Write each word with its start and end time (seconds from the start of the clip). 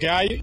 Que 0.00 0.08
hay. 0.08 0.42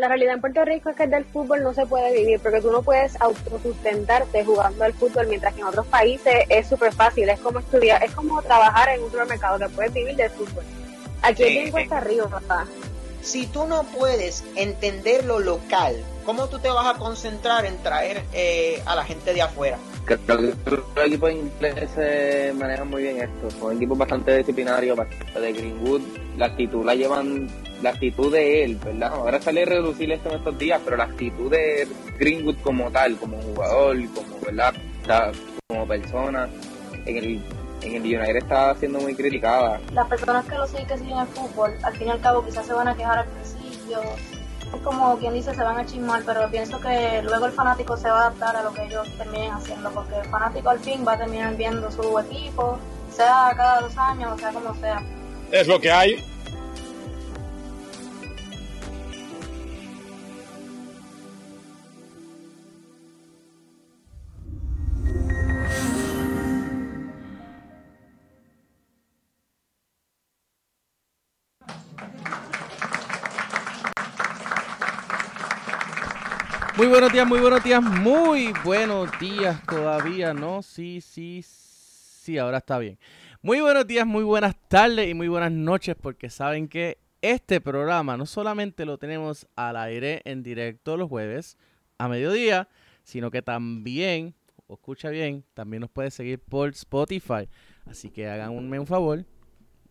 la 0.00 0.08
realidad 0.08 0.34
en 0.34 0.40
Puerto 0.40 0.64
Rico 0.64 0.88
es 0.88 0.96
que 0.96 1.06
del 1.06 1.26
fútbol 1.26 1.62
no 1.62 1.74
se 1.74 1.84
puede 1.84 2.12
vivir, 2.14 2.40
porque 2.40 2.62
tú 2.62 2.70
no 2.70 2.82
puedes 2.82 3.20
autosustentarte 3.20 4.44
jugando 4.44 4.84
al 4.84 4.94
fútbol, 4.94 5.26
mientras 5.26 5.52
que 5.52 5.60
en 5.60 5.66
otros 5.66 5.86
países 5.86 6.46
es 6.48 6.66
súper 6.66 6.92
fácil, 6.94 7.28
es 7.28 7.38
como 7.40 7.58
estudiar, 7.58 8.02
es 8.02 8.12
como 8.12 8.40
trabajar 8.40 8.88
en 8.88 9.02
un 9.02 9.10
supermercado, 9.10 9.58
que 9.58 9.68
puedes 9.68 9.92
vivir 9.92 10.16
del 10.16 10.30
fútbol. 10.30 10.64
Aquí 11.22 11.42
es 11.42 11.48
bien 11.50 11.70
cuesta 11.70 11.98
arriba, 11.98 12.28
papá. 12.28 12.66
Si 13.20 13.46
tú 13.46 13.66
no 13.66 13.82
puedes 13.82 14.42
entender 14.56 15.26
lo 15.26 15.38
local, 15.38 16.02
¿cómo 16.24 16.48
tú 16.48 16.58
te 16.58 16.70
vas 16.70 16.96
a 16.96 16.98
concentrar 16.98 17.66
en 17.66 17.76
traer 17.82 18.22
eh, 18.32 18.82
a 18.86 18.96
la 18.96 19.04
gente 19.04 19.34
de 19.34 19.42
afuera? 19.42 19.76
Que 20.06 20.18
los 20.26 21.06
equipos 21.06 21.32
ingleses 21.32 22.54
manejan 22.54 22.88
muy 22.88 23.02
bien 23.02 23.18
esto. 23.18 23.50
Son 23.58 23.76
equipos 23.76 23.98
bastante 23.98 24.38
disciplinarios, 24.38 24.98
de 24.98 25.52
Greenwood. 25.52 26.02
La 26.36 26.46
actitud 26.46 26.84
la 26.84 26.94
llevan, 26.94 27.48
la 27.82 27.90
actitud 27.90 28.32
de 28.32 28.64
él, 28.64 28.78
¿verdad? 28.84 29.12
Ahora 29.12 29.40
sale 29.40 29.62
a 29.62 29.66
reducir 29.66 30.10
esto 30.10 30.30
en 30.30 30.36
estos 30.36 30.58
días, 30.58 30.80
pero 30.84 30.96
la 30.96 31.04
actitud 31.04 31.50
de 31.50 31.86
Greenwood 32.18 32.56
como 32.62 32.90
tal, 32.90 33.16
como 33.16 33.40
jugador, 33.40 33.96
como, 34.14 34.40
¿verdad? 34.44 34.74
como 35.68 35.86
persona, 35.86 36.48
en 37.06 37.16
el 37.16 37.40
en 37.82 37.94
el 37.94 38.02
United 38.02 38.36
está 38.36 38.74
siendo 38.74 39.00
muy 39.00 39.14
criticada. 39.14 39.80
Las 39.92 40.06
personas 40.08 40.44
que 40.46 40.54
lo 40.54 40.66
siguen, 40.66 40.86
que 40.86 40.98
siguen 40.98 41.18
el 41.18 41.26
fútbol, 41.28 41.72
al 41.82 41.96
fin 41.96 42.08
y 42.08 42.10
al 42.10 42.20
cabo 42.20 42.44
quizás 42.44 42.66
se 42.66 42.72
van 42.72 42.88
a 42.88 42.94
quejar 42.94 43.18
al 43.18 43.26
principio, 43.26 44.00
es 44.74 44.80
como 44.82 45.16
quien 45.18 45.34
dice 45.34 45.54
se 45.54 45.62
van 45.62 45.78
a 45.78 45.86
chismar, 45.86 46.22
pero 46.24 46.48
pienso 46.50 46.80
que 46.80 47.22
luego 47.22 47.46
el 47.46 47.52
fanático 47.52 47.96
se 47.96 48.08
va 48.08 48.18
a 48.18 48.20
adaptar 48.26 48.56
a 48.56 48.62
lo 48.62 48.72
que 48.72 48.84
ellos 48.84 49.08
terminen 49.16 49.52
haciendo, 49.52 49.90
porque 49.90 50.16
el 50.18 50.26
fanático 50.26 50.70
al 50.70 50.78
fin 50.80 51.04
va 51.06 51.12
a 51.12 51.18
terminar 51.18 51.56
viendo 51.56 51.90
su 51.90 52.18
equipo, 52.18 52.78
sea 53.10 53.52
cada 53.56 53.80
dos 53.80 53.96
años, 53.96 54.32
o 54.32 54.38
sea 54.38 54.52
como 54.52 54.74
sea. 54.76 55.02
Es 55.50 55.66
lo 55.66 55.80
que 55.80 55.90
hay. 55.90 56.24
Muy 76.80 76.88
buenos 76.88 77.12
días, 77.12 77.28
muy 77.28 77.40
buenos 77.40 77.62
días, 77.62 77.82
muy 77.82 78.54
buenos 78.64 79.10
días 79.20 79.62
todavía, 79.66 80.32
¿no? 80.32 80.62
Sí, 80.62 81.02
sí, 81.02 81.44
sí, 81.44 82.38
ahora 82.38 82.56
está 82.56 82.78
bien. 82.78 82.98
Muy 83.42 83.60
buenos 83.60 83.86
días, 83.86 84.06
muy 84.06 84.24
buenas 84.24 84.56
tardes 84.66 85.06
y 85.06 85.12
muy 85.12 85.28
buenas 85.28 85.52
noches 85.52 85.94
porque 86.00 86.30
saben 86.30 86.68
que 86.68 86.96
este 87.20 87.60
programa 87.60 88.16
no 88.16 88.24
solamente 88.24 88.86
lo 88.86 88.96
tenemos 88.96 89.46
al 89.56 89.76
aire 89.76 90.22
en 90.24 90.42
directo 90.42 90.96
los 90.96 91.10
jueves 91.10 91.58
a 91.98 92.08
mediodía, 92.08 92.66
sino 93.04 93.30
que 93.30 93.42
también, 93.42 94.34
escucha 94.66 95.10
bien, 95.10 95.44
también 95.52 95.82
nos 95.82 95.90
puede 95.90 96.10
seguir 96.10 96.38
por 96.38 96.70
Spotify. 96.70 97.46
Así 97.84 98.08
que 98.08 98.26
háganme 98.26 98.78
un 98.78 98.86
favor, 98.86 99.26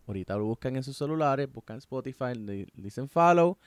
ahorita 0.08 0.36
lo 0.36 0.46
buscan 0.46 0.74
en 0.74 0.82
sus 0.82 0.96
celulares, 0.96 1.48
buscan 1.52 1.78
Spotify, 1.78 2.32
dicen 2.74 3.08
follow 3.08 3.58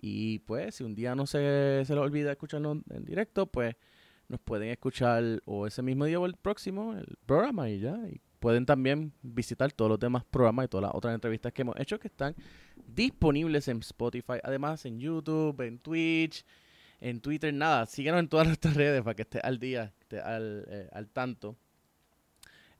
y 0.00 0.40
pues, 0.40 0.76
si 0.76 0.84
un 0.84 0.94
día 0.94 1.14
no 1.14 1.26
se, 1.26 1.82
se 1.84 1.94
les 1.94 2.02
olvida 2.02 2.32
escucharlo 2.32 2.80
en 2.90 3.04
directo, 3.04 3.46
pues 3.46 3.76
nos 4.28 4.40
pueden 4.40 4.70
escuchar 4.70 5.42
o 5.44 5.66
ese 5.66 5.82
mismo 5.82 6.04
día 6.04 6.18
o 6.18 6.26
el 6.26 6.36
próximo, 6.36 6.94
el 6.94 7.16
programa 7.26 7.68
y 7.68 7.80
ya. 7.80 7.96
Y 8.08 8.20
pueden 8.38 8.64
también 8.64 9.12
visitar 9.22 9.70
todos 9.72 9.90
los 9.90 10.00
demás 10.00 10.24
programas 10.24 10.64
y 10.64 10.68
todas 10.68 10.82
las 10.82 10.94
otras 10.94 11.14
entrevistas 11.14 11.52
que 11.52 11.62
hemos 11.62 11.78
hecho 11.78 11.98
que 11.98 12.08
están 12.08 12.34
disponibles 12.86 13.68
en 13.68 13.78
Spotify, 13.80 14.38
además 14.42 14.86
en 14.86 14.98
YouTube, 14.98 15.60
en 15.60 15.78
Twitch, 15.78 16.44
en 17.00 17.20
Twitter, 17.20 17.52
nada. 17.52 17.86
Síguenos 17.86 18.20
en 18.20 18.28
todas 18.28 18.46
nuestras 18.48 18.74
redes 18.74 19.02
para 19.02 19.14
que 19.14 19.22
esté 19.22 19.40
al 19.40 19.58
día, 19.58 19.92
esté 20.00 20.20
al, 20.20 20.64
eh, 20.68 20.88
al 20.92 21.08
tanto. 21.08 21.56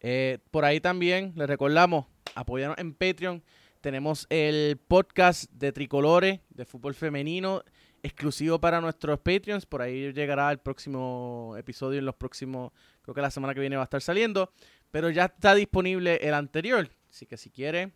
Eh, 0.01 0.39
por 0.51 0.65
ahí 0.65 0.81
también 0.81 1.33
les 1.37 1.49
recordamos, 1.49 2.07
apoyarnos 2.35 2.79
en 2.79 2.95
Patreon. 2.95 3.43
Tenemos 3.81 4.27
el 4.29 4.77
podcast 4.77 5.51
de 5.53 5.73
Tricolores 5.73 6.41
de 6.51 6.67
fútbol 6.67 6.95
femenino 6.95 7.65
exclusivo 8.03 8.61
para 8.61 8.79
nuestros 8.79 9.19
Patreons. 9.21 9.65
Por 9.65 9.81
ahí 9.81 10.13
llegará 10.13 10.51
el 10.53 10.59
próximo 10.59 11.55
episodio 11.57 11.99
en 11.99 12.05
los 12.05 12.15
próximos, 12.15 12.73
creo 13.01 13.15
que 13.15 13.23
la 13.23 13.31
semana 13.31 13.55
que 13.55 13.61
viene 13.61 13.77
va 13.77 13.83
a 13.83 13.85
estar 13.85 14.03
saliendo. 14.03 14.53
Pero 14.91 15.09
ya 15.09 15.25
está 15.25 15.55
disponible 15.55 16.17
el 16.17 16.35
anterior. 16.35 16.91
Así 17.09 17.25
que 17.25 17.39
si 17.39 17.49
quiere 17.49 17.91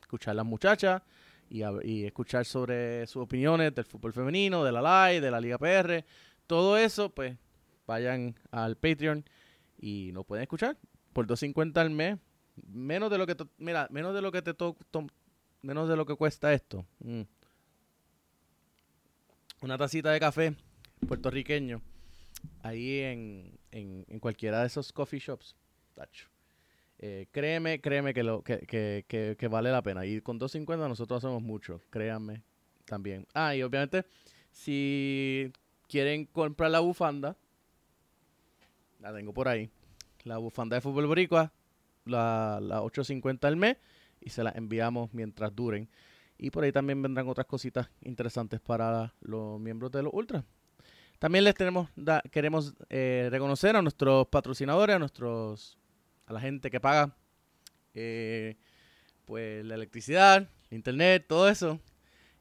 escuchar 0.00 0.32
a 0.32 0.34
las 0.34 0.46
muchachas 0.46 1.00
y, 1.48 1.62
y, 1.84 2.04
escuchar 2.04 2.44
sobre 2.44 3.06
sus 3.06 3.22
opiniones 3.22 3.72
del 3.72 3.84
fútbol 3.84 4.12
femenino, 4.12 4.64
de 4.64 4.72
la 4.72 4.82
LAI, 4.82 5.20
de 5.20 5.30
la 5.30 5.40
Liga 5.40 5.58
PR, 5.58 6.04
todo 6.48 6.76
eso, 6.76 7.10
pues 7.10 7.36
vayan 7.86 8.34
al 8.50 8.76
Patreon 8.76 9.24
y 9.78 10.10
nos 10.12 10.26
pueden 10.26 10.42
escuchar 10.42 10.76
por 11.12 11.28
2.50 11.28 11.76
al 11.76 11.90
mes 11.90 12.18
menos 12.66 13.10
de 13.10 13.18
lo 13.18 13.26
que 13.26 13.36
mira, 13.58 13.88
menos 13.90 14.14
de 14.14 14.22
lo 14.22 14.32
que 14.32 14.42
te 14.42 14.54
to, 14.54 14.76
menos 15.62 15.88
de 15.88 15.96
lo 15.96 16.06
que 16.06 16.14
cuesta 16.14 16.52
esto. 16.52 16.86
Mm. 17.00 17.22
Una 19.62 19.78
tacita 19.78 20.10
de 20.12 20.20
café 20.20 20.54
puertorriqueño 21.06 21.80
ahí 22.62 23.00
en, 23.00 23.58
en, 23.70 24.20
cualquiera 24.20 24.60
de 24.60 24.66
esos 24.66 24.92
coffee 24.92 25.20
shops. 25.20 25.56
Tacho. 25.94 26.28
Eh, 26.98 27.26
créeme, 27.30 27.80
créeme 27.80 28.14
que, 28.14 28.22
lo, 28.22 28.42
que, 28.42 28.58
que, 29.06 29.36
que, 29.38 29.48
vale 29.48 29.70
la 29.70 29.82
pena. 29.82 30.06
Y 30.06 30.20
con 30.20 30.38
2.50 30.38 30.88
nosotros 30.88 31.24
hacemos 31.24 31.42
mucho, 31.42 31.80
créanme 31.90 32.42
también. 32.84 33.26
Ah, 33.34 33.54
y 33.54 33.62
obviamente, 33.62 34.04
si 34.50 35.52
quieren 35.88 36.26
comprar 36.26 36.70
la 36.70 36.80
bufanda, 36.80 37.36
la 39.00 39.14
tengo 39.14 39.32
por 39.32 39.48
ahí. 39.48 39.70
La 40.24 40.38
bufanda 40.38 40.76
de 40.76 40.80
fútbol 40.80 41.06
boricua, 41.06 41.52
la, 42.06 42.58
la 42.62 42.80
8.50 42.82 43.44
al 43.44 43.56
mes 43.56 43.76
y 44.20 44.30
se 44.30 44.42
las 44.42 44.56
enviamos 44.56 45.12
mientras 45.12 45.54
duren. 45.54 45.88
Y 46.38 46.50
por 46.50 46.64
ahí 46.64 46.72
también 46.72 47.00
vendrán 47.00 47.28
otras 47.28 47.46
cositas 47.46 47.88
interesantes 48.02 48.60
para 48.60 49.14
los 49.20 49.58
miembros 49.60 49.90
de 49.92 50.02
los 50.02 50.12
Ultras. 50.12 50.44
También 51.18 51.44
les 51.44 51.54
tenemos, 51.54 51.88
queremos 52.30 52.74
eh, 52.90 53.28
reconocer 53.30 53.74
a 53.74 53.82
nuestros 53.82 54.26
patrocinadores, 54.28 54.96
a 54.96 54.98
nuestros, 54.98 55.78
a 56.26 56.32
la 56.34 56.40
gente 56.40 56.70
que 56.70 56.78
paga 56.78 57.16
eh, 57.94 58.56
pues 59.24 59.64
la 59.64 59.76
electricidad, 59.76 60.48
internet, 60.70 61.24
todo 61.26 61.48
eso. 61.48 61.80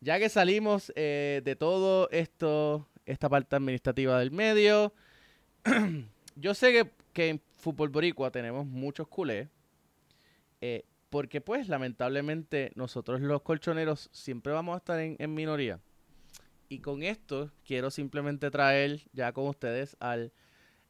Ya 0.00 0.18
que 0.18 0.28
salimos 0.28 0.92
eh, 0.94 1.42
de 1.44 1.56
todo 1.56 2.08
esto, 2.10 2.88
esta 3.04 3.28
parte 3.28 3.56
administrativa 3.56 4.18
del 4.18 4.30
medio, 4.30 4.92
yo 6.36 6.54
sé 6.54 6.72
que, 6.72 6.90
que, 7.12 7.28
en 7.30 7.40
Fútbol 7.56 7.88
Boricua 7.88 8.30
tenemos 8.30 8.64
muchos 8.64 9.08
culés, 9.08 9.48
eh, 10.60 10.84
porque 11.10 11.40
pues 11.40 11.68
lamentablemente 11.68 12.72
nosotros 12.74 13.20
los 13.20 13.42
colchoneros 13.42 14.10
siempre 14.12 14.52
vamos 14.52 14.74
a 14.74 14.78
estar 14.78 14.98
en, 15.00 15.34
minoría. 15.34 15.80
Y 16.68 16.80
con 16.80 17.02
esto 17.02 17.50
quiero 17.64 17.90
simplemente 17.90 18.50
traer 18.50 19.00
ya 19.12 19.32
con 19.32 19.48
ustedes 19.48 19.96
al, 20.00 20.32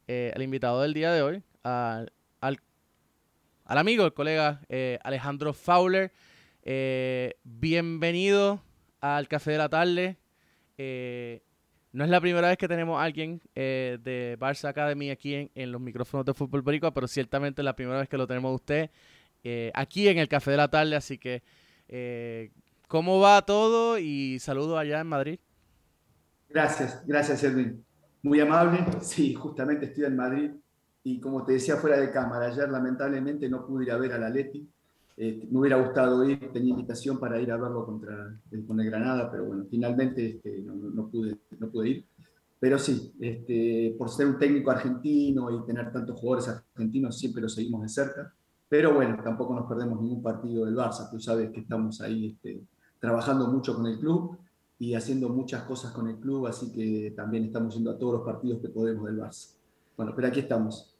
eh, 0.09 0.33
invitado 0.39 0.81
del 0.81 0.93
día 0.93 1.11
de 1.11 1.21
hoy, 1.21 1.43
al, 1.63 2.11
al, 2.41 2.57
amigo, 3.65 4.05
el 4.05 4.13
colega 4.13 4.61
eh, 4.69 4.99
Alejandro 5.03 5.53
Fowler. 5.53 6.11
bienvenido 7.43 8.61
al 9.01 9.27
Café 9.27 9.51
de 9.51 9.57
la 9.57 9.69
Tarde. 9.69 10.17
No 11.91 12.03
es 12.03 12.09
la 12.09 12.21
primera 12.21 12.47
vez 12.47 12.57
que 12.57 12.67
tenemos 12.67 12.99
a 12.99 13.03
alguien 13.03 13.41
eh, 13.55 13.97
de 14.03 14.37
Barça 14.39 14.69
Academy 14.69 15.09
aquí 15.09 15.49
en, 15.55 15.71
los 15.71 15.81
micrófonos 15.81 16.25
de 16.25 16.35
Fútbol 16.35 16.61
Boricua, 16.61 16.93
pero 16.93 17.07
ciertamente 17.07 17.61
es 17.61 17.65
la 17.65 17.75
primera 17.75 17.99
vez 17.99 18.07
que 18.07 18.17
lo 18.17 18.27
tenemos 18.27 18.53
usted 18.53 18.91
eh, 19.43 19.71
aquí 19.73 20.07
en 20.07 20.19
el 20.19 20.27
Café 20.27 20.51
de 20.51 20.57
la 20.57 20.67
Tarde. 20.67 20.95
Así 20.95 21.17
que, 21.17 21.41
eh, 21.87 22.51
¿cómo 22.87 23.19
va 23.19 23.41
todo? 23.43 23.97
Y 23.97 24.37
saludo 24.39 24.77
allá 24.77 24.99
en 24.99 25.07
Madrid. 25.07 25.39
Gracias, 26.49 27.01
gracias 27.07 27.43
Edwin. 27.43 27.83
Muy 28.23 28.39
amable. 28.39 28.85
Sí, 29.01 29.33
justamente 29.33 29.85
estoy 29.85 30.05
en 30.05 30.15
Madrid 30.15 30.51
y 31.03 31.19
como 31.19 31.43
te 31.43 31.53
decía 31.53 31.77
fuera 31.77 31.97
de 31.97 32.11
cámara, 32.11 32.47
ayer 32.47 32.69
lamentablemente 32.69 33.49
no 33.49 33.65
pude 33.65 33.85
ir 33.85 33.91
a 33.91 33.97
ver 33.97 34.13
a 34.13 34.17
la 34.17 34.29
Leti 34.29 34.67
eh, 35.21 35.45
me 35.51 35.59
hubiera 35.59 35.75
gustado 35.75 36.23
ir, 36.23 36.49
tenía 36.53 36.69
invitación 36.69 37.19
para 37.19 37.41
ir 37.41 37.51
a 37.51 37.57
verlo 37.57 37.85
contra 37.85 38.39
con 38.65 38.79
el 38.79 38.89
Granada, 38.89 39.29
pero 39.29 39.43
bueno, 39.43 39.65
finalmente 39.69 40.25
este, 40.25 40.61
no, 40.61 41.09
pude, 41.09 41.37
no 41.59 41.69
pude 41.69 41.89
ir. 41.89 42.05
Pero 42.57 42.79
sí, 42.79 43.11
este, 43.19 43.95
por 43.97 44.07
ser 44.09 44.27
un 44.27 44.39
técnico 44.39 44.71
argentino 44.71 45.51
y 45.51 45.65
tener 45.65 45.91
tantos 45.91 46.17
jugadores 46.17 46.47
argentinos, 46.47 47.19
siempre 47.19 47.41
lo 47.41 47.49
seguimos 47.49 47.81
de 47.81 47.89
cerca. 47.89 48.33
Pero 48.69 48.93
bueno, 48.93 49.21
tampoco 49.21 49.53
nos 49.53 49.67
perdemos 49.67 50.01
ningún 50.01 50.23
partido 50.23 50.63
del 50.63 50.77
Barça. 50.77 51.09
Tú 51.11 51.19
sabes 51.19 51.51
que 51.51 51.59
estamos 51.59 51.99
ahí 51.99 52.27
este, 52.27 52.61
trabajando 52.97 53.47
mucho 53.47 53.75
con 53.75 53.87
el 53.87 53.99
club 53.99 54.37
y 54.79 54.95
haciendo 54.95 55.29
muchas 55.29 55.63
cosas 55.63 55.91
con 55.91 56.07
el 56.07 56.15
club, 56.15 56.47
así 56.47 56.71
que 56.71 57.11
también 57.11 57.43
estamos 57.43 57.75
yendo 57.75 57.91
a 57.91 57.97
todos 57.99 58.13
los 58.13 58.23
partidos 58.23 58.61
que 58.61 58.69
podemos 58.69 59.05
del 59.05 59.19
Barça. 59.19 59.55
Bueno, 59.97 60.13
pero 60.15 60.29
aquí 60.29 60.39
estamos. 60.39 60.95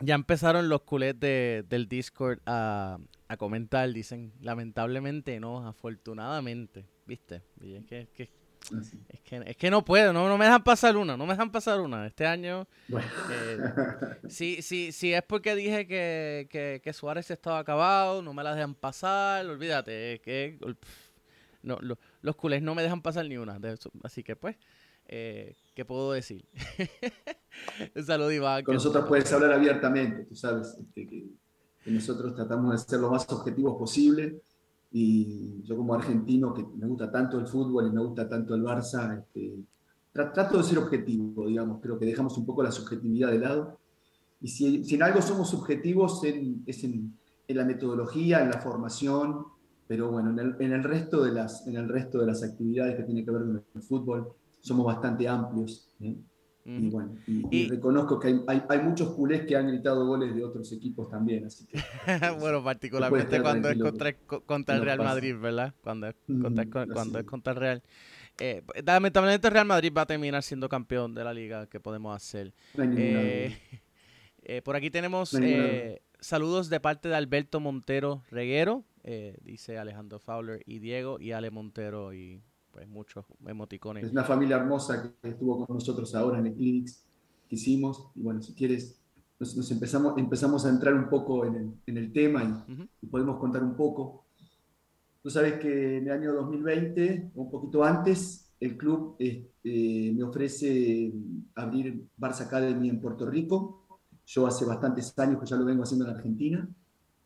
ya 0.00 0.14
empezaron 0.14 0.68
los 0.68 0.82
culés 0.82 1.18
de, 1.18 1.64
del 1.68 1.88
Discord 1.88 2.40
a, 2.46 2.98
comentar. 3.38 3.90
Dicen, 3.92 4.32
lamentablemente 4.40 5.38
no, 5.40 5.66
afortunadamente. 5.66 6.86
¿Viste? 7.06 7.42
es 7.60 7.84
que, 7.86 8.30
es 9.08 9.56
que, 9.56 9.70
no 9.70 9.84
puedo, 9.84 10.12
no, 10.12 10.28
no 10.28 10.38
me 10.38 10.44
dejan 10.44 10.62
pasar 10.62 10.96
una, 10.96 11.16
no 11.16 11.26
me 11.26 11.32
dejan 11.32 11.50
pasar 11.50 11.80
una. 11.80 12.06
Este 12.06 12.26
año, 12.26 12.66
eh, 12.88 13.58
si, 14.28 14.62
si, 14.62 14.92
si 14.92 15.12
es 15.12 15.22
porque 15.22 15.54
dije 15.54 15.86
que, 15.86 16.48
que, 16.50 16.80
que, 16.82 16.92
Suárez 16.92 17.30
estaba 17.30 17.58
acabado, 17.58 18.22
no 18.22 18.32
me 18.32 18.42
la 18.42 18.54
dejan 18.54 18.74
pasar, 18.74 19.46
olvídate, 19.46 20.20
que 20.24 20.58
no, 21.62 21.78
los 22.22 22.36
culés 22.36 22.62
no 22.62 22.74
me 22.74 22.82
dejan 22.82 23.02
pasar 23.02 23.26
ni 23.26 23.36
una. 23.36 23.58
así 24.02 24.22
que 24.22 24.36
pues, 24.36 24.56
eh, 25.08 25.54
¿qué 25.74 25.84
puedo 25.84 26.12
decir? 26.12 26.44
Un 27.94 28.04
saludo, 28.04 28.32
Iván. 28.32 28.64
Con 28.64 28.74
nosotros 28.74 29.04
puedes 29.06 29.32
hablar 29.32 29.52
abiertamente, 29.52 30.24
tú 30.24 30.34
sabes, 30.34 30.76
este, 30.78 31.06
que, 31.06 31.26
nosotros 31.86 32.34
tratamos 32.34 32.72
de 32.72 32.78
ser 32.78 33.00
lo 33.00 33.10
más 33.10 33.30
objetivos 33.30 33.76
posible. 33.78 34.42
Y 34.90 35.62
yo 35.64 35.76
como 35.76 35.94
argentino, 35.94 36.54
que 36.54 36.64
me 36.64 36.86
gusta 36.86 37.10
tanto 37.10 37.38
el 37.38 37.46
fútbol 37.46 37.88
y 37.88 37.90
me 37.90 38.00
gusta 38.00 38.28
tanto 38.28 38.54
el 38.54 38.62
Barça, 38.62 39.18
este, 39.18 39.58
trato 40.12 40.58
de 40.58 40.64
ser 40.64 40.78
objetivo, 40.78 41.46
digamos. 41.46 41.80
Creo 41.80 41.98
que 41.98 42.06
dejamos 42.06 42.36
un 42.38 42.46
poco 42.46 42.62
la 42.62 42.72
subjetividad 42.72 43.30
de 43.30 43.38
lado. 43.38 43.78
Y 44.40 44.48
si, 44.48 44.84
si 44.84 44.94
en 44.94 45.02
algo 45.02 45.20
somos 45.20 45.50
subjetivos, 45.50 46.22
es 46.24 46.84
en, 46.84 47.14
la 47.48 47.64
metodología, 47.64 48.42
en 48.42 48.50
la 48.50 48.60
formación, 48.60 49.46
pero 49.86 50.10
bueno, 50.10 50.30
en 50.30 50.38
el, 50.38 50.56
en 50.60 50.72
el, 50.72 50.82
resto 50.82 51.22
de 51.22 51.32
las, 51.32 51.66
en 51.66 51.76
el 51.76 51.88
resto 51.88 52.18
de 52.18 52.26
las 52.26 52.42
actividades 52.42 52.96
que 52.96 53.04
tienen 53.04 53.24
que 53.24 53.30
ver 53.30 53.42
con 53.42 53.64
el 53.74 53.82
fútbol, 53.82 54.32
somos 54.60 54.86
bastante 54.86 55.28
amplios. 55.28 55.88
¿eh? 56.00 56.16
Y 56.68 56.90
bueno, 56.90 57.14
y, 57.26 57.68
reconozco 57.68 58.18
que 58.18 58.26
hay, 58.48 58.62
hay, 58.68 58.78
muchos 58.80 59.10
culés 59.10 59.46
que 59.46 59.54
han 59.54 59.68
gritado 59.68 60.04
goles 60.04 60.34
de 60.34 60.42
otros 60.42 60.72
equipos 60.72 61.08
también, 61.08 61.46
así 61.46 61.64
que... 61.64 61.78
bueno, 62.40 62.64
particularmente 62.64 63.40
cuando 63.40 63.70
es 63.70 63.78
contra, 63.78 64.12
contra 64.14 64.74
el 64.74 64.82
Real 64.82 64.98
Madrid, 64.98 65.36
¿verdad? 65.40 65.72
Cuando 65.80 66.08
es 66.08 66.16
contra, 66.26 66.66
cuando 66.66 67.20
es 67.20 67.24
contra 67.24 67.52
el 67.52 67.58
Real. 67.58 67.82
Eh, 68.38 68.62
lamentablemente 68.84 69.48
Real 69.48 69.66
Madrid 69.66 69.92
va 69.96 70.02
a 70.02 70.06
terminar 70.06 70.42
siendo 70.42 70.68
campeón 70.68 71.14
de 71.14 71.24
la 71.24 71.32
liga, 71.32 71.66
¿qué 71.68 71.80
podemos 71.80 72.14
hacer? 72.14 72.52
Eh, 72.76 73.56
eh, 74.42 74.62
por 74.62 74.76
aquí 74.76 74.90
tenemos 74.90 75.32
eh, 75.40 76.02
saludos 76.20 76.68
de 76.68 76.80
parte 76.80 77.08
de 77.08 77.14
Alberto 77.14 77.60
Montero 77.60 78.22
Reguero, 78.30 78.84
dice 79.42 79.78
Alejandro 79.78 80.18
Fowler 80.18 80.62
y 80.66 80.80
Diego 80.80 81.20
y 81.20 81.30
Ale 81.30 81.52
Montero 81.52 82.12
y 82.12 82.42
pues 82.76 82.88
muchos 82.88 83.24
emoticones. 83.46 84.04
Es 84.04 84.12
una 84.12 84.22
familia 84.22 84.56
hermosa 84.56 85.14
que 85.22 85.30
estuvo 85.30 85.64
con 85.64 85.76
nosotros 85.76 86.14
ahora 86.14 86.40
en 86.40 86.48
el 86.48 86.54
Clinics 86.54 87.06
que 87.48 87.56
hicimos. 87.56 88.10
Y 88.14 88.20
bueno, 88.20 88.42
si 88.42 88.52
quieres, 88.52 89.00
nos, 89.40 89.70
empezamos, 89.70 90.18
empezamos 90.18 90.66
a 90.66 90.68
entrar 90.68 90.92
un 90.92 91.08
poco 91.08 91.46
en 91.46 91.54
el, 91.54 91.72
en 91.86 91.96
el 91.96 92.12
tema 92.12 92.66
y, 93.00 93.06
podemos 93.06 93.38
contar 93.38 93.62
un 93.62 93.74
poco. 93.74 94.26
Tú 95.22 95.30
sabes 95.30 95.54
que 95.54 95.96
en 95.96 96.06
el 96.08 96.12
año 96.12 96.34
2020, 96.34 97.30
un 97.36 97.50
poquito 97.50 97.82
antes, 97.82 98.52
el 98.60 98.76
club 98.76 99.16
este, 99.18 100.12
me 100.14 100.22
ofrece 100.22 101.14
abrir 101.54 102.06
Barça 102.20 102.42
Academy 102.42 102.90
en 102.90 103.00
Puerto 103.00 103.24
Rico. 103.24 103.86
Yo 104.26 104.46
hace 104.46 104.66
bastantes 104.66 105.18
años 105.18 105.40
que 105.40 105.46
ya 105.46 105.56
lo 105.56 105.64
vengo 105.64 105.82
haciendo 105.82 106.04
en 106.04 106.14
Argentina, 106.14 106.68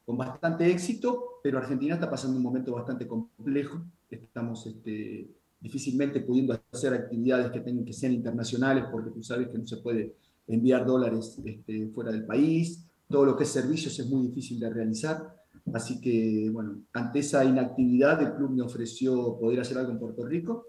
con 0.07 0.17
bastante 0.17 0.71
éxito, 0.71 1.41
pero 1.43 1.59
Argentina 1.59 1.95
está 1.95 2.09
pasando 2.09 2.37
un 2.37 2.43
momento 2.45 2.73
bastante 2.73 3.09
complejo. 3.09 3.83
Estamos 4.09 4.67
este, 4.67 5.40
difícilmente 5.61 6.21
pudiendo 6.21 6.59
hacer 6.73 6.95
actividades 6.95 7.51
que, 7.51 7.61
tengan, 7.61 7.85
que 7.85 7.93
sean 7.93 8.13
internacionales, 8.13 8.85
porque 8.91 9.11
tú 9.11 9.23
sabes 9.23 9.49
que 9.49 9.59
no 9.59 9.67
se 9.67 9.77
puede 9.79 10.15
enviar 10.47 10.87
dólares 10.87 11.39
este, 11.45 11.89
fuera 11.89 12.11
del 12.11 12.25
país, 12.25 12.87
todo 13.09 13.25
lo 13.25 13.37
que 13.37 13.45
es 13.45 13.51
servicios 13.51 13.99
es 13.99 14.09
muy 14.09 14.29
difícil 14.29 14.59
de 14.59 14.71
realizar, 14.71 15.37
así 15.73 16.01
que, 16.01 16.49
bueno, 16.53 16.81
ante 16.93 17.19
esa 17.19 17.45
inactividad 17.45 18.23
el 18.23 18.35
club 18.35 18.51
me 18.51 18.63
ofreció 18.63 19.39
poder 19.39 19.61
hacer 19.61 19.79
algo 19.79 19.93
en 19.93 19.99
Puerto 19.99 20.25
Rico, 20.25 20.67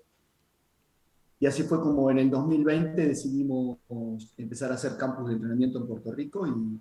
y 1.40 1.48
así 1.48 1.64
fue 1.64 1.82
como 1.82 2.12
en 2.12 2.20
el 2.20 2.30
2020 2.30 3.08
decidimos 3.08 3.80
empezar 4.38 4.72
a 4.72 4.76
hacer 4.76 4.96
campus 4.96 5.28
de 5.28 5.34
entrenamiento 5.34 5.80
en 5.80 5.88
Puerto 5.88 6.12
Rico 6.12 6.46
y 6.46 6.80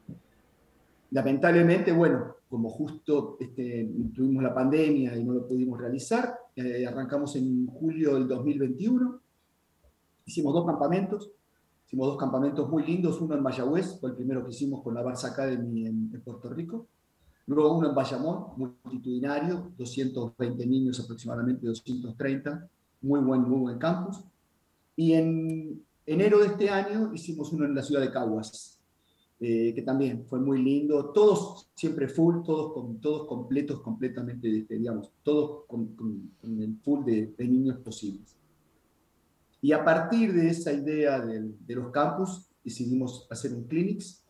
Lamentablemente, 1.11 1.93
bueno, 1.93 2.37
como 2.49 2.69
justo 2.69 3.37
este, 3.41 3.89
tuvimos 4.15 4.43
la 4.43 4.55
pandemia 4.55 5.17
y 5.17 5.25
no 5.25 5.35
lo 5.35 5.47
pudimos 5.47 5.79
realizar, 5.79 6.37
eh, 6.57 6.87
arrancamos 6.87 7.37
en 7.37 7.67
julio 7.67 8.15
del 8.15 8.27
2021, 8.27 9.21
hicimos 10.27 10.53
dos 10.53 10.67
campamentos, 10.67 11.31
hicimos 11.87 12.09
dos 12.09 12.17
campamentos 12.17 12.69
muy 12.69 12.85
lindos, 12.85 13.21
uno 13.21 13.35
en 13.35 13.43
Mayagüez, 13.43 13.99
fue 14.01 14.11
el 14.11 14.17
primero 14.17 14.45
que 14.45 14.51
hicimos 14.51 14.83
con 14.83 14.95
la 14.95 15.03
Barça 15.03 15.31
Academy 15.31 15.87
en, 15.87 16.11
Puerto 16.25 16.49
Rico, 16.51 16.87
luego 17.47 17.79
uno 17.79 17.89
en 17.89 17.95
Bayamón, 17.95 18.47
multitudinario, 18.57 19.73
220 19.79 20.67
niños 20.67 21.01
aproximadamente, 21.01 21.67
230, 21.67 22.69
muy 23.03 23.21
buen, 23.21 23.43
muy 23.43 23.61
buen 23.61 23.79
campus, 23.79 24.25
y 24.97 25.13
en 25.15 25.85
enero 26.05 26.41
de 26.41 26.47
este 26.47 26.69
año 26.69 27.13
hicimos 27.15 27.53
uno 27.53 27.65
en 27.65 27.75
la 27.75 27.83
ciudad 27.83 28.01
de 28.01 28.11
Caguas, 28.11 28.80
eh, 29.43 29.73
que 29.75 29.81
también 29.81 30.27
fue 30.29 30.39
muy 30.39 30.63
lindo, 30.63 31.13
todos 31.13 31.71
siempre 31.75 32.09
full, 32.09 32.43
todos, 32.45 32.75
con, 32.75 33.01
todos 33.01 33.27
completos, 33.27 33.81
completamente, 33.81 34.59
este, 34.59 34.77
digamos, 34.77 35.11
todos 35.23 35.65
con, 35.67 35.97
el 36.43 36.77
full 36.83 37.07
de, 37.07 37.35
niños 37.39 37.79
posibles. 37.79 38.37
Y 39.63 39.73
a 39.73 39.83
partir 39.83 40.35
de 40.35 40.51
esa 40.51 40.75
idea 40.75 41.19
de, 41.21 41.55
de 41.59 41.75
los 41.75 41.91
campus, 41.91 42.51
decidimos 42.63 43.27
hacer 43.31 43.55
un 43.55 43.65
clinics, 43.65 44.23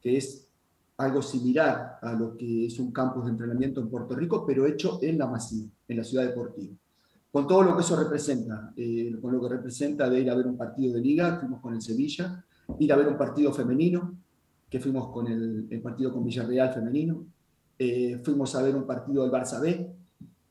que 0.00 0.16
es 0.16 0.48
algo 0.96 1.20
similar 1.20 1.98
a 2.00 2.14
lo 2.14 2.34
que 2.34 2.64
es 2.64 2.78
un 2.78 2.90
campus 2.90 3.26
de 3.26 3.32
entrenamiento 3.32 3.82
en 3.82 3.90
Puerto 3.90 4.14
Rico, 4.14 4.46
pero 4.46 4.64
hecho 4.64 4.98
en 5.02 5.18
la 5.18 5.26
Masía, 5.26 5.66
en 5.88 5.96
la 5.98 6.04
ciudad 6.04 6.24
deportiva. 6.24 6.74
Con 7.30 7.46
todo 7.46 7.64
lo 7.64 7.76
que 7.76 7.82
eso 7.82 7.96
representa, 7.96 8.72
eh, 8.76 9.14
con 9.20 9.30
lo 9.30 9.42
que 9.42 9.56
representa 9.56 10.08
de 10.08 10.20
ir 10.20 10.30
a 10.30 10.34
ver 10.34 10.46
un 10.46 10.56
partido 10.56 10.94
de 10.94 11.02
liga, 11.02 11.38
fuimos 11.38 11.60
con 11.60 11.74
el 11.74 11.82
Sevilla, 11.82 12.42
ir 12.78 12.92
a 12.92 12.96
ver 12.96 13.08
un 13.08 13.18
partido 13.18 13.52
femenino, 13.52 14.23
que 14.74 14.80
fuimos 14.80 15.06
con 15.10 15.28
el, 15.28 15.68
el 15.70 15.80
partido 15.80 16.12
con 16.12 16.24
Villarreal 16.24 16.74
femenino, 16.74 17.24
eh, 17.78 18.20
fuimos 18.24 18.56
a 18.56 18.62
ver 18.64 18.74
un 18.74 18.84
partido 18.84 19.22
del 19.22 19.30
Barça 19.30 19.60
B. 19.60 19.88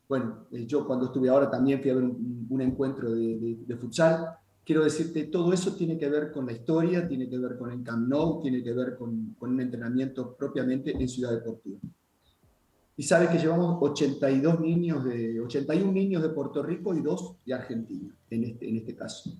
Bueno, 0.08 0.46
eh, 0.50 0.64
yo 0.64 0.86
cuando 0.86 1.04
estuve 1.04 1.28
ahora 1.28 1.50
también 1.50 1.82
fui 1.82 1.90
a 1.90 1.94
ver 1.94 2.04
un, 2.04 2.46
un 2.48 2.60
encuentro 2.62 3.14
de, 3.14 3.38
de, 3.38 3.58
de, 3.66 3.76
futsal. 3.76 4.30
Quiero 4.64 4.82
decirte, 4.82 5.24
todo 5.24 5.52
eso 5.52 5.74
tiene 5.74 5.98
que 5.98 6.08
ver 6.08 6.32
con 6.32 6.46
la 6.46 6.52
historia, 6.52 7.06
tiene 7.06 7.28
que 7.28 7.36
ver 7.36 7.58
con 7.58 7.70
el 7.70 7.82
Camp 7.82 8.08
Nou, 8.08 8.40
tiene 8.40 8.62
que 8.62 8.72
ver 8.72 8.96
con, 8.96 9.36
con 9.38 9.50
un 9.50 9.60
entrenamiento 9.60 10.34
propiamente 10.34 10.92
en 10.92 11.06
Ciudad 11.06 11.32
Deportiva. 11.32 11.76
Y 12.96 13.02
sabes 13.02 13.28
que 13.28 13.36
llevamos 13.36 13.76
82 13.78 14.58
niños 14.58 15.04
de, 15.04 15.38
81 15.38 15.92
niños 15.92 16.22
de 16.22 16.30
Puerto 16.30 16.62
Rico 16.62 16.94
y 16.94 17.02
dos 17.02 17.34
de 17.44 17.52
Argentina, 17.52 18.08
en 18.30 18.44
este, 18.44 18.70
en 18.70 18.76
este 18.78 18.96
caso. 18.96 19.34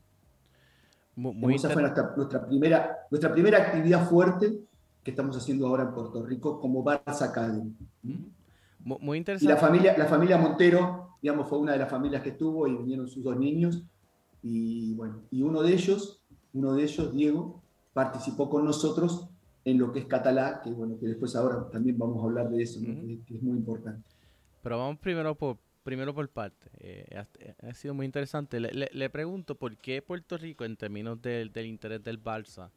Muy 1.16 1.54
Esa 1.54 1.70
fue 1.70 1.80
nuestra, 1.80 2.12
nuestra, 2.14 2.46
primera, 2.46 2.98
nuestra 3.10 3.32
primera 3.32 3.62
actividad 3.62 4.06
fuerte 4.10 4.60
que 5.04 5.11
estamos 5.11 5.37
haciendo 5.37 5.66
ahora 5.66 5.84
en 5.84 5.92
Puerto 5.92 6.25
Rico 6.25 6.58
como 6.58 6.82
Barça 6.82 7.23
Academy. 7.28 7.73
Muy 8.80 9.18
interesante. 9.18 9.44
Y 9.44 9.54
la 9.54 9.61
familia, 9.61 9.96
la 9.96 10.06
familia 10.06 10.38
Montero, 10.38 11.16
digamos, 11.20 11.49
fue 11.49 11.58
una 11.58 11.73
de 11.73 11.78
las 11.78 11.90
familias 11.90 12.23
que 12.23 12.30
estuvo 12.30 12.66
y 12.66 12.75
vinieron 12.75 13.06
sus 13.06 13.23
dos 13.23 13.37
niños. 13.37 13.84
Y 14.42 14.94
bueno, 14.94 15.23
y 15.30 15.42
uno 15.42 15.62
de 15.62 15.73
ellos, 15.73 16.23
uno 16.52 16.75
de 16.75 16.82
ellos, 16.82 17.14
Diego, 17.14 17.62
participó 17.92 18.49
con 18.49 18.64
nosotros 18.64 19.28
en 19.64 19.78
lo 19.78 19.92
que 19.92 20.00
es 20.00 20.06
catalá, 20.06 20.61
que 20.62 20.70
bueno, 20.70 20.99
que 20.99 21.06
después 21.06 21.37
ahora 21.37 21.68
también 21.70 21.96
vamos 21.99 22.23
a 22.23 22.26
hablar 22.26 22.50
de 22.50 22.62
eso, 22.62 22.80
¿no? 22.80 22.92
uh 22.92 22.96
-huh. 22.96 23.25
que, 23.25 23.34
es 23.37 23.42
muy 23.42 23.56
importante. 23.56 24.06
Pero 24.62 24.78
vamos 24.78 24.99
primero 24.99 25.34
por, 25.34 25.56
primero 25.82 26.14
por 26.14 26.28
parte. 26.28 26.70
Eh, 26.80 27.06
ha, 27.16 27.68
ha, 27.68 27.75
sido 27.75 27.94
muy 27.94 28.04
interesante. 28.04 28.61
Le, 28.61 28.73
le, 28.73 28.90
le, 28.92 29.11
pregunto 29.11 29.54
por 29.54 29.76
qué 29.78 30.02
Puerto 30.02 30.37
Rico, 30.37 30.64
en 30.64 30.76
términos 30.76 31.20
del, 31.23 31.52
del 31.52 31.66
interés 31.66 32.02
del 32.02 32.23
Barça, 32.23 32.70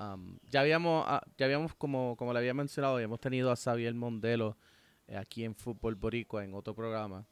um, 0.00 0.38
ya 0.48 0.60
habíamos, 0.60 1.06
uh, 1.06 1.20
ya 1.36 1.46
habíamos 1.46 1.74
como, 1.74 2.16
como 2.16 2.32
le 2.32 2.38
había 2.38 2.54
mencionado, 2.54 2.96
habíamos 2.96 3.20
tenido 3.20 3.50
a 3.50 3.56
Xavier 3.56 3.94
Mondelo 3.94 4.56
eh, 5.08 5.16
aquí 5.16 5.44
en 5.44 5.54
Fútbol 5.54 5.94
Boricua 5.94 6.44
en 6.44 6.54
otro 6.54 6.74
programa, 6.74 7.26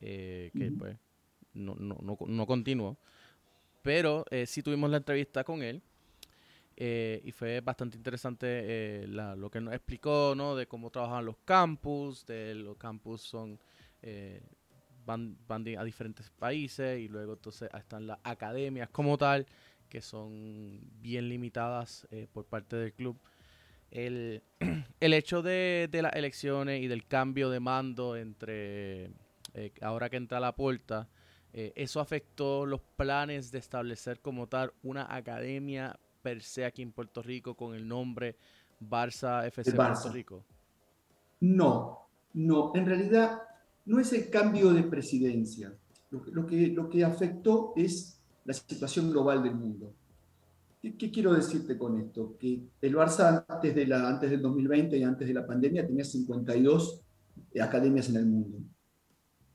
eh, 0.00 0.50
que 0.52 0.68
uh 0.68 0.70
-huh. 0.70 0.78
pues 0.78 0.98
no, 1.54 1.74
no, 1.76 1.98
no, 2.02 2.18
no 2.26 2.46
continuó. 2.46 2.96
Pero 3.82 4.24
eh, 4.30 4.46
sí 4.46 4.62
tuvimos 4.62 4.90
la 4.90 4.98
entrevista 4.98 5.44
con 5.44 5.62
él. 5.62 5.82
Eh, 6.78 7.22
y 7.24 7.32
fue 7.32 7.60
bastante 7.62 7.96
interesante 7.96 8.46
eh, 8.46 9.06
la, 9.08 9.34
lo 9.34 9.48
que 9.50 9.62
nos 9.62 9.72
explicó, 9.72 10.34
¿no? 10.36 10.54
De 10.54 10.66
cómo 10.66 10.90
trabajan 10.90 11.24
los 11.24 11.38
campus, 11.38 12.26
de 12.26 12.54
los 12.54 12.76
campus 12.76 13.22
son 13.22 13.58
eh, 14.02 14.42
van, 15.06 15.38
van 15.46 15.66
a 15.78 15.84
diferentes 15.84 16.28
países 16.30 17.00
y 17.00 17.08
luego 17.08 17.34
entonces 17.34 17.70
están 17.72 18.06
las 18.06 18.18
academias 18.24 18.90
como 18.90 19.16
tal 19.16 19.46
que 19.86 20.02
son 20.02 20.80
bien 21.00 21.28
limitadas 21.28 22.06
eh, 22.10 22.26
por 22.32 22.44
parte 22.44 22.76
del 22.76 22.92
club. 22.92 23.18
El, 23.90 24.42
el 25.00 25.14
hecho 25.14 25.42
de, 25.42 25.88
de, 25.90 26.02
las 26.02 26.14
elecciones 26.14 26.82
y 26.82 26.88
del 26.88 27.06
cambio 27.06 27.50
de 27.50 27.60
mando 27.60 28.16
entre 28.16 29.10
eh, 29.54 29.72
ahora 29.80 30.10
que 30.10 30.16
entra 30.16 30.40
la 30.40 30.54
puerta, 30.54 31.08
eso 31.52 32.00
afectó 32.00 32.66
los 32.66 32.82
planes 32.82 33.50
de 33.50 33.60
establecer 33.60 34.20
como 34.20 34.46
tal 34.46 34.74
una 34.82 35.06
academia 35.14 35.98
per 36.20 36.42
se 36.42 36.66
aquí 36.66 36.82
en 36.82 36.92
Puerto 36.92 37.22
Rico 37.22 37.54
con 37.54 37.74
el 37.74 37.88
nombre 37.88 38.36
Barça 38.80 39.46
FC 39.46 39.72
Barça. 39.72 40.02
Puerto 40.02 40.12
Rico? 40.12 40.44
No, 41.40 42.08
no, 42.34 42.72
en 42.74 42.84
realidad 42.84 43.42
no 43.84 44.00
es 44.00 44.12
el 44.12 44.28
cambio 44.28 44.72
de 44.72 44.82
presidencia. 44.82 45.72
Lo, 46.10 46.24
lo, 46.26 46.46
que, 46.46 46.68
lo 46.68 46.88
que 46.88 47.04
afectó 47.04 47.72
es 47.76 48.20
la 48.46 48.54
situación 48.54 49.10
global 49.10 49.42
del 49.42 49.54
mundo. 49.54 49.92
¿Qué, 50.80 50.96
¿Qué, 50.96 51.10
quiero 51.10 51.34
decirte 51.34 51.76
con 51.76 52.00
esto? 52.00 52.36
Que 52.38 52.62
el 52.80 52.94
Barça 52.94 53.44
antes, 53.48 53.74
de 53.74 53.86
la, 53.86 54.08
antes 54.08 54.30
del 54.30 54.40
2020 54.40 54.96
y 54.96 55.02
antes 55.02 55.26
de 55.26 55.34
la 55.34 55.46
pandemia 55.46 55.86
tenía 55.86 56.04
52 56.04 57.02
academias 57.60 58.08
en 58.08 58.16
el 58.16 58.26
mundo. 58.26 58.58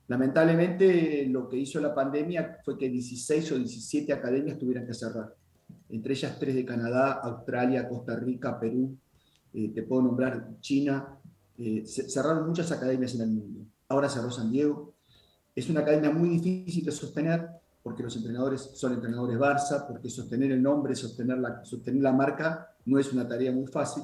Lamentablemente 0.08 1.26
lo 1.28 1.48
que 1.48 1.58
hizo 1.58 1.80
la 1.80 1.96
pandemia 1.96 2.58
fue 2.66 2.78
que 2.78 2.90
16 2.90 3.54
o 3.54 3.58
17 3.58 4.12
academias 4.12 4.60
tuvieran 4.60 4.86
que 4.86 4.94
cerrar 4.94 5.34
entre 5.92 6.14
ellas 6.14 6.38
tres 6.40 6.56
de 6.56 6.66
Canadá, 6.66 7.14
Australia, 7.24 7.88
Costa 7.88 8.16
Rica, 8.16 8.60
Perú, 8.60 8.98
eh, 9.54 9.72
te 9.74 9.84
puedo 9.84 10.04
nombrar 10.04 10.60
China, 10.62 11.20
eh, 11.58 11.84
cerraron 11.86 12.48
muchas 12.48 12.72
academias 12.72 13.14
en 13.16 13.22
el 13.22 13.30
mundo. 13.30 13.66
Ahora 13.90 14.10
cerró 14.10 14.32
San 14.32 14.52
Diego. 14.52 14.94
Es 15.54 15.70
una 15.70 15.82
academia 15.82 16.12
muy 16.12 16.30
difícil 16.30 16.86
de 16.86 16.92
sostener 16.92 17.50
porque 17.84 18.04
los 18.04 18.16
entrenadores 18.16 18.72
son 18.74 18.94
entrenadores 18.94 19.38
Barça, 19.38 19.88
porque 19.88 20.10
sostener 20.10 20.52
el 20.52 20.62
nombre, 20.62 20.96
sostener 20.96 21.38
la, 21.40 21.64
sostener 21.66 22.02
la 22.02 22.14
marca 22.14 22.76
no 22.86 23.00
es 23.00 23.12
una 23.12 23.28
tarea 23.28 23.52
muy 23.52 23.68
fácil. 23.68 24.04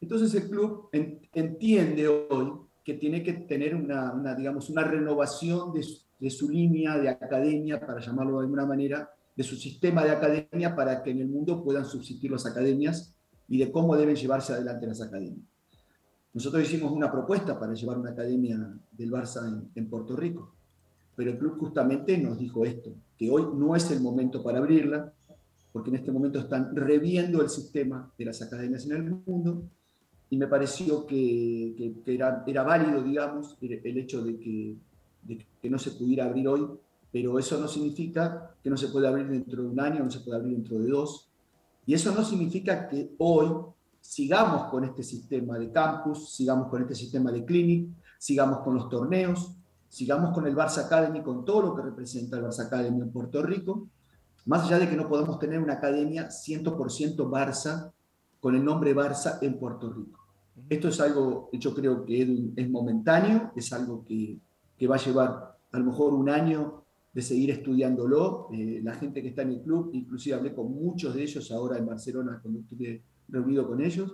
Entonces 0.00 0.34
el 0.34 0.50
club 0.50 0.88
en, 0.92 1.20
entiende 1.32 2.08
hoy 2.08 2.52
que 2.84 2.94
tiene 2.94 3.22
que 3.22 3.32
tener 3.32 3.74
una, 3.74 4.12
una 4.12 4.34
digamos, 4.34 4.68
una 4.68 4.84
renovación 4.84 5.72
de 5.72 5.82
su, 5.82 6.02
de 6.18 6.30
su 6.30 6.50
línea 6.50 6.98
de 6.98 7.08
academia, 7.08 7.80
para 7.84 8.00
llamarlo 8.00 8.38
de 8.38 8.44
alguna 8.44 8.66
manera, 8.66 9.10
de 9.36 9.42
su 9.42 9.56
sistema 9.56 10.04
de 10.04 10.10
academia 10.10 10.74
para 10.76 11.02
que 11.02 11.10
en 11.10 11.20
el 11.20 11.28
mundo 11.28 11.62
puedan 11.62 11.84
subsistir 11.84 12.30
las 12.30 12.46
academias 12.46 13.14
y 13.48 13.58
de 13.58 13.70
cómo 13.70 13.96
deben 13.96 14.16
llevarse 14.16 14.52
adelante 14.52 14.86
las 14.86 15.00
academias. 15.00 15.46
Nosotros 16.32 16.62
hicimos 16.64 16.92
una 16.92 17.10
propuesta 17.10 17.58
para 17.58 17.74
llevar 17.74 17.98
una 17.98 18.10
academia 18.10 18.58
del 18.90 19.10
Barça 19.10 19.46
en, 19.46 19.70
en, 19.74 19.88
Puerto 19.88 20.16
Rico, 20.16 20.54
pero 21.16 21.30
el 21.30 21.38
club 21.38 21.58
justamente 21.58 22.16
nos 22.18 22.38
dijo 22.38 22.64
esto, 22.64 22.92
que 23.16 23.30
hoy 23.30 23.46
no 23.54 23.76
es 23.76 23.90
el 23.90 24.00
momento 24.00 24.42
para 24.42 24.58
abrirla, 24.58 25.12
porque 25.72 25.90
en 25.90 25.96
este 25.96 26.12
momento 26.12 26.38
están 26.38 26.74
reviendo 26.74 27.42
el 27.42 27.48
sistema 27.48 28.12
de 28.16 28.24
las 28.24 28.42
academias 28.42 28.84
en 28.86 28.92
el 28.92 29.02
mundo, 29.26 29.62
y 30.30 30.36
me 30.36 30.46
pareció 30.46 31.06
que, 31.06 31.94
era, 32.06 32.64
válido, 32.64 33.02
digamos, 33.02 33.56
el, 33.60 33.98
hecho 33.98 34.22
de 34.24 34.38
que, 34.38 34.76
no 35.68 35.78
se 35.78 35.92
pudiera 35.92 36.24
abrir 36.24 36.48
hoy 36.48 36.68
pero 37.14 37.38
eso 37.38 37.60
no 37.60 37.68
significa 37.68 38.56
que 38.60 38.68
no 38.68 38.76
se 38.76 38.88
pueda 38.88 39.08
abrir 39.08 39.28
dentro 39.28 39.62
de 39.62 39.68
un 39.68 39.78
año, 39.78 40.02
no 40.02 40.10
se 40.10 40.18
puede 40.18 40.36
abrir 40.36 40.54
dentro 40.56 40.80
de 40.80 40.88
dos. 40.88 41.28
Y 41.86 41.94
eso 41.94 42.12
no 42.12 42.24
significa 42.24 42.88
que 42.88 43.14
hoy 43.18 43.52
sigamos 44.00 44.64
con 44.64 44.82
este 44.82 45.04
sistema 45.04 45.56
de 45.56 45.70
campus, 45.70 46.34
sigamos 46.34 46.66
con 46.66 46.82
este 46.82 46.96
sistema 46.96 47.30
de 47.30 47.44
clinic, 47.44 47.88
sigamos 48.18 48.62
con 48.64 48.74
los 48.74 48.88
torneos, 48.88 49.54
sigamos 49.94 50.32
con 50.32 50.44
el 50.46 50.56
Barça 50.56 50.86
Academy, 50.86 51.22
con 51.22 51.44
todo 51.44 51.62
lo 51.62 51.74
que 51.74 51.82
representa 51.82 52.36
el 52.36 52.42
Barça 52.42 52.66
Academy 52.66 53.00
en 53.00 53.12
Puerto 53.12 53.40
Rico, 53.42 53.88
más 54.46 54.64
allá 54.64 54.80
de 54.80 54.88
que 54.88 54.96
no 54.96 55.08
podamos 55.08 55.38
tener 55.38 55.60
una 55.60 55.74
academia 55.74 56.28
100% 56.28 57.16
Barça 57.30 57.92
con 58.40 58.56
el 58.56 58.64
nombre 58.64 58.94
Barça 58.94 59.38
en 59.40 59.56
Puerto 59.56 59.92
Rico. 59.92 60.18
Esto 60.68 60.88
es 60.88 61.00
algo, 61.00 61.48
yo 61.52 61.72
creo 61.72 62.04
que 62.04 62.52
es 62.56 62.68
momentáneo, 62.68 63.52
es 63.54 63.72
algo 63.72 64.04
que, 64.04 64.36
que 64.76 64.86
va 64.88 64.96
a 64.96 64.98
llevar 64.98 65.56
a 65.70 65.78
lo 65.78 65.84
mejor 65.84 66.12
un 66.12 66.28
año 66.28 66.82
de 67.12 67.22
seguir 67.22 67.52
estudiándolo. 67.52 68.48
Eh, 68.52 68.80
la 68.82 68.94
gente 68.94 69.22
que 69.22 69.28
está 69.28 69.42
en 69.42 69.52
el 69.52 69.62
club, 69.62 69.90
inclusive 69.92 70.34
hablé 70.34 70.52
con 70.52 70.72
muchos 70.72 71.14
de 71.14 71.22
ellos 71.22 71.50
ahora 71.52 71.78
en 71.78 71.86
Barcelona 71.86 72.40
cuando 72.42 72.60
estuve 72.60 73.02
reunido 73.28 73.68
con 73.68 73.80
ellos, 73.80 74.12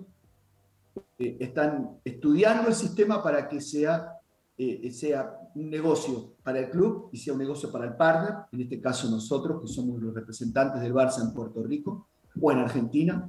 eh, 1.18 1.38
están 1.40 1.98
estudiando 2.04 2.68
el 2.68 2.74
sistema 2.74 3.22
para 3.22 3.48
que 3.48 3.62
sea, 3.62 4.19
eh, 4.62 4.90
sea 4.92 5.38
un 5.54 5.70
negocio 5.70 6.34
para 6.42 6.60
el 6.60 6.70
club 6.70 7.08
y 7.12 7.18
sea 7.18 7.32
un 7.32 7.38
negocio 7.38 7.70
para 7.70 7.86
el 7.86 7.96
partner, 7.96 8.34
en 8.52 8.60
este 8.60 8.80
caso 8.80 9.10
nosotros, 9.10 9.60
que 9.60 9.68
somos 9.68 10.00
los 10.00 10.14
representantes 10.14 10.80
del 10.80 10.94
Barça 10.94 11.22
en 11.22 11.32
Puerto 11.32 11.62
Rico 11.62 12.06
o 12.40 12.52
en 12.52 12.58
Argentina, 12.58 13.28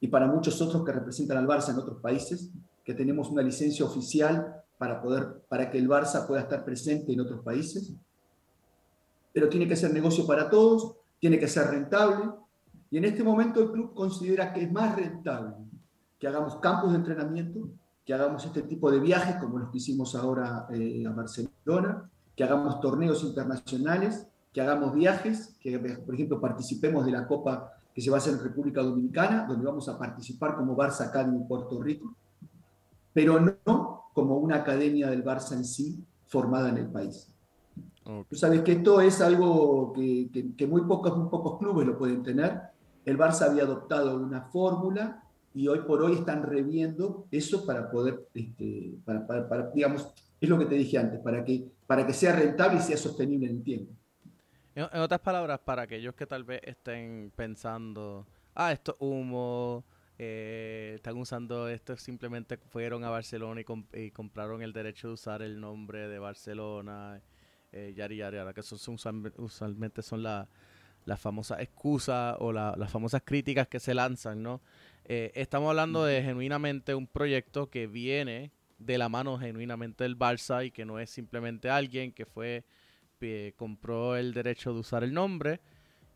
y 0.00 0.08
para 0.08 0.26
muchos 0.26 0.60
otros 0.62 0.84
que 0.84 0.92
representan 0.92 1.38
al 1.38 1.46
Barça 1.46 1.70
en 1.70 1.78
otros 1.78 2.00
países, 2.00 2.50
que 2.84 2.94
tenemos 2.94 3.28
una 3.30 3.42
licencia 3.42 3.84
oficial 3.84 4.62
para, 4.78 5.02
poder, 5.02 5.42
para 5.48 5.70
que 5.70 5.78
el 5.78 5.88
Barça 5.88 6.26
pueda 6.26 6.42
estar 6.42 6.64
presente 6.64 7.12
en 7.12 7.20
otros 7.20 7.42
países 7.42 7.92
pero 9.38 9.48
tiene 9.48 9.68
que 9.68 9.76
ser 9.76 9.92
negocio 9.92 10.26
para 10.26 10.50
todos, 10.50 10.96
tiene 11.20 11.38
que 11.38 11.46
ser 11.46 11.68
rentable. 11.68 12.30
Y 12.90 12.98
en 12.98 13.04
este 13.04 13.22
momento 13.22 13.62
el 13.62 13.70
club 13.70 13.94
considera 13.94 14.52
que 14.52 14.62
es 14.62 14.72
más 14.72 14.96
rentable 14.96 15.54
que 16.18 16.26
hagamos 16.26 16.56
campos 16.56 16.90
de 16.90 16.98
entrenamiento, 16.98 17.68
que 18.08 18.14
hagamos 18.14 18.42
este 18.42 18.62
tipo 18.62 18.90
de 18.90 19.00
viajes 19.00 19.36
como 19.36 19.58
los 19.58 19.70
que 19.70 19.76
hicimos 19.76 20.14
ahora 20.14 20.66
eh, 20.72 21.04
a 21.06 21.10
Barcelona, 21.10 22.08
que 22.34 22.42
hagamos 22.42 22.80
torneos 22.80 23.22
internacionales, 23.22 24.26
que 24.50 24.62
hagamos 24.62 24.94
viajes, 24.94 25.54
que 25.60 25.78
por 25.78 26.14
ejemplo 26.14 26.40
participemos 26.40 27.04
de 27.04 27.12
la 27.12 27.26
Copa 27.26 27.70
que 27.94 28.00
se 28.00 28.08
va 28.08 28.16
a 28.16 28.20
hacer 28.20 28.32
en 28.32 28.42
República 28.42 28.80
Dominicana, 28.80 29.44
donde 29.46 29.66
vamos 29.66 29.90
a 29.90 29.98
participar 29.98 30.56
como 30.56 30.74
Barça 30.74 31.12
en 31.22 31.46
Puerto 31.46 31.82
Rico, 31.82 32.14
pero 33.12 33.40
no 33.40 34.04
como 34.14 34.38
una 34.38 34.56
academia 34.56 35.10
del 35.10 35.22
Barça 35.22 35.52
en 35.52 35.66
sí 35.66 36.02
formada 36.28 36.70
en 36.70 36.78
el 36.78 36.86
país. 36.86 37.30
Okay. 38.04 38.24
Tú 38.30 38.36
sabes 38.36 38.62
que 38.62 38.72
esto 38.72 39.02
es 39.02 39.20
algo 39.20 39.92
que, 39.92 40.30
que, 40.32 40.56
que, 40.56 40.66
muy, 40.66 40.80
pocos, 40.80 41.14
muy 41.14 41.28
pocos 41.28 41.58
clubes 41.58 41.86
lo 41.86 41.98
pueden 41.98 42.22
tener. 42.22 42.58
El 43.04 43.18
Barça 43.18 43.50
había 43.50 43.64
adoptado 43.64 44.16
una 44.16 44.40
fórmula 44.44 45.27
y 45.54 45.68
hoy 45.68 45.80
por 45.80 46.02
hoy 46.02 46.14
están 46.14 46.42
reviendo 46.42 47.26
eso 47.30 47.66
para 47.66 47.90
poder, 47.90 48.28
este, 48.34 48.92
para, 49.04 49.26
para, 49.26 49.48
para, 49.48 49.70
digamos, 49.70 50.12
es 50.40 50.48
lo 50.48 50.58
que 50.58 50.66
te 50.66 50.74
dije 50.74 50.98
antes, 50.98 51.20
para 51.20 51.44
que, 51.44 51.68
para 51.86 52.06
que 52.06 52.12
sea 52.12 52.34
rentable 52.36 52.78
y 52.78 52.82
sea 52.82 52.96
sostenible 52.96 53.46
en 53.46 53.56
el 53.56 53.62
tiempo. 53.62 53.92
En, 54.74 54.86
en 54.92 55.00
otras 55.00 55.20
palabras, 55.20 55.58
para 55.60 55.82
aquellos 55.82 56.14
que 56.14 56.26
tal 56.26 56.44
vez 56.44 56.60
estén 56.64 57.32
pensando, 57.34 58.26
ah, 58.54 58.72
esto 58.72 58.92
es 58.92 58.96
humo, 59.00 59.84
eh, 60.20 60.94
están 60.96 61.16
usando 61.16 61.68
esto, 61.68 61.96
simplemente 61.96 62.56
fueron 62.56 63.04
a 63.04 63.10
Barcelona 63.10 63.60
y, 63.60 64.10
compraron 64.10 64.62
el 64.62 64.72
derecho 64.72 65.06
de 65.08 65.14
usar 65.14 65.42
el 65.42 65.60
nombre 65.60 66.08
de 66.08 66.18
Barcelona, 66.18 67.22
eh, 67.70 67.94
yari 67.96 68.16
yari, 68.16 68.38
que 68.52 68.60
eso 68.60 68.76
usualmente 69.36 70.02
son 70.02 70.24
las 70.24 70.48
famosas 71.20 71.60
excusas 71.60 72.36
o 72.40 72.52
las 72.52 72.90
famosas 72.90 73.22
críticas 73.24 73.68
que 73.68 73.78
se 73.78 73.94
lanzan, 73.94 74.42
¿no? 74.42 74.60
Eh, 75.10 75.32
estamos 75.34 75.70
hablando 75.70 76.04
de 76.04 76.22
genuinamente 76.22 76.94
un 76.94 77.06
proyecto 77.06 77.70
que 77.70 77.86
viene 77.86 78.52
de 78.78 78.98
la 78.98 79.08
mano 79.08 79.38
genuinamente 79.38 80.04
del 80.04 80.18
Barça 80.18 80.66
y 80.66 80.70
que 80.70 80.84
no 80.84 80.98
es 80.98 81.08
simplemente 81.08 81.70
alguien 81.70 82.12
que 82.12 82.26
fue, 82.26 82.66
compró 83.56 84.16
el 84.16 84.34
derecho 84.34 84.74
de 84.74 84.80
usar 84.80 85.02
el 85.02 85.14
nombre 85.14 85.62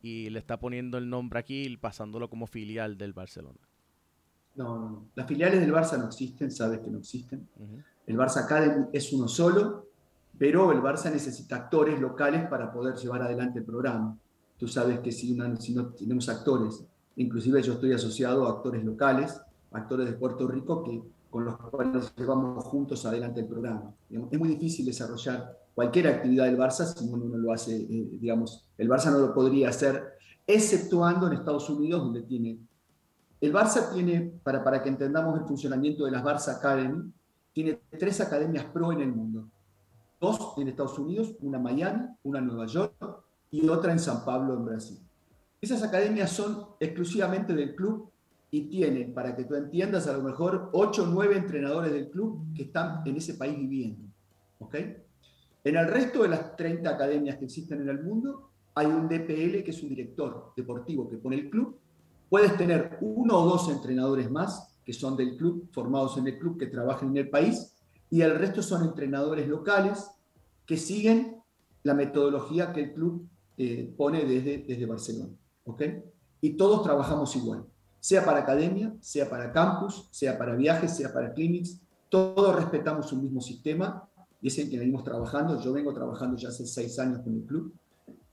y 0.02 0.28
le 0.28 0.38
está 0.38 0.58
poniendo 0.60 0.98
el 0.98 1.08
nombre 1.08 1.38
aquí 1.38 1.62
y 1.62 1.76
pasándolo 1.78 2.28
como 2.28 2.46
filial 2.46 2.98
del 2.98 3.14
Barcelona. 3.14 3.58
No, 4.56 4.78
no, 4.78 4.90
no. 4.90 5.06
Las 5.14 5.26
filiales 5.26 5.60
del 5.60 5.72
Barça 5.72 5.96
no 5.96 6.08
existen, 6.08 6.50
sabes 6.50 6.80
que 6.80 6.90
no 6.90 6.98
existen. 6.98 7.48
El 8.06 8.18
Barça 8.18 8.44
Academy 8.44 8.88
es 8.92 9.10
uno 9.14 9.26
solo, 9.26 9.86
pero 10.36 10.70
el 10.70 10.80
Barça 10.82 11.10
necesita 11.10 11.56
actores 11.56 11.98
locales 11.98 12.46
para 12.46 12.70
poder 12.70 12.96
llevar 12.96 13.22
adelante 13.22 13.60
el 13.60 13.64
programa. 13.64 14.18
Tú 14.58 14.68
sabes 14.68 15.00
que 15.00 15.10
si, 15.12 15.34
si 15.60 15.74
no 15.74 15.86
tenemos 15.94 16.28
actores, 16.28 16.84
inclusive 17.16 17.62
yo 17.62 17.74
estoy 17.74 17.92
asociado 17.92 18.46
a 18.46 18.50
actores 18.50 18.84
locales, 18.84 19.40
actores 19.72 20.06
de 20.06 20.12
Puerto 20.14 20.46
Rico, 20.46 20.82
que, 20.82 21.02
con 21.30 21.44
los 21.44 21.56
cuales 21.56 22.12
llevamos 22.16 22.64
juntos 22.64 23.06
adelante 23.06 23.40
el 23.40 23.46
programa. 23.46 23.94
Es 24.30 24.38
muy 24.38 24.48
difícil 24.50 24.84
desarrollar 24.84 25.58
cualquier 25.74 26.08
actividad 26.08 26.44
del 26.44 26.58
Barça 26.58 26.84
si 26.84 27.08
uno 27.08 27.24
no 27.24 27.38
lo 27.38 27.52
hace, 27.52 27.74
eh, 27.74 28.08
digamos, 28.20 28.68
el 28.76 28.88
Barça 28.88 29.10
no 29.10 29.18
lo 29.18 29.32
podría 29.32 29.70
hacer, 29.70 30.12
exceptuando 30.46 31.26
en 31.26 31.34
Estados 31.34 31.70
Unidos, 31.70 32.02
donde 32.02 32.22
tiene 32.22 32.58
el 33.42 33.52
Barça 33.52 33.92
tiene, 33.92 34.32
para, 34.44 34.62
para 34.62 34.80
que 34.80 34.88
entendamos 34.88 35.36
el 35.36 35.44
funcionamiento 35.44 36.04
de 36.04 36.12
las 36.12 36.22
Barça 36.22 36.56
Academy, 36.56 37.12
tiene 37.52 37.80
tres 37.98 38.20
academias 38.20 38.64
pro 38.66 38.92
en 38.92 39.00
el 39.00 39.12
mundo. 39.12 39.48
Dos 40.20 40.54
en 40.58 40.68
Estados 40.68 40.96
Unidos, 40.96 41.34
una 41.40 41.56
en 41.56 41.62
Miami, 41.64 42.06
una 42.22 42.38
en 42.38 42.46
Nueva 42.46 42.66
York 42.66 42.94
y 43.50 43.68
otra 43.68 43.90
en 43.90 43.98
San 43.98 44.24
Pablo, 44.24 44.54
en 44.54 44.64
Brasil. 44.64 44.98
Esas 45.62 45.82
academias 45.82 46.30
son 46.30 46.66
exclusivamente 46.78 47.54
del 47.54 47.74
club 47.74 48.10
y 48.50 48.68
tienen, 48.68 49.14
para 49.14 49.34
que 49.34 49.44
tú 49.44 49.54
entiendas, 49.54 50.06
a 50.06 50.12
lo 50.12 50.22
mejor 50.22 50.68
8 50.74 51.04
o 51.04 51.06
9 51.06 51.38
entrenadores 51.38 51.92
del 51.92 52.10
club 52.10 52.52
que 52.54 52.64
están 52.64 53.00
en 53.06 53.16
ese 53.16 53.34
país 53.34 53.56
viviendo. 53.56 54.02
¿ok? 54.58 54.74
En 55.64 55.76
el 55.76 55.86
resto 55.86 56.22
de 56.22 56.28
las 56.28 56.54
30 56.56 56.90
academias 56.90 57.38
que 57.38 57.46
existen 57.46 57.80
en 57.80 57.88
el 57.88 58.02
mundo, 58.02 58.50
hay 58.74 58.86
un 58.86 59.08
DPL 59.08 59.62
que 59.62 59.70
es 59.70 59.82
un 59.82 59.88
director 59.88 60.52
deportivo 60.54 61.08
que 61.08 61.16
pone 61.16 61.36
el 61.36 61.48
club 61.48 61.78
Puedes 62.32 62.56
tener 62.56 62.96
uno 63.02 63.40
o 63.40 63.44
dos 63.44 63.68
entrenadores 63.68 64.30
más 64.30 64.74
que 64.86 64.94
son 64.94 65.18
del 65.18 65.36
club, 65.36 65.68
formados 65.70 66.16
en 66.16 66.26
el 66.26 66.38
club, 66.38 66.58
que 66.58 66.66
trabajan 66.66 67.10
en 67.10 67.18
el 67.18 67.28
país, 67.28 67.74
y 68.08 68.22
el 68.22 68.38
resto 68.38 68.62
son 68.62 68.84
entrenadores 68.84 69.46
locales 69.46 70.10
que 70.64 70.78
siguen 70.78 71.36
la 71.82 71.92
metodología 71.92 72.72
que 72.72 72.84
el 72.84 72.94
club 72.94 73.28
eh, 73.58 73.92
pone 73.98 74.24
desde, 74.24 74.64
desde 74.66 74.86
Barcelona. 74.86 75.34
¿Ok? 75.64 75.82
Y 76.40 76.56
todos 76.56 76.82
trabajamos 76.82 77.34
igual, 77.36 77.64
sea 78.00 78.24
para 78.24 78.40
academia, 78.40 78.94
sea 79.00 79.28
para 79.28 79.52
campus, 79.52 80.08
sea 80.10 80.36
para 80.36 80.54
viajes, 80.54 80.96
sea 80.96 81.12
para 81.12 81.32
clinics, 81.32 81.80
todos 82.08 82.54
respetamos 82.54 83.12
un 83.12 83.22
mismo 83.22 83.40
sistema 83.40 84.06
y 84.42 84.48
es 84.48 84.58
el 84.58 84.68
que 84.68 84.78
venimos 84.78 85.04
trabajando. 85.04 85.58
Yo 85.60 85.72
vengo 85.72 85.94
trabajando 85.94 86.36
ya 86.36 86.48
hace 86.48 86.66
seis 86.66 86.98
años 86.98 87.20
con 87.20 87.34
el 87.34 87.42
club 87.44 87.72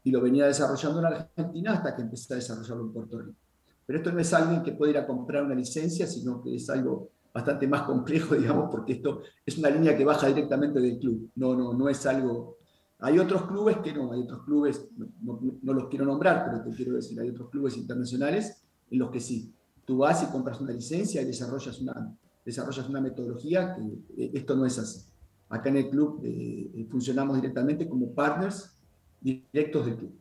y 0.03 0.11
lo 0.11 0.21
venía 0.21 0.47
desarrollando 0.47 0.99
en 0.99 1.05
Argentina 1.05 1.73
hasta 1.73 1.95
que 1.95 2.01
empecé 2.01 2.33
a 2.33 2.37
desarrollarlo 2.37 2.83
en 2.85 2.91
Puerto 2.91 3.19
Rico. 3.19 3.37
Pero 3.85 3.99
esto 3.99 4.11
no 4.11 4.19
es 4.19 4.33
alguien 4.33 4.63
que 4.63 4.73
puede 4.73 4.91
ir 4.91 4.97
a 4.97 5.07
comprar 5.07 5.43
una 5.43 5.55
licencia, 5.55 6.05
sino 6.07 6.41
que 6.41 6.55
es 6.55 6.69
algo 6.69 7.09
bastante 7.33 7.67
más 7.67 7.83
complejo, 7.83 8.35
digamos, 8.39 8.69
porque 8.69 8.93
esto 8.93 9.21
es 9.45 9.57
una 9.57 9.69
línea 9.69 9.95
que 9.95 10.03
baja 10.03 10.27
directamente 10.27 10.79
del 10.79 10.99
club. 10.99 11.31
No, 11.35 11.55
no, 11.55 11.73
no 11.73 11.89
es 11.89 12.05
algo... 12.05 12.58
Hay 13.01 13.17
otros 13.17 13.43
clubes 13.47 13.77
que 13.77 13.93
no, 13.93 14.11
hay 14.11 14.21
otros 14.21 14.43
clubes, 14.43 14.89
no, 15.21 15.73
los 15.73 15.87
quiero 15.87 16.05
nombrar, 16.05 16.43
pero 16.45 16.61
te 16.63 16.75
quiero 16.75 16.93
decir, 16.95 17.19
hay 17.19 17.29
otros 17.29 17.49
clubes 17.49 17.77
internacionales 17.77 18.61
en 18.91 18.99
los 18.99 19.09
que 19.09 19.21
sí. 19.21 19.53
Tú 19.85 19.99
vas 19.99 20.21
y 20.23 20.31
compras 20.31 20.59
una 20.59 20.73
licencia 20.73 21.21
y 21.21 21.25
desarrollas 21.25 21.79
una, 21.79 22.13
desarrollas 22.45 22.89
una 22.89 22.99
metodología 22.99 23.75
que 23.75 24.23
eh, 24.23 24.31
esto 24.33 24.55
no 24.55 24.65
es 24.65 24.77
así. 24.77 25.09
Acá 25.47 25.69
en 25.69 25.77
el 25.77 25.89
club 25.89 26.21
eh, 26.25 26.71
eh, 26.75 26.87
funcionamos 26.91 27.37
directamente 27.37 27.87
como 27.87 28.13
partners 28.13 28.77
directos 29.21 29.85
del 29.85 29.95
club. 29.95 30.19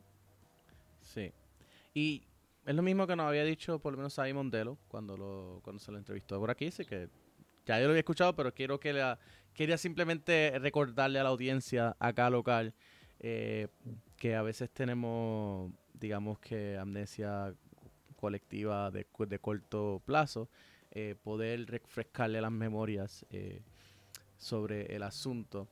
Sí. 1.03 1.33
Y 1.95 2.23
es 2.64 2.75
lo 2.75 2.83
mismo 2.83 3.07
que 3.07 3.17
nos 3.17 3.27
había 3.27 3.45
dicho 3.45 3.81
por 3.81 3.93
lo 3.93 3.99
menos 3.99 4.12
Simon 4.12 4.37
Mondelo 4.37 4.79
cuando, 4.87 5.17
lo, 5.17 5.61
cuando 5.64 5.81
se 5.81 5.91
lo 5.91 5.99
entrevistó 5.99 6.38
por 6.38 6.51
aquí. 6.51 6.69
Así 6.69 6.85
que 6.85 7.09
ya 7.67 7.79
yo 7.79 7.85
lo 7.85 7.91
había 7.91 8.01
escuchado, 8.01 8.35
pero 8.37 8.55
quiero 8.55 8.79
que 8.79 8.93
la, 8.93 9.19
quería 9.59 9.77
simplemente 9.77 10.57
recordarle 10.61 11.18
a 11.18 11.25
la 11.25 11.31
audiencia 11.31 11.97
acá 11.99 12.31
local 12.31 12.75
eh, 13.18 13.66
que 14.16 14.37
a 14.37 14.42
veces 14.42 14.71
tenemos, 14.71 15.73
digamos 15.94 16.38
que 16.38 16.79
amnesia 16.79 17.53
colectiva 18.14 18.92
de, 18.92 19.05
de 19.27 19.38
corto 19.40 20.01
plazo, 20.05 20.49
eh, 20.92 21.16
poder 21.21 21.66
refrescarle 21.66 22.40
las 22.40 22.53
memorias 22.53 23.27
eh, 23.31 23.62
sobre 24.37 24.94
el 24.94 25.03
asunto. 25.03 25.66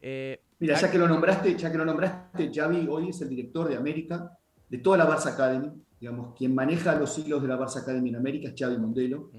Mira, 0.00 0.80
ya 0.80 0.90
que 0.90 0.96
lo 0.96 1.06
nombraste, 1.06 1.54
ya 1.54 1.70
que 1.70 1.76
lo 1.76 1.84
nombraste, 1.84 2.50
Javi 2.50 2.86
hoy 2.88 3.10
es 3.10 3.20
el 3.20 3.28
director 3.28 3.68
de 3.68 3.76
América, 3.76 4.38
de 4.70 4.78
toda 4.78 4.96
la 4.96 5.06
Barça 5.06 5.34
Academy, 5.34 5.70
digamos, 6.00 6.34
quien 6.34 6.54
maneja 6.54 6.94
los 6.94 7.18
hilos 7.18 7.42
de 7.42 7.48
la 7.48 7.58
Barça 7.58 7.82
Academy 7.82 8.08
en 8.08 8.16
América 8.16 8.48
es 8.48 8.54
Xavi 8.58 8.78
Mondelo, 8.78 9.30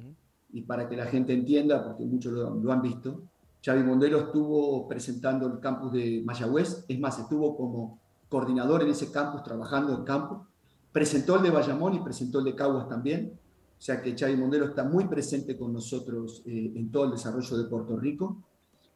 y 0.51 0.61
para 0.61 0.87
que 0.87 0.95
la 0.95 1.07
gente 1.07 1.33
entienda, 1.33 1.83
porque 1.83 2.05
muchos 2.05 2.33
lo, 2.33 2.71
han 2.71 2.81
visto, 2.83 3.23
Xavi 3.63 3.83
Mondelo 3.83 4.19
estuvo 4.19 4.87
presentando 4.87 5.47
el 5.47 5.59
campus 5.59 5.91
de 5.91 6.21
Mayagüez, 6.25 6.85
es 6.87 6.99
más, 6.99 7.19
estuvo 7.19 7.55
como 7.57 7.99
coordinador 8.29 8.83
en 8.83 8.89
ese 8.89 9.11
campus, 9.11 9.43
trabajando 9.43 9.93
en 9.93 10.03
campo, 10.03 10.47
presentó 10.91 11.35
el 11.35 11.43
de 11.43 11.49
Bayamón 11.51 11.95
y 11.95 11.99
presentó 11.99 12.39
el 12.39 12.45
de 12.45 12.55
Caguas 12.55 12.87
también, 12.87 13.33
o 13.77 13.81
sea 13.81 14.01
que 14.01 14.15
Xavi 14.17 14.35
Mondelo 14.35 14.65
está 14.65 14.83
muy 14.83 15.05
presente 15.05 15.57
con 15.57 15.73
nosotros 15.73 16.41
eh, 16.45 16.73
en 16.75 16.91
todo 16.91 17.05
el 17.05 17.11
desarrollo 17.11 17.57
de 17.57 17.69
Puerto 17.69 17.97
Rico, 17.97 18.43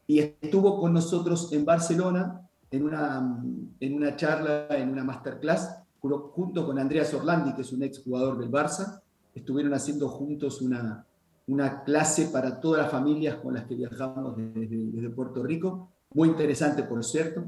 y 0.06 0.18
estuvo 0.18 0.80
con 0.80 0.92
nosotros 0.92 1.52
en 1.52 1.64
Barcelona 1.64 2.40
en 2.70 2.84
una, 2.84 3.42
en 3.80 3.94
una 3.94 4.16
charla, 4.16 4.66
en 4.70 4.90
una 4.90 5.04
masterclass, 5.04 5.76
junto 6.00 6.66
con 6.66 6.78
Andreas 6.78 7.14
Orlandi, 7.14 7.54
que 7.54 7.62
es 7.62 7.72
un 7.72 7.82
ex 7.82 8.02
jugador 8.02 8.38
del 8.38 8.50
Barça, 8.50 9.00
estuvieron 9.34 9.72
haciendo 9.74 10.08
juntos 10.08 10.60
una, 10.60 11.06
una 11.46 11.84
clase 11.84 12.26
para 12.26 12.60
todas 12.60 12.82
las 12.82 12.90
familias 12.90 13.36
con 13.36 13.54
las 13.54 13.64
que 13.64 13.74
viajamos 13.74 14.36
desde, 14.36 15.10
Puerto 15.10 15.42
Rico, 15.42 15.90
muy 16.14 16.28
interesante 16.28 16.84
por 16.84 17.04
cierto, 17.04 17.44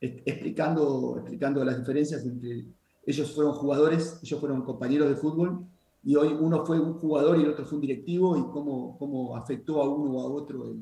explicando, 0.00 1.16
explicando 1.18 1.64
las 1.64 1.78
diferencias 1.78 2.24
entre 2.24 2.66
ellos 3.06 3.32
fueron 3.32 3.52
jugadores, 3.52 4.18
ellos 4.22 4.40
fueron 4.40 4.62
compañeros 4.62 5.08
de 5.08 5.16
fútbol 5.16 5.66
y 6.02 6.16
hoy 6.16 6.36
uno 6.38 6.64
fue 6.64 6.78
un 6.80 6.94
jugador 6.94 7.38
y 7.38 7.42
el 7.42 7.50
otro 7.50 7.64
fue 7.64 7.76
un 7.76 7.82
directivo 7.82 8.36
y 8.36 8.42
cómo, 8.50 8.96
cómo 8.98 9.36
afectó 9.36 9.82
a 9.82 9.88
uno 9.88 10.12
o 10.12 10.20
a 10.22 10.26
otro 10.26 10.76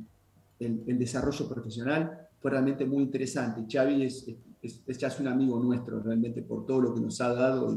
el, 0.58 0.82
el, 0.86 0.98
desarrollo 0.98 1.48
profesional, 1.48 2.28
fue 2.40 2.50
realmente 2.50 2.84
muy 2.84 3.02
interesante. 3.02 3.64
Xavi 3.68 4.04
es, 4.04 4.26
es, 4.62 4.98
ya 4.98 5.08
es 5.08 5.20
un 5.20 5.28
amigo 5.28 5.58
nuestro 5.58 6.00
realmente 6.00 6.42
por 6.42 6.64
todo 6.66 6.80
lo 6.80 6.94
que 6.94 7.00
nos 7.00 7.20
ha 7.20 7.32
dado 7.32 7.76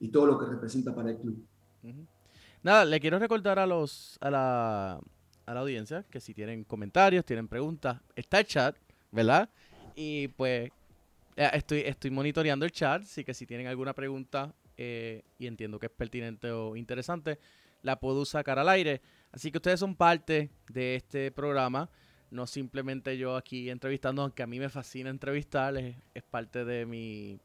y, 0.00 0.08
todo 0.08 0.26
lo 0.26 0.38
que 0.38 0.46
representa 0.46 0.94
para 0.94 1.10
el 1.10 1.18
club. 1.18 1.44
Nada, 2.62 2.84
le 2.84 3.00
quiero 3.00 3.18
recordar 3.18 3.58
a 3.58 3.66
los 3.66 4.18
a 4.20 4.30
la, 4.30 5.00
a 5.46 5.54
la 5.54 5.60
audiencia 5.60 6.04
que 6.10 6.20
si 6.20 6.34
tienen 6.34 6.64
comentarios, 6.64 7.24
tienen 7.24 7.48
preguntas, 7.48 8.00
está 8.14 8.40
el 8.40 8.46
chat, 8.46 8.76
¿verdad? 9.10 9.48
Y 9.94 10.28
pues 10.28 10.70
eh, 11.36 11.50
estoy, 11.52 11.80
estoy 11.80 12.10
monitoreando 12.10 12.64
el 12.64 12.72
chat, 12.72 13.02
así 13.02 13.24
que 13.24 13.34
si 13.34 13.46
tienen 13.46 13.66
alguna 13.66 13.94
pregunta 13.94 14.54
eh, 14.76 15.22
y 15.38 15.46
entiendo 15.46 15.78
que 15.78 15.86
es 15.86 15.92
pertinente 15.92 16.50
o 16.50 16.76
interesante, 16.76 17.38
la 17.82 17.98
puedo 18.00 18.24
sacar 18.24 18.58
al 18.58 18.68
aire. 18.68 19.00
Así 19.32 19.52
que 19.52 19.58
ustedes 19.58 19.80
son 19.80 19.94
parte 19.94 20.50
de 20.68 20.96
este 20.96 21.30
programa 21.30 21.88
no 22.30 22.46
simplemente 22.46 23.16
yo 23.16 23.36
aquí 23.36 23.70
entrevistando, 23.70 24.22
aunque 24.22 24.42
a 24.42 24.46
mí 24.46 24.58
me 24.58 24.68
fascina 24.68 25.10
entrevistar, 25.10 25.76
es, 25.76 26.22
parte 26.30 26.64
de 26.64 26.86
mi... 26.86 27.38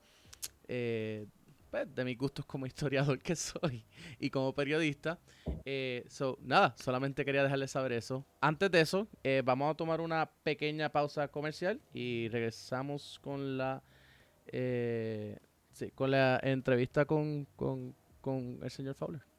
Eh, 0.67 1.25
pues, 1.71 1.95
de 1.95 2.05
mis 2.05 2.17
gustos 2.17 2.45
como 2.45 2.65
historiador 2.67 3.17
que 3.19 3.35
soy 3.35 3.83
y 4.19 4.29
como 4.29 4.53
periodista. 4.53 5.19
Eh, 5.65 6.05
so, 6.07 6.37
nada, 6.41 6.75
solamente 6.77 7.25
quería 7.25 7.41
dejarles 7.43 7.71
saber 7.71 7.93
eso. 7.93 8.25
Antes 8.39 8.69
de 8.69 8.81
eso, 8.81 9.07
eh, 9.23 9.41
vamos 9.43 9.71
a 9.71 9.75
tomar 9.75 10.01
una 10.01 10.29
pequeña 10.43 10.89
pausa 10.89 11.27
comercial 11.29 11.81
y 11.93 12.29
regresamos 12.29 13.19
con 13.23 13.57
la 13.57 13.81
sí, 15.71 15.91
con 15.95 16.11
la 16.11 16.39
entrevista 16.43 17.05
con, 17.05 17.45
con, 17.55 17.95
con 18.19 18.59
el 18.61 18.69
señor 18.69 18.95
Fowler. 18.95 19.30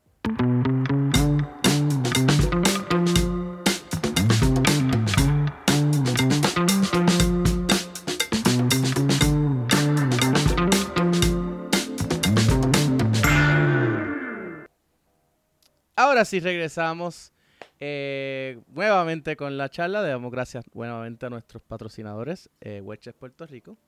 Ahora 16.12 16.26
sí 16.26 16.40
regresamos 16.40 17.32
eh, 17.80 18.60
nuevamente 18.68 19.34
con 19.34 19.56
la 19.56 19.70
charla. 19.70 20.02
Le 20.02 20.08
damos 20.08 20.30
gracias 20.30 20.62
nuevamente 20.74 21.24
a 21.24 21.30
nuestros 21.30 21.62
patrocinadores, 21.62 22.50
eh, 22.60 22.82
Puerto 23.18 23.46
Rico. 23.46 23.78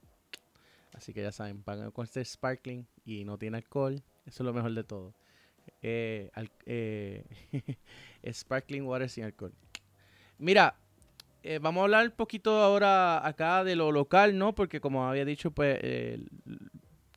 Así 0.94 1.12
que 1.12 1.20
ya 1.20 1.32
saben, 1.32 1.62
pagan 1.62 1.90
con 1.90 2.04
este 2.04 2.24
sparkling 2.24 2.86
y 3.04 3.26
no 3.26 3.36
tiene 3.36 3.58
alcohol. 3.58 4.02
Eso 4.24 4.42
es 4.42 4.46
lo 4.46 4.54
mejor 4.54 4.72
de 4.72 4.84
todo. 4.84 5.12
Eh, 5.82 6.30
eh 6.64 7.24
sparkling 8.32 8.86
water 8.86 9.10
sin 9.10 9.24
alcohol. 9.24 9.52
Mira, 10.38 10.76
eh, 11.42 11.58
vamos 11.60 11.82
a 11.82 11.84
hablar 11.84 12.06
un 12.06 12.12
poquito 12.12 12.62
ahora 12.62 13.26
acá 13.26 13.64
de 13.64 13.76
lo 13.76 13.92
local, 13.92 14.38
¿no? 14.38 14.54
Porque 14.54 14.80
como 14.80 15.06
había 15.06 15.26
dicho, 15.26 15.50
pues 15.50 15.78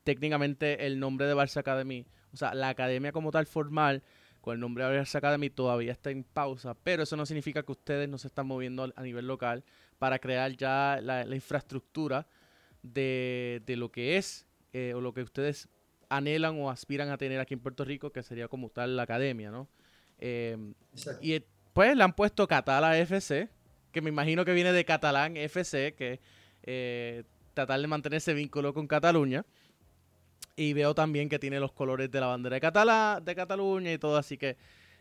técnicamente 0.03 0.85
el 0.85 0.99
nombre 0.99 1.27
de 1.27 1.33
Barça 1.33 1.61
Academy, 1.61 2.05
o 2.33 2.35
sea, 2.35 2.53
la 2.53 2.67
academia 2.67 3.13
como 3.13 3.31
tal 3.31 3.45
formal, 3.45 4.03
el 4.53 4.59
nombre 4.59 4.85
de 4.85 5.01
Barça 5.01 5.15
Academy 5.15 5.49
todavía 5.49 5.91
está 5.91 6.11
en 6.11 6.23
pausa, 6.23 6.73
pero 6.73 7.03
eso 7.03 7.15
no 7.15 7.25
significa 7.25 7.63
que 7.63 7.71
ustedes 7.71 8.07
no 8.09 8.17
se 8.17 8.27
están 8.27 8.47
moviendo 8.47 8.91
a 8.95 9.01
nivel 9.01 9.27
local 9.27 9.63
para 9.99 10.19
crear 10.19 10.55
ya 10.55 10.99
la, 11.01 11.23
infraestructura 11.35 12.27
de, 12.83 13.61
lo 13.67 13.91
que 13.91 14.17
es 14.17 14.45
eh, 14.73 14.93
o 14.95 15.01
lo 15.01 15.13
que 15.13 15.23
ustedes 15.23 15.69
anhelan 16.09 16.59
o 16.59 16.69
aspiran 16.69 17.09
a 17.09 17.17
tener 17.17 17.39
aquí 17.39 17.53
en 17.53 17.59
Puerto 17.59 17.83
Rico, 17.83 18.11
que 18.11 18.23
sería 18.23 18.47
como 18.47 18.69
tal 18.69 18.95
la 18.95 19.03
academia, 19.03 19.51
¿no? 19.51 19.67
Eh, 20.19 20.57
y 21.21 21.41
pues 21.73 21.95
le 21.95 22.03
han 22.03 22.13
puesto 22.13 22.47
Catala 22.47 22.97
FC, 22.97 23.49
que 23.91 24.01
me 24.01 24.09
imagino 24.09 24.45
que 24.45 24.53
viene 24.53 24.71
de 24.71 24.85
Catalán 24.85 25.37
FC, 25.37 25.93
que 25.95 26.19
eh, 26.63 27.23
tratar 27.53 27.79
de 27.79 27.87
mantener 27.87 28.17
ese 28.17 28.33
vínculo 28.33 28.73
con 28.73 28.87
Cataluña. 28.87 29.45
Y 30.57 30.73
veo 30.73 30.93
también 30.95 31.29
que 31.29 31.37
tiene 31.37 31.59
los 31.59 31.71
colores 31.71 32.09
de 32.11 32.19
la 32.19 32.27
bandera 32.27 32.55
de, 32.55 32.61
Catala, 32.61 33.21
de 33.23 33.35
Cataluña 33.35 33.93
y 33.93 33.99
todo, 33.99 34.17
así 34.17 34.37
que, 34.37 34.57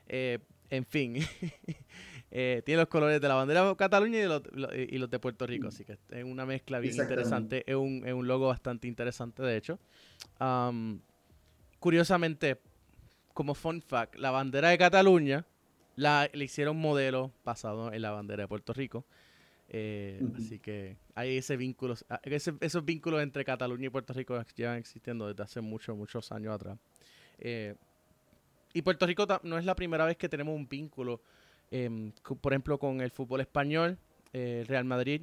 eh, 0.06 0.38
en 0.68 0.84
fin, 0.84 1.16
eh, 2.30 2.62
tiene 2.64 2.82
los 2.82 2.88
colores 2.88 3.20
de 3.20 3.26
la 3.26 3.34
bandera 3.36 3.66
de 3.66 3.74
Cataluña 3.74 4.18
y, 4.18 4.26
los, 4.26 4.42
y 4.76 4.98
los 4.98 5.10
de 5.10 5.18
Puerto 5.18 5.46
Rico, 5.46 5.68
así 5.68 5.84
que 5.84 5.96
es 6.10 6.24
una 6.24 6.44
mezcla 6.44 6.78
bien 6.78 6.94
interesante, 6.94 7.64
es 7.66 7.74
un, 7.74 8.06
es 8.06 8.12
un, 8.12 8.28
logo 8.28 8.48
bastante 8.48 8.86
interesante, 8.86 9.42
de 9.42 9.56
hecho. 9.56 9.80
curiosamente, 11.80 12.60
como 13.32 13.54
fun 13.54 13.80
fact, 13.80 14.16
la 14.16 14.30
bandera 14.30 14.68
de 14.68 14.78
Cataluña 14.78 15.46
la, 15.96 16.28
le 16.32 16.44
hicieron 16.44 16.76
modelo 16.76 17.32
basado 17.44 17.92
en 17.92 18.02
la 18.02 18.10
bandera 18.10 18.42
de 18.42 18.48
Puerto 18.48 18.74
Rico. 18.74 19.06
Eh, 19.68 20.22
así 20.36 20.60
que 20.60 20.96
hay 21.14 21.38
ese 21.38 21.56
vínculo, 21.56 21.94
ah, 22.08 22.20
esos 22.24 22.84
vínculos 22.84 23.22
entre 23.22 23.44
Cataluña 23.44 23.86
y 23.86 23.90
Puerto 23.90 24.12
Rico 24.12 24.40
llevan 24.54 24.78
existiendo 24.78 25.26
desde 25.26 25.42
hace 25.42 25.60
muchos, 25.60 25.96
muchos 25.96 26.30
años 26.32 26.54
atrás. 26.54 26.78
Eh, 27.38 27.74
y 28.72 28.82
Puerto 28.82 29.06
Rico 29.06 29.26
no 29.42 29.58
es 29.58 29.64
la 29.64 29.74
primera 29.74 30.04
vez 30.04 30.16
que 30.16 30.28
tenemos 30.28 30.54
un 30.54 30.68
vínculo, 30.68 31.20
em, 31.70 32.12
por 32.40 32.52
ejemplo, 32.52 32.78
con 32.78 33.00
el 33.00 33.10
fútbol 33.10 33.40
español, 33.40 33.98
eh, 34.32 34.58
el 34.60 34.66
Real 34.66 34.84
Madrid. 34.84 35.22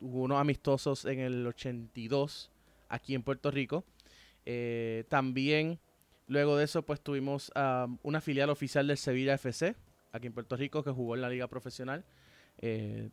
Hubo 0.00 0.22
unos 0.22 0.40
amistosos 0.40 1.04
en 1.04 1.20
el 1.20 1.46
82 1.46 2.50
aquí 2.88 3.14
en 3.14 3.22
Puerto 3.22 3.50
Rico. 3.50 3.84
también, 5.08 5.78
luego 6.26 6.56
de 6.56 6.64
eso, 6.64 6.80
pues 6.80 7.02
tuvimos 7.02 7.52
una 8.02 8.20
filial 8.22 8.48
oficial 8.48 8.86
del 8.86 8.96
Sevilla 8.96 9.34
FC, 9.34 9.74
aquí 10.10 10.26
en 10.26 10.32
Puerto 10.32 10.56
Rico, 10.56 10.82
que 10.82 10.90
jugó 10.90 11.14
en 11.16 11.20
la 11.20 11.28
liga 11.28 11.48
profesional. 11.48 12.02
Eh, 12.60 13.10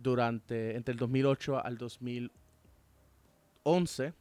durante 0.00 0.76
entre 0.76 0.92
el 0.92 0.98
2008 0.98 1.64
al 1.64 1.78
2011. 1.78 4.12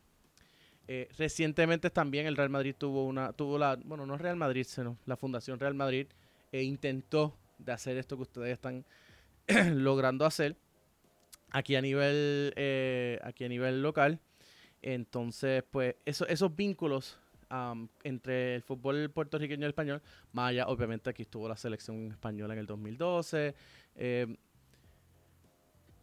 Eh, 0.88 1.10
recientemente 1.18 1.90
también 1.90 2.28
el 2.28 2.38
Real 2.38 2.50
Madrid 2.50 2.76
tuvo 2.78 3.06
una, 3.06 3.34
tuvo 3.34 3.58
la, 3.58 3.78
bueno, 3.84 4.06
no 4.06 4.18
Real 4.18 4.36
Madrid, 4.36 4.66
sino 4.68 4.98
la 5.06 5.18
Fundación 5.18 5.60
Real 5.60 5.74
Madrid 5.74 6.08
e 6.52 6.62
intentó 6.62 7.36
de 7.58 7.72
hacer 7.72 7.98
esto 7.98 8.18
que 8.18 8.24
ustedes 8.24 8.54
están 8.54 8.86
logrando 9.74 10.26
hacer 10.26 10.56
aquí 11.52 11.76
a 11.76 11.82
nivel, 11.82 12.54
eh, 12.56 13.20
aquí 13.24 13.46
a 13.46 13.50
nivel 13.50 13.82
local. 13.82 14.20
Entonces, 14.82 15.64
pues, 15.72 15.96
eso, 16.06 16.28
esos 16.28 16.56
vínculos 16.56 17.18
entre 18.04 18.56
el 18.56 18.64
fútbol 18.64 19.10
puertorriqueño 19.10 19.62
y 19.62 19.66
el 19.66 19.70
español, 19.70 20.02
más 20.34 20.50
allá, 20.50 20.68
obviamente 20.68 21.10
aquí 21.10 21.24
estuvo 21.24 21.48
la 21.48 21.56
selección 21.56 22.12
española 22.12 22.54
en 22.54 22.60
el 22.60 22.66
2012, 22.66 23.56
eh, 23.96 24.36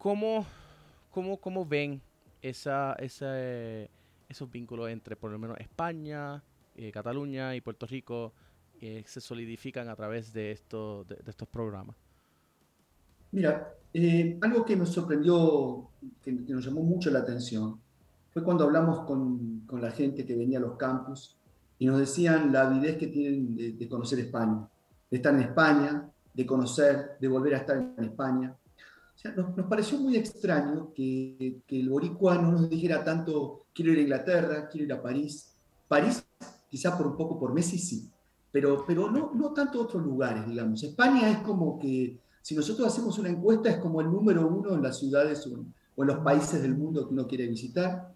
¿Cómo, 0.02 0.44
cómo, 1.12 1.36
cómo 1.36 1.64
ven 1.64 2.02
esa, 2.42 2.96
esos 2.98 4.50
vínculos 4.50 4.90
entre 4.90 5.14
por 5.14 5.30
lo 5.30 5.38
menos 5.38 5.56
España, 5.60 6.42
eh, 6.74 6.90
Cataluña 6.90 7.54
y 7.54 7.60
Puerto 7.60 7.86
Rico 7.86 8.32
eh, 8.80 9.04
se 9.06 9.20
solidifican 9.20 9.88
a 9.88 9.94
través 9.94 10.32
de, 10.32 10.50
esto, 10.50 11.04
de, 11.04 11.18
estos 11.24 11.46
programas? 11.46 11.94
Mira, 13.30 13.74
eh, 13.94 14.38
algo 14.40 14.64
que 14.64 14.74
nos 14.74 14.88
sorprendió, 14.88 15.90
que, 16.20 16.32
nos 16.32 16.64
llamó 16.64 16.82
mucho 16.82 17.08
la 17.08 17.20
atención, 17.20 17.78
fue 18.32 18.42
cuando 18.42 18.64
hablamos 18.64 19.06
con, 19.06 19.60
con, 19.68 19.80
la 19.80 19.92
gente 19.92 20.26
que 20.26 20.34
venía 20.34 20.58
a 20.58 20.62
los 20.62 20.76
campus 20.76 21.36
y 21.78 21.86
nos 21.86 22.00
decían 22.00 22.52
la 22.52 22.62
avidez 22.62 22.96
que 22.96 23.06
tienen 23.06 23.54
de, 23.54 23.72
de 23.74 23.88
conocer 23.88 24.18
España, 24.18 24.68
de 25.08 25.16
estar 25.16 25.32
en 25.32 25.42
España, 25.42 26.10
de 26.34 26.44
conocer, 26.44 27.18
de 27.20 27.28
volver 27.28 27.54
a 27.54 27.58
estar 27.58 27.76
en 27.76 28.04
España 28.04 28.52
nos, 29.30 29.66
pareció 29.66 29.98
muy 29.98 30.16
extraño 30.16 30.92
que, 30.94 31.62
el 31.68 31.88
boricua 31.88 32.36
no 32.36 32.52
nos 32.52 32.68
dijera 32.68 33.04
tanto, 33.04 33.66
quiero 33.72 33.92
ir 33.92 33.98
a 33.98 34.02
Inglaterra, 34.02 34.68
quiero 34.68 34.86
ir 34.86 34.92
a 34.92 35.02
París. 35.02 35.54
París, 35.88 36.24
quizá 36.68 36.96
por 36.96 37.06
un 37.06 37.16
poco 37.16 37.38
por 37.38 37.52
Messi, 37.52 37.78
sí, 37.78 38.10
pero, 38.50 38.84
pero 38.86 39.10
no, 39.10 39.32
no 39.34 39.52
tanto 39.52 39.80
otros 39.80 40.02
lugares, 40.02 40.46
digamos. 40.46 40.82
España 40.82 41.30
es 41.30 41.38
como 41.38 41.78
que, 41.78 42.18
si 42.40 42.54
nosotros 42.54 42.88
hacemos 42.88 43.18
una 43.18 43.28
encuesta, 43.28 43.70
es 43.70 43.78
como 43.78 44.00
el 44.00 44.10
número 44.10 44.46
uno 44.46 44.74
en 44.74 44.82
las 44.82 44.98
ciudades 44.98 45.46
o 45.46 45.54
en, 45.54 45.74
los 46.06 46.18
países 46.18 46.60
del 46.60 46.74
mundo 46.74 47.06
que 47.06 47.14
uno 47.14 47.28
quiere 47.28 47.46
visitar. 47.46 48.12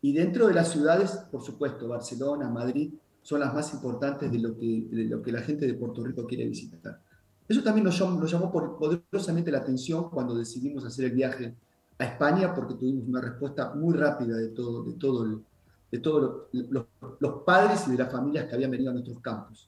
Y 0.00 0.12
dentro 0.12 0.46
de 0.46 0.54
las 0.54 0.70
ciudades, 0.70 1.10
por 1.32 1.42
supuesto, 1.42 1.88
Barcelona, 1.88 2.48
Madrid, 2.48 2.92
son 3.22 3.40
las 3.40 3.52
más 3.52 3.72
importantes 3.74 4.30
de 4.30 4.38
lo 4.38 4.56
que, 4.56 4.86
de 4.88 5.04
lo 5.04 5.20
que 5.20 5.32
la 5.32 5.42
gente 5.42 5.66
de 5.66 5.74
Puerto 5.74 6.04
Rico 6.04 6.24
quiere 6.26 6.46
visitar. 6.46 7.00
Eso 7.48 7.62
también 7.62 7.84
nos 7.84 7.98
llamó, 7.98 8.52
poderosamente 8.52 9.50
la 9.50 9.58
atención 9.58 10.10
cuando 10.10 10.34
decidimos 10.34 10.84
hacer 10.84 11.06
el 11.06 11.12
viaje 11.12 11.56
a 11.98 12.04
España, 12.04 12.54
porque 12.54 12.74
tuvimos 12.74 13.08
una 13.08 13.22
respuesta 13.22 13.72
muy 13.74 13.96
rápida 13.96 14.36
de 14.36 14.48
todo, 14.48 14.84
de 14.84 14.92
todo, 14.92 15.42
de 15.90 15.98
todos 15.98 16.48
los, 16.52 17.42
padres 17.46 17.88
y 17.88 17.92
de 17.92 17.98
las 17.98 18.12
familias 18.12 18.46
que 18.46 18.54
habían 18.54 18.70
venido 18.70 18.90
a 18.90 18.92
nuestros 18.92 19.20
campos. 19.20 19.66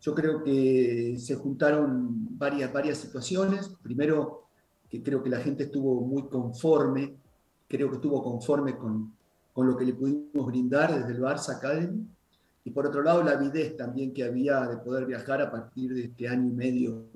Yo 0.00 0.14
creo 0.14 0.42
que 0.42 1.16
se 1.18 1.36
juntaron 1.36 2.36
varias, 2.36 2.72
varias 2.72 2.98
situaciones. 2.98 3.68
Primero, 3.82 4.48
que 4.90 5.00
creo 5.02 5.22
que 5.22 5.30
la 5.30 5.38
gente 5.38 5.64
estuvo 5.64 6.00
muy 6.00 6.28
conforme, 6.28 7.16
creo 7.68 7.88
que 7.88 7.96
estuvo 7.96 8.22
conforme 8.22 8.76
con, 8.76 9.14
con 9.52 9.68
lo 9.68 9.76
que 9.76 9.84
le 9.84 9.94
pudimos 9.94 10.46
brindar 10.46 10.92
desde 10.92 11.12
el 11.12 11.22
Barça 11.22 11.56
Academy 11.56 12.04
y 12.66 12.70
por 12.70 12.84
otro 12.84 13.00
lado 13.00 13.22
la 13.22 13.30
avidez 13.30 13.76
también 13.76 14.12
que 14.12 14.24
había 14.24 14.66
de 14.66 14.78
poder 14.78 15.06
viajar 15.06 15.40
a 15.40 15.52
partir 15.52 15.94
de 15.94 16.06
este 16.06 16.26
año 16.26 16.48
y 16.48 16.52
medio 16.52 17.06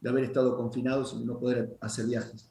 de 0.00 0.08
haber 0.08 0.22
estado 0.22 0.56
confinados 0.56 1.16
y 1.20 1.24
no 1.24 1.36
poder 1.36 1.76
hacer 1.80 2.06
viajes. 2.06 2.48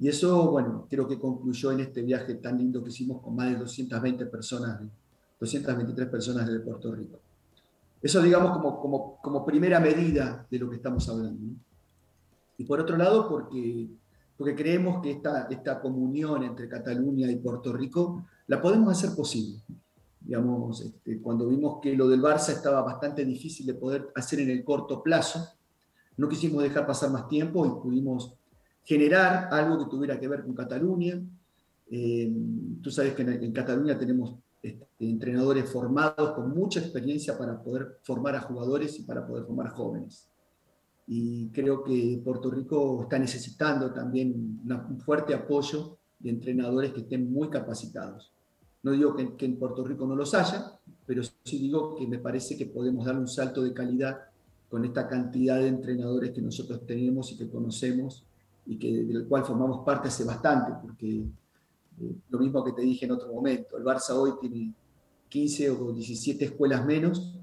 Y 0.00 0.08
eso, 0.08 0.50
bueno, 0.50 0.88
creo 0.90 1.06
que 1.06 1.20
concluyó 1.20 1.70
en 1.70 1.78
este 1.78 2.02
viaje 2.02 2.34
tan 2.34 2.58
lindo 2.58 2.82
que 2.82 2.88
hicimos 2.88 3.22
con 3.22 3.36
más 3.36 3.50
de 3.50 3.58
220 3.58 4.26
personas, 4.26 4.80
223 5.38 6.08
personas 6.08 6.50
de 6.50 6.58
Puerto 6.58 6.92
Rico. 6.92 7.20
Eso, 8.02 8.20
digamos, 8.22 8.58
como, 8.58 8.80
como, 8.80 9.22
como 9.22 9.46
primera 9.46 9.78
medida 9.78 10.44
de 10.50 10.58
lo 10.58 10.68
que 10.68 10.76
estamos 10.76 11.08
hablando. 11.08 11.54
Y 12.56 12.64
por 12.64 12.80
otro 12.80 12.96
lado, 12.96 13.28
porque, 13.28 13.88
porque 14.36 14.56
creemos 14.56 15.00
que 15.00 15.12
esta, 15.12 15.46
esta 15.48 15.80
comunión 15.80 16.42
entre 16.42 16.68
Cataluña 16.68 17.30
y 17.30 17.36
Puerto 17.36 17.72
Rico 17.72 18.24
la 18.48 18.60
podemos 18.60 18.90
hacer 18.90 19.14
posible 19.14 19.62
digamos, 20.20 20.80
este, 20.80 21.20
cuando 21.20 21.46
vimos 21.46 21.80
que 21.80 21.94
lo 21.94 22.08
del 22.08 22.20
Barça 22.20 22.50
estaba 22.50 22.82
bastante 22.82 23.24
difícil 23.24 23.66
de 23.66 23.74
poder 23.74 24.10
hacer 24.14 24.40
en 24.40 24.50
el 24.50 24.64
corto 24.64 25.02
plazo, 25.02 25.46
no 26.16 26.28
quisimos 26.28 26.62
dejar 26.62 26.86
pasar 26.86 27.10
más 27.10 27.28
tiempo 27.28 27.64
y 27.64 27.82
pudimos 27.82 28.34
generar 28.84 29.48
algo 29.52 29.78
que 29.78 29.90
tuviera 29.90 30.18
que 30.18 30.28
ver 30.28 30.42
con 30.42 30.54
Cataluña. 30.54 31.20
Eh, 31.90 32.32
tú 32.82 32.90
sabes 32.90 33.14
que 33.14 33.22
en, 33.22 33.52
Cataluña 33.52 33.98
tenemos 33.98 34.34
este, 34.62 34.86
entrenadores 34.98 35.70
formados 35.70 36.32
con 36.32 36.50
mucha 36.50 36.80
experiencia 36.80 37.38
para 37.38 37.62
poder 37.62 37.98
formar 38.02 38.34
a 38.34 38.40
jugadores 38.40 38.98
y 38.98 39.02
para 39.04 39.26
poder 39.26 39.44
formar 39.44 39.68
jóvenes. 39.70 40.28
Y 41.06 41.48
creo 41.50 41.84
que 41.84 42.20
Puerto 42.22 42.50
Rico 42.50 43.02
está 43.02 43.18
necesitando 43.18 43.92
también 43.92 44.60
un 44.66 45.00
fuerte 45.00 45.32
apoyo 45.34 45.96
de 46.18 46.30
entrenadores 46.30 46.92
que 46.92 47.00
estén 47.00 47.32
muy 47.32 47.48
capacitados. 47.48 48.32
No 48.88 48.94
digo 48.94 49.14
que, 49.14 49.44
en 49.44 49.58
Puerto 49.58 49.84
Rico 49.84 50.06
no 50.06 50.16
los 50.16 50.32
haya, 50.32 50.72
pero 51.04 51.22
sí 51.22 51.58
digo 51.58 51.94
que 51.94 52.06
me 52.06 52.18
parece 52.18 52.56
que 52.56 52.64
podemos 52.64 53.04
dar 53.04 53.18
un 53.18 53.28
salto 53.28 53.62
de 53.62 53.74
calidad 53.74 54.18
con 54.70 54.82
esta 54.82 55.06
cantidad 55.06 55.58
de 55.58 55.68
entrenadores 55.68 56.30
que 56.30 56.40
nosotros 56.40 56.86
tenemos 56.86 57.30
y 57.30 57.36
que 57.36 57.50
conocemos 57.50 58.24
y 58.64 58.78
que, 58.78 58.90
del 59.04 59.26
cual 59.26 59.44
formamos 59.44 59.84
parte 59.84 60.08
hace 60.08 60.24
bastante, 60.24 60.72
porque 60.80 61.18
eh, 62.00 62.14
lo 62.30 62.38
mismo 62.38 62.64
que 62.64 62.72
te 62.72 62.80
dije 62.80 63.04
en 63.04 63.12
otro 63.12 63.30
momento, 63.30 63.76
el 63.76 63.84
Barça 63.84 64.14
hoy 64.14 64.32
tiene 64.40 64.72
15 65.28 65.70
o 65.70 65.92
17 65.92 66.46
escuelas 66.46 66.86
menos 66.86 67.34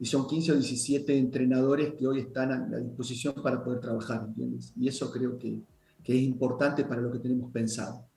Y 0.00 0.06
son 0.06 0.26
15 0.26 0.50
o 0.50 0.54
17 0.56 1.16
entrenadores 1.16 1.94
que 1.94 2.04
hoy 2.04 2.18
están 2.18 2.50
a, 2.50 2.78
disposición 2.78 3.34
para 3.40 3.62
poder 3.62 3.78
trabajar, 3.78 4.24
¿entiendes? 4.26 4.72
Y 4.76 4.88
eso 4.88 5.08
creo 5.12 5.38
que, 5.38 5.60
que 6.02 6.16
es 6.16 6.22
importante 6.22 6.82
para 6.84 7.00
lo 7.00 7.12
que 7.12 7.20
tenemos 7.20 7.52
pensado. 7.52 8.09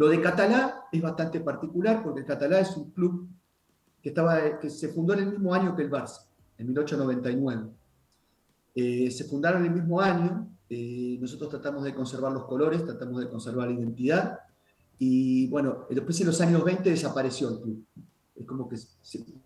Lo 0.00 0.08
de 0.08 0.18
Catalá 0.18 0.86
es 0.90 1.02
bastante 1.02 1.40
particular 1.40 2.02
porque 2.02 2.24
Catalá 2.24 2.58
es 2.58 2.74
un 2.74 2.90
club 2.90 3.28
que, 4.02 4.08
estaba, 4.08 4.58
que 4.58 4.70
se 4.70 4.88
fundó 4.88 5.12
en 5.12 5.18
el 5.18 5.32
mismo 5.32 5.52
año 5.52 5.76
que 5.76 5.82
el 5.82 5.90
Barça, 5.90 6.24
en 6.56 6.68
1899. 6.68 7.68
Eh, 8.76 9.10
se 9.10 9.24
fundaron 9.24 9.60
en 9.60 9.72
el 9.72 9.74
mismo 9.74 10.00
año, 10.00 10.48
eh, 10.70 11.18
nosotros 11.20 11.50
tratamos 11.50 11.84
de 11.84 11.94
conservar 11.94 12.32
los 12.32 12.46
colores, 12.46 12.82
tratamos 12.82 13.20
de 13.20 13.28
conservar 13.28 13.68
la 13.68 13.74
identidad, 13.74 14.38
y 14.98 15.48
bueno, 15.48 15.84
después 15.90 16.18
en 16.22 16.28
los 16.28 16.40
años 16.40 16.64
20 16.64 16.88
desapareció 16.88 17.50
el 17.50 17.60
club. 17.60 17.84
Es 18.34 18.46
como 18.46 18.70
que, 18.70 18.78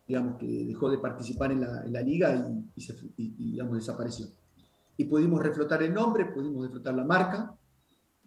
digamos, 0.06 0.36
que 0.36 0.66
dejó 0.66 0.88
de 0.88 0.98
participar 0.98 1.50
en 1.50 1.62
la, 1.62 1.82
en 1.82 1.92
la 1.92 2.00
liga 2.00 2.48
y, 2.76 2.80
se, 2.80 2.94
digamos, 3.16 3.74
desapareció. 3.74 4.28
Y 4.96 5.06
pudimos 5.06 5.42
reflotar 5.42 5.82
el 5.82 5.92
nombre, 5.92 6.26
pudimos 6.26 6.64
reflotar 6.64 6.94
la 6.94 7.04
marca, 7.04 7.56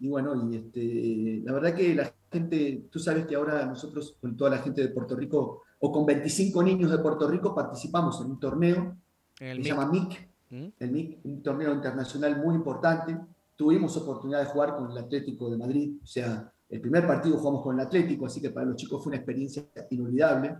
y 0.00 0.08
bueno, 0.08 0.50
y 0.52 0.56
este, 0.56 1.40
la 1.42 1.52
verdad 1.54 1.74
que 1.74 1.94
la 1.94 2.12
gente, 2.30 2.88
tú 2.90 2.98
sabes 2.98 3.26
que 3.26 3.36
ahora 3.36 3.64
nosotros, 3.66 4.16
con 4.20 4.36
toda 4.36 4.50
la 4.50 4.58
gente 4.58 4.82
de 4.82 4.88
Puerto 4.88 5.16
Rico, 5.16 5.62
o 5.80 5.92
con 5.92 6.04
25 6.06 6.62
niños 6.62 6.90
de 6.90 6.98
Puerto 6.98 7.28
Rico, 7.28 7.54
participamos 7.54 8.20
en 8.20 8.30
un 8.30 8.40
torneo 8.40 8.96
que 9.34 9.54
se 9.54 9.62
llama 9.62 9.86
MIC, 9.86 10.28
¿Mm? 10.50 10.66
el 10.78 10.90
MIC, 10.90 11.20
un 11.24 11.42
torneo 11.42 11.72
internacional 11.72 12.42
muy 12.42 12.54
importante. 12.54 13.16
Tuvimos 13.56 13.96
oportunidad 13.96 14.40
de 14.40 14.46
jugar 14.46 14.76
con 14.76 14.90
el 14.90 14.98
Atlético 14.98 15.50
de 15.50 15.56
Madrid, 15.56 15.96
o 16.02 16.06
sea, 16.06 16.52
el 16.68 16.80
primer 16.80 17.06
partido 17.06 17.38
jugamos 17.38 17.62
con 17.62 17.74
el 17.78 17.86
Atlético, 17.86 18.26
así 18.26 18.40
que 18.40 18.50
para 18.50 18.66
los 18.66 18.76
chicos 18.76 19.02
fue 19.02 19.10
una 19.10 19.16
experiencia 19.16 19.64
inolvidable. 19.90 20.56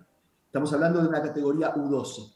Estamos 0.47 0.73
hablando 0.73 1.03
de 1.03 1.09
una 1.09 1.21
categoría 1.21 1.75
U12. 1.75 2.33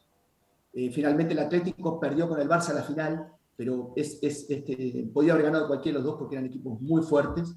Eh, 0.74 0.90
finalmente 0.90 1.32
el 1.32 1.38
Atlético 1.38 1.98
perdió 1.98 2.28
con 2.28 2.38
el 2.38 2.48
Barça 2.48 2.70
a 2.70 2.74
la 2.74 2.82
final, 2.82 3.32
pero 3.56 3.92
es, 3.96 4.18
es, 4.22 4.46
este, 4.50 5.08
podía 5.12 5.32
haber 5.32 5.46
ganado 5.46 5.66
cualquiera 5.68 5.98
de 5.98 6.04
los 6.04 6.12
dos 6.12 6.18
porque 6.18 6.34
eran 6.34 6.46
equipos 6.46 6.80
muy 6.80 7.02
fuertes. 7.02 7.54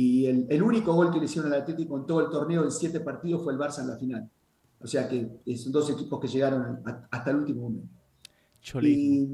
Y 0.00 0.26
el, 0.26 0.46
el, 0.48 0.62
único 0.62 0.94
gol 0.94 1.12
que 1.12 1.18
le 1.18 1.26
hicieron 1.26 1.52
al 1.52 1.60
Atlético 1.60 1.98
en 1.98 2.06
todo 2.06 2.20
el 2.20 2.30
torneo 2.30 2.64
en 2.64 2.70
siete 2.70 3.00
partidos 3.00 3.42
fue 3.44 3.52
el 3.52 3.58
Barça 3.58 3.80
en 3.80 3.88
la 3.88 3.96
final. 3.96 4.30
O 4.80 4.86
sea 4.86 5.06
que 5.06 5.42
son 5.56 5.72
dos 5.72 5.90
equipos 5.90 6.18
que 6.18 6.26
llegaron 6.26 6.80
hasta 7.10 7.30
el 7.30 7.36
último 7.36 7.62
momento. 7.62 7.94
Y, 8.80 9.28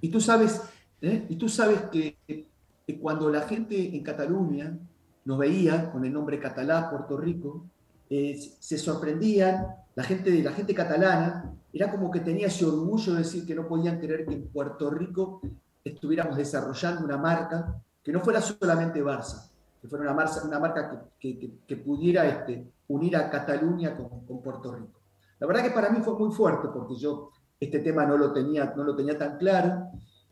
y, 0.00 0.08
tú 0.08 0.20
sabes, 0.20 0.62
¿eh? 1.00 1.26
y 1.28 1.36
tú 1.36 1.48
sabes 1.48 1.82
que, 1.90 2.16
que, 2.26 3.00
cuando 3.00 3.28
la 3.28 3.40
gente 3.42 3.96
en 3.96 4.02
Cataluña 4.04 4.78
nos 5.24 5.38
veía 5.38 5.90
con 5.90 6.04
el 6.04 6.12
nombre 6.12 6.38
catalá 6.38 6.88
Puerto 6.88 7.16
Rico, 7.16 7.66
eh, 8.08 8.38
se 8.60 8.78
sorprendían, 8.78 9.66
la 9.96 10.04
gente, 10.04 10.42
la 10.42 10.52
gente 10.52 10.74
catalana 10.74 11.52
era 11.72 11.90
como 11.90 12.10
que 12.12 12.20
tenía 12.20 12.46
ese 12.46 12.64
orgullo 12.64 13.14
de 13.14 13.18
decir 13.18 13.44
que 13.44 13.54
no 13.54 13.66
podían 13.66 13.98
creer 13.98 14.26
que 14.26 14.34
en 14.34 14.46
Puerto 14.46 14.90
Rico 14.90 15.40
estuviéramos 15.82 16.36
desarrollando 16.36 17.04
una 17.04 17.16
marca 17.16 17.82
que 18.02 18.12
no 18.12 18.20
fuera 18.20 18.40
solamente 18.40 19.02
Barça, 19.02 19.50
que 19.86 19.90
fuera 19.90 20.04
una 20.04 20.14
marca, 20.14 20.42
una 20.44 20.58
marca 20.58 21.10
que, 21.18 21.38
que, 21.66 21.76
pudiera 21.76 22.26
este, 22.26 22.72
unir 22.88 23.16
a 23.16 23.30
Cataluña 23.30 23.96
con, 23.96 24.26
con, 24.26 24.42
Puerto 24.42 24.74
Rico. 24.74 25.00
La 25.38 25.46
verdad 25.46 25.62
que 25.62 25.70
para 25.70 25.90
mí 25.90 26.00
fue 26.02 26.18
muy 26.18 26.34
fuerte 26.34 26.68
porque 26.72 26.96
yo 26.96 27.30
este 27.60 27.78
tema 27.78 28.04
no 28.04 28.16
lo 28.16 28.32
tenía, 28.32 28.74
no 28.76 28.82
lo 28.82 28.96
tenía 28.96 29.16
tan 29.16 29.38
claro 29.38 29.90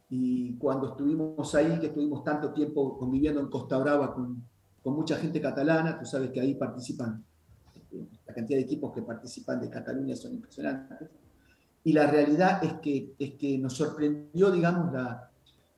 y 0.09 0.57
cuando 0.59 0.91
estuvimos 0.91 1.55
ahí, 1.55 1.79
que 1.79 1.87
estuvimos 1.87 2.25
tanto 2.25 2.53
tiempo 2.53 2.99
conviviendo 2.99 3.41
en 3.41 3.49
Costa 3.49 3.79
Brava 3.79 4.13
con, 4.15 4.45
con 4.83 4.95
mucha 4.95 5.17
gente 5.17 5.41
catalana, 5.41 5.99
tú 5.99 6.05
sabes 6.05 6.31
que 6.31 6.41
ahí 6.41 6.55
participan, 6.55 7.25
la 8.27 8.35
cantidad 8.35 8.59
de 8.59 8.65
equipos 8.65 8.93
que 8.93 9.03
participan 9.03 9.61
de 9.61 9.71
Cataluña 9.71 10.17
son 10.17 10.35
impresionantes. 10.35 11.09
Y 11.85 11.93
la 11.93 12.07
realidad 12.07 12.65
es 12.65 12.75
que, 12.75 13.15
es 13.19 13.35
que 13.35 13.59
nos 13.59 13.75
sorprendió, 13.75 14.51
digamos, 14.51 14.93
la, 14.93 15.31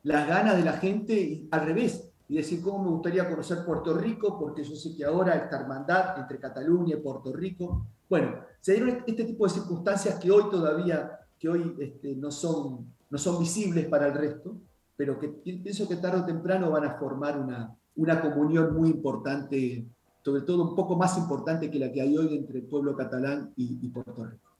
las 0.06 0.28
ganas 0.28 0.56
de 0.56 0.64
la 0.64 0.74
gente 0.74 1.14
y, 1.14 1.48
al 1.50 1.66
revés, 1.66 2.12
y 2.28 2.36
decir 2.36 2.60
cómo 2.60 2.82
me 2.82 2.90
gustaría 2.90 3.28
conocer 3.28 3.64
Puerto 3.64 3.94
Rico, 3.94 4.38
porque 4.38 4.64
yo 4.64 4.74
sé 4.74 4.96
que 4.96 5.04
ahora 5.04 5.34
esta 5.34 5.60
hermandad 5.60 6.18
entre 6.18 6.40
Cataluña 6.40 6.96
y 6.96 7.00
Puerto 7.00 7.32
Rico, 7.32 7.86
bueno, 8.08 8.40
se 8.60 8.74
dieron 8.74 9.04
este 9.06 9.24
tipo 9.24 9.46
de 9.46 9.54
circunstancias 9.54 10.18
que 10.18 10.30
hoy 10.30 10.50
todavía, 10.50 11.20
que 11.38 11.48
hoy 11.48 11.76
este, 11.78 12.16
no, 12.16 12.30
son, 12.30 12.92
no 13.10 13.18
son 13.18 13.38
visibles 13.38 13.86
para 13.86 14.08
el 14.08 14.14
resto, 14.14 14.56
pero 14.96 15.18
que 15.18 15.28
pienso 15.28 15.88
que 15.88 15.96
tarde 15.96 16.20
o 16.20 16.24
temprano 16.24 16.70
van 16.70 16.84
a 16.84 16.98
formar 16.98 17.38
una, 17.38 17.76
una 17.96 18.20
comunión 18.20 18.74
muy 18.74 18.90
importante, 18.90 19.84
sobre 20.24 20.42
todo 20.42 20.70
un 20.70 20.74
poco 20.74 20.96
más 20.96 21.16
importante 21.18 21.70
que 21.70 21.78
la 21.78 21.92
que 21.92 22.00
hay 22.00 22.16
hoy 22.16 22.36
entre 22.36 22.58
el 22.58 22.64
pueblo 22.64 22.96
catalán 22.96 23.52
y, 23.56 23.88
Puerto 23.88 24.24
Rico. 24.24 24.50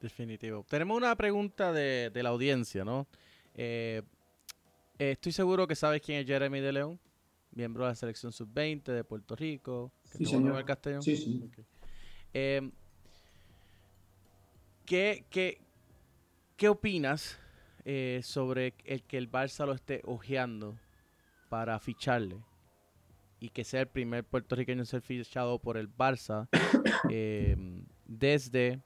Definitivo. 0.00 0.64
Tenemos 0.68 0.96
una 0.96 1.16
pregunta 1.16 1.72
de, 1.72 2.10
la 2.14 2.28
audiencia, 2.28 2.84
¿no? 2.84 3.06
Eh, 3.54 4.02
estoy 4.98 5.32
seguro 5.32 5.66
que 5.66 5.74
sabes 5.74 6.02
quién 6.02 6.20
es 6.20 6.26
Jeremy 6.26 6.60
de 6.60 6.72
León, 6.72 7.00
miembro 7.56 7.84
de 7.84 7.90
la 7.90 7.94
selección 7.94 8.32
sub-20 8.32 8.84
de 8.84 9.02
Puerto 9.02 9.34
Rico. 9.34 9.92
sí, 10.04 10.24
señor. 10.24 10.64
Castellón. 10.64 11.02
Sí, 11.02 11.16
sí. 11.16 11.50
Eh, 12.32 12.70
¿qué, 14.84 15.24
qué, 16.56 16.68
opinas 16.68 17.38
eh, 17.84 18.20
sobre 18.22 18.74
el 18.84 19.02
que 19.02 19.18
el 19.18 19.30
Barça 19.30 19.66
lo 19.66 19.72
esté 19.72 20.02
ojeando 20.04 20.78
para 21.48 21.78
ficharle? 21.80 22.36
y 23.38 23.50
que 23.50 23.64
sea 23.64 23.82
el 23.82 23.88
primer 23.88 24.24
puertorriqueño 24.24 24.80
en 24.80 24.86
ser 24.86 25.02
fichado 25.02 25.58
por 25.58 25.76
el 25.76 25.94
Barça 25.94 26.48
em, 27.10 27.84
desde 28.06 28.80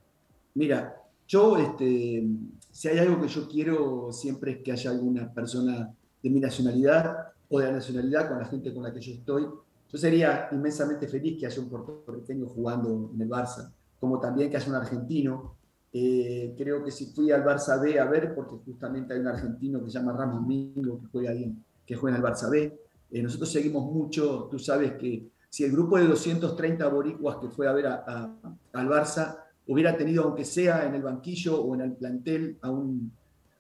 Mira, 0.54 1.05
yo, 1.26 1.56
este, 1.56 2.26
si 2.70 2.88
hay 2.88 2.98
algo 2.98 3.20
que 3.20 3.28
yo 3.28 3.48
quiero 3.48 4.12
siempre 4.12 4.52
es 4.52 4.58
que 4.58 4.72
haya 4.72 4.90
alguna 4.90 5.32
persona 5.32 5.92
de 6.22 6.30
mi 6.30 6.40
nacionalidad 6.40 7.32
o 7.48 7.58
de 7.58 7.66
la 7.66 7.72
nacionalidad 7.72 8.28
con 8.28 8.38
la 8.38 8.44
gente 8.46 8.72
con 8.72 8.82
la 8.82 8.92
que 8.92 9.00
yo 9.00 9.12
estoy. 9.12 9.46
Yo 9.92 9.98
sería 9.98 10.48
inmensamente 10.52 11.06
feliz 11.08 11.38
que 11.38 11.46
haya 11.46 11.60
un 11.60 11.68
puertorriqueño 11.68 12.46
jugando 12.46 13.10
en 13.14 13.20
el 13.20 13.28
Barça, 13.28 13.70
como 14.00 14.18
también 14.18 14.50
que 14.50 14.56
haya 14.56 14.68
un 14.68 14.74
argentino 14.74 15.56
eh, 15.98 16.54
creo 16.58 16.84
que 16.84 16.90
si 16.90 17.06
fui 17.06 17.30
al 17.30 17.42
Barça 17.42 17.80
B 17.80 17.98
a 17.98 18.04
ver, 18.04 18.34
porque 18.34 18.56
justamente 18.66 19.14
hay 19.14 19.20
un 19.20 19.28
argentino 19.28 19.82
que 19.82 19.90
se 19.90 19.98
llama 19.98 20.12
Ramos 20.12 20.46
Mingo, 20.46 21.00
que 21.00 21.06
juega 21.06 21.30
ahí, 21.30 21.56
que 21.86 21.96
juega 21.96 22.18
en 22.18 22.22
el 22.22 22.30
Barça 22.30 22.50
B. 22.50 22.80
Eh, 23.10 23.22
nosotros 23.22 23.50
seguimos 23.50 23.90
mucho, 23.90 24.46
tú 24.50 24.58
sabes 24.58 24.92
que 24.98 25.30
si 25.48 25.64
el 25.64 25.72
grupo 25.72 25.96
de 25.96 26.06
230 26.06 26.86
boricuas 26.88 27.38
que 27.38 27.48
fue 27.48 27.66
a 27.66 27.72
ver 27.72 27.86
a, 27.86 28.30
al 28.74 28.88
Barça 28.88 29.38
hubiera 29.66 29.96
tenido, 29.96 30.24
aunque 30.24 30.44
sea 30.44 30.86
en 30.86 30.94
el 30.94 31.02
banquillo 31.02 31.60
o 31.60 31.74
en 31.74 31.80
el 31.80 31.92
plantel, 31.92 32.58
a 32.62 32.70
un, 32.70 33.12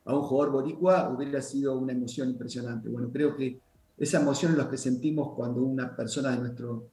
a 0.04 0.14
un 0.14 0.22
jugador 0.22 0.52
boricua, 0.52 1.10
hubiera 1.10 1.42
sido 1.42 1.76
una 1.78 1.92
emoción 1.92 2.30
impresionante. 2.30 2.88
Bueno, 2.88 3.10
creo 3.12 3.36
que 3.36 3.60
esa 3.98 4.20
emoción 4.20 4.52
es 4.52 4.58
la 4.58 4.70
que 4.70 4.76
sentimos 4.76 5.34
cuando 5.34 5.62
una 5.62 5.94
persona 5.94 6.30
de, 6.30 6.38
nuestro, 6.38 6.88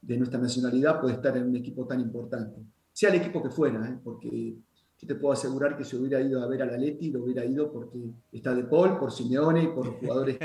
de 0.00 0.16
nuestra 0.16 0.40
nacionalidad 0.40 1.00
puede 1.00 1.14
estar 1.14 1.36
en 1.36 1.48
un 1.48 1.56
equipo 1.56 1.86
tan 1.86 2.00
importante, 2.00 2.60
sea 2.92 3.10
el 3.10 3.16
equipo 3.16 3.42
que 3.42 3.50
fuera, 3.50 3.86
¿eh? 3.88 3.98
porque 4.02 4.56
yo 4.98 5.06
te 5.06 5.14
puedo 5.14 5.34
asegurar 5.34 5.76
que 5.76 5.84
si 5.84 5.96
hubiera 5.96 6.18
ido 6.20 6.42
a 6.42 6.46
ver 6.46 6.62
a 6.62 6.66
la 6.66 6.78
Leti, 6.78 7.10
lo 7.10 7.22
hubiera 7.22 7.44
ido 7.44 7.70
porque 7.70 7.98
está 8.32 8.54
de 8.54 8.64
Paul, 8.64 8.98
por 8.98 9.12
Simeone 9.12 9.64
y 9.64 9.66
por 9.68 10.00
jugadores 10.00 10.38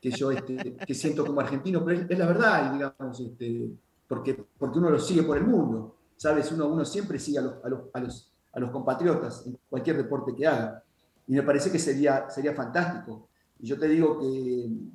que, 0.00 0.10
yo 0.12 0.30
este, 0.30 0.76
que 0.76 0.94
siento 0.94 1.26
como 1.26 1.40
argentino, 1.40 1.84
pero 1.84 2.06
es, 2.08 2.18
la 2.18 2.26
verdad, 2.26 2.72
digamos, 2.72 3.20
este, 3.20 3.72
porque, 4.06 4.44
porque 4.56 4.78
uno 4.78 4.90
lo 4.90 5.00
sigue 5.00 5.24
por 5.24 5.36
el 5.36 5.44
mundo, 5.44 5.96
¿sabes? 6.22 6.52
Uno, 6.52 6.68
uno 6.68 6.84
siempre 6.84 7.18
sigue 7.18 7.40
a 7.40 7.42
los, 7.42 8.70
compatriotas 8.70 9.44
en 9.44 9.58
cualquier 9.68 9.96
deporte 9.96 10.32
que 10.36 10.46
haga. 10.46 10.80
Y 11.26 11.32
me 11.32 11.42
parece 11.42 11.72
que 11.72 11.80
sería, 11.80 12.28
fantástico. 12.54 13.28
Y 13.58 13.66
yo 13.66 13.76
te 13.76 13.88
digo 13.88 14.20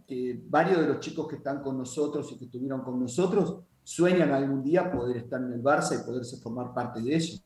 que, 0.08 0.42
varios 0.48 0.80
de 0.80 0.88
los 0.88 1.02
chicos 1.02 1.28
que 1.28 1.36
están 1.36 1.62
con 1.62 1.78
nosotros 1.78 2.32
y 2.32 2.38
que 2.38 2.46
estuvieron 2.46 2.82
con 2.82 2.98
nosotros 2.98 3.58
sueñan 3.84 4.32
algún 4.32 4.64
día 4.64 4.90
poder 4.90 5.18
estar 5.18 5.42
en 5.42 5.52
el 5.52 5.62
Barça 5.62 6.02
y 6.02 6.06
poderse 6.06 6.38
formar 6.38 6.74
parte 6.74 7.02
de 7.02 7.16
eso. 7.16 7.42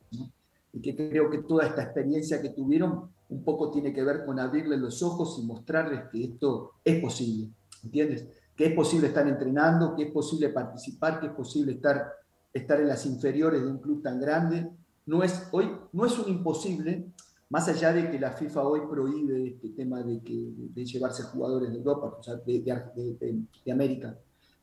y 0.72 0.80
que 0.80 0.94
creo 0.96 1.28
que 1.28 1.38
toda 1.38 1.66
esta 1.66 1.82
experiencia 1.82 2.40
que 2.40 2.50
tuvieron 2.50 3.10
un 3.28 3.44
poco 3.44 3.70
tiene 3.72 3.92
que 3.92 4.04
ver 4.04 4.24
con 4.24 4.38
abrirles 4.38 4.78
los 4.78 5.02
ojos 5.02 5.40
y 5.42 5.44
mostrarles 5.44 6.04
que 6.10 6.22
esto 6.22 6.74
es 6.84 7.00
posible, 7.00 7.50
¿entiendes? 7.82 8.28
Que 8.56 8.66
es 8.66 8.74
posible 8.74 9.08
estar 9.08 9.26
entrenando, 9.26 9.96
que 9.96 10.04
es 10.04 10.12
posible 10.12 10.50
participar, 10.50 11.18
que 11.18 11.26
es 11.26 11.32
posible 11.32 11.72
estar, 11.72 12.12
estar 12.52 12.80
en 12.80 12.88
las 12.88 13.06
inferiores 13.06 13.62
de 13.62 13.68
un 13.68 13.78
club 13.78 14.02
tan 14.02 14.20
grande. 14.20 14.70
No 15.06 15.22
es, 15.22 15.48
hoy, 15.52 15.70
no 15.92 16.06
es 16.06 16.18
un 16.18 16.30
imposible, 16.30 17.06
más 17.48 17.68
allá 17.68 17.92
de 17.92 18.10
que 18.10 18.18
la 18.18 18.32
FIFA 18.32 18.62
hoy 18.62 18.80
prohíbe 18.88 19.48
este 19.48 19.70
tema 19.70 20.02
de, 20.02 20.20
que, 20.20 20.52
de 20.56 20.84
llevarse 20.84 21.24
jugadores 21.24 21.70
de 21.70 21.78
Europa, 21.78 22.16
o 22.18 22.22
sea, 22.22 22.36
de, 22.36 22.60
de, 22.60 23.42
de 23.64 23.72
América, 23.72 24.16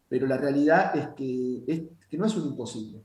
pero 0.07 0.25
la 0.25 0.37
realidad 0.37 0.95
es 0.95 1.09
que, 1.09 1.63
es 1.67 1.81
que 2.09 2.17
no 2.17 2.25
es 2.25 2.35
un 2.35 2.47
imposible 2.47 3.03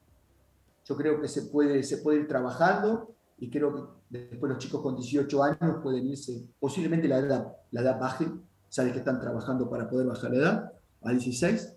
yo 0.85 0.97
creo 0.97 1.21
que 1.21 1.29
se 1.29 1.43
puede, 1.43 1.83
se 1.83 1.99
puede 1.99 2.21
ir 2.21 2.29
trabajando 2.29 3.15
y 3.39 3.51
creo 3.51 3.75
que 3.75 3.83
después 4.11 4.51
los 4.51 4.59
chicos 4.59 4.81
con 4.81 4.97
18 4.97 5.43
años 5.43 5.77
pueden 5.83 6.07
irse, 6.07 6.45
posiblemente 6.61 7.09
la 7.09 7.19
edad, 7.19 7.57
la 7.71 7.81
edad 7.81 7.99
baje, 7.99 8.27
sabes 8.69 8.93
que 8.93 8.99
están 8.99 9.21
trabajando 9.21 9.69
para 9.69 9.89
poder 9.89 10.07
bajar 10.07 10.31
la 10.31 10.37
edad 10.37 10.73
a 11.03 11.11
16, 11.11 11.74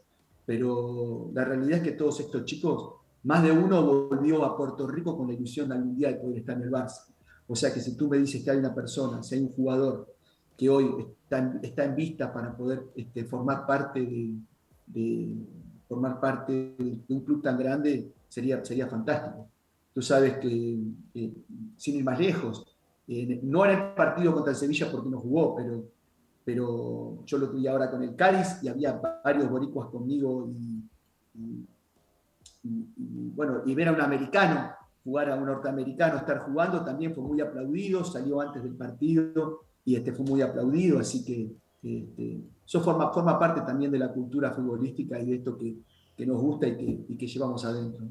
pero 0.47 1.29
la 1.33 1.43
realidad 1.43 1.79
es 1.79 1.83
que 1.83 1.91
todos 1.91 2.21
estos 2.21 2.45
chicos, 2.45 2.93
más 3.23 3.43
de 3.43 3.51
uno 3.51 3.86
volvió 4.07 4.45
a 4.45 4.55
Puerto 4.55 4.88
Rico 4.88 5.17
con 5.17 5.27
la 5.27 5.33
ilusión 5.33 5.69
algún 5.73 5.97
día 5.97 6.07
de 6.07 6.15
poder 6.15 6.38
estar 6.38 6.55
en 6.55 6.63
el 6.63 6.71
Barça. 6.71 7.05
O 7.47 7.53
sea 7.53 7.73
que 7.73 7.81
si 7.81 7.97
tú 7.97 8.07
me 8.07 8.17
dices 8.17 8.41
que 8.41 8.51
hay 8.51 8.57
una 8.57 8.73
persona, 8.73 9.21
si 9.21 9.36
hay 9.36 9.41
un 9.41 9.51
jugador 9.51 10.07
que 10.57 10.69
hoy 10.69 11.05
está 11.21 11.39
en, 11.39 11.60
está 11.62 11.83
en 11.83 11.95
vista 11.97 12.31
para 12.31 12.55
poder 12.55 12.81
este, 12.95 13.25
formar 13.25 13.67
parte 13.67 13.99
de, 14.86 15.36
formar 15.86 16.17
parte 16.21 16.53
de 16.77 17.13
un 17.13 17.19
club 17.25 17.43
tan 17.43 17.60
grande, 17.60 18.13
sería, 18.29 18.63
sería 18.63 18.88
fantástico. 18.88 19.49
Tú 19.93 20.01
sabes 20.01 20.38
que, 20.38 20.79
sin 21.75 21.95
ir 21.97 22.05
más 22.05 22.19
lejos, 22.19 22.65
no 23.43 23.65
era 23.65 23.89
el 23.89 23.95
partido 23.95 24.33
contra 24.33 24.51
el 24.51 24.57
Sevilla 24.57 24.89
porque 24.89 25.10
no 25.10 25.19
jugó, 25.19 25.57
pero, 25.57 25.83
pero 26.47 27.25
yo 27.25 27.38
lo 27.39 27.49
tuve 27.49 27.67
ahora 27.67 27.91
con 27.91 28.01
el 28.01 28.15
Cádiz 28.15 28.63
y 28.63 28.69
había 28.69 29.01
varios 29.21 29.49
boricuas 29.49 29.89
conmigo 29.89 30.49
y, 31.33 31.67
bueno, 33.36 33.63
y 33.65 33.75
ver 33.75 33.89
a 33.89 33.91
un 33.91 33.99
americano 33.99 34.71
jugar 35.03 35.29
a 35.29 35.36
un 35.36 35.45
norteamericano, 35.45 36.15
estar 36.15 36.39
jugando, 36.45 36.86
también 36.86 37.13
fue 37.13 37.25
muy 37.25 37.41
aplaudido, 37.41 38.05
salió 38.05 38.39
antes 38.39 38.63
del 38.63 38.75
partido 38.75 39.65
y 39.83 39.97
este 39.97 40.13
fue 40.13 40.25
muy 40.25 40.41
aplaudido, 40.41 40.99
así 40.99 41.25
que 41.25 41.51
este, 41.83 42.39
eso 42.65 42.81
forma, 42.81 43.12
forma 43.12 43.38
parte 43.38 43.60
también 43.62 43.91
de 43.91 43.99
la 43.99 44.13
cultura 44.13 44.51
futbolística 44.51 45.19
y 45.19 45.25
de 45.25 45.36
esto 45.36 45.57
que, 45.57 45.75
nos 46.25 46.41
gusta 46.41 46.65
y 46.65 47.17
que, 47.17 47.27
llevamos 47.27 47.65
adentro. 47.65 48.05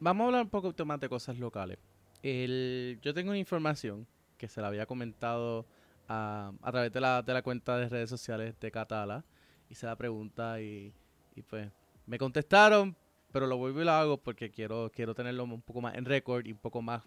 Vamos 0.00 0.24
a 0.24 0.26
hablar 0.28 0.44
un 0.44 0.50
poco 0.50 0.72
más 0.86 0.98
de 0.98 1.10
cosas 1.10 1.38
locales. 1.38 1.76
yo 2.22 3.12
tengo 3.12 3.32
una 3.32 3.38
información 3.38 4.06
que 4.38 4.48
se 4.48 4.62
la 4.62 4.68
había 4.68 4.86
comentado 4.86 5.66
a, 6.08 6.52
través 6.70 6.92
de 6.92 7.00
la, 7.00 7.22
de 7.22 7.32
la, 7.32 7.42
cuenta 7.42 7.76
de 7.76 7.88
redes 7.88 8.10
sociales 8.10 8.58
de 8.60 8.70
Catala. 8.70 9.24
Hice 9.68 9.86
la 9.86 9.96
pregunta 9.96 10.60
y, 10.60 10.92
y 11.34 11.42
pues 11.42 11.70
me 12.06 12.18
contestaron, 12.18 12.96
pero 13.32 13.46
lo 13.46 13.56
vuelvo 13.56 13.82
y 13.82 13.84
lo 13.84 13.92
hago 13.92 14.16
porque 14.18 14.50
quiero, 14.50 14.90
quiero 14.94 15.14
tenerlo 15.14 15.44
un 15.44 15.62
poco 15.62 15.80
más 15.80 15.94
en 15.96 16.04
récord 16.04 16.46
y 16.46 16.52
un 16.52 16.58
poco 16.58 16.80
más 16.82 17.02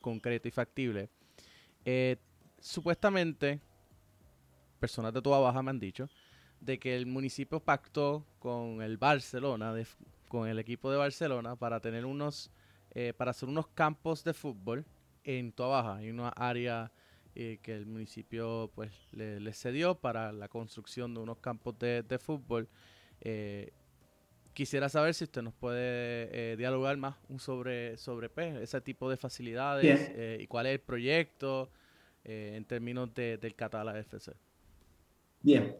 concreto 0.00 0.48
y 0.48 0.50
factible. 0.50 1.08
Eh, 1.84 2.16
supuestamente, 2.60 3.60
personas 4.78 5.12
de 5.12 5.22
toda 5.22 5.38
baja 5.38 5.62
me 5.62 5.70
han 5.70 5.78
dicho 5.80 6.08
de 6.60 6.78
que 6.78 6.96
el 6.96 7.06
municipio 7.06 7.60
pactó 7.60 8.24
con 8.38 8.82
el 8.82 8.96
Barcelona, 8.96 9.74
con 10.28 10.48
el 10.48 10.58
equipo 10.58 10.90
de 10.90 10.96
Barcelona, 10.96 11.56
para 11.56 11.80
tener 11.80 12.04
unos, 12.04 12.52
eh, 12.92 13.12
para 13.16 13.32
hacer 13.32 13.48
unos 13.48 13.66
campos 13.68 14.22
de 14.22 14.32
fútbol 14.32 14.84
en 15.24 15.52
toda 15.52 15.82
baja. 15.82 15.96
Hay 15.96 16.10
una 16.10 16.28
área 16.28 16.92
eh, 17.34 17.58
que 17.62 17.74
el 17.74 17.86
municipio 17.86 18.70
pues 18.74 18.92
le, 19.12 19.52
cedió 19.52 19.94
para 19.94 20.32
la 20.32 20.48
construcción 20.48 21.14
de 21.14 21.20
unos 21.20 21.38
campos 21.38 21.78
de, 21.78 22.18
fútbol. 22.18 22.68
Quisiera 24.54 24.90
saber 24.90 25.14
si 25.14 25.24
usted 25.24 25.40
nos 25.40 25.54
puede 25.54 26.28
eh, 26.52 26.56
dialogar 26.58 26.96
más 26.98 27.16
sobre, 27.38 27.96
sobre 27.96 28.28
pues, 28.28 28.54
ese 28.56 28.80
tipo 28.82 29.08
de 29.08 29.16
facilidades 29.16 30.10
eh, 30.14 30.38
y 30.42 30.46
cuál 30.46 30.66
es 30.66 30.72
el 30.72 30.80
proyecto 30.80 31.70
eh, 32.22 32.52
en 32.54 32.64
términos 32.66 33.14
de, 33.14 33.38
del 33.38 33.54
Catala 33.54 33.98
FC. 33.98 34.32
Bien, 35.40 35.74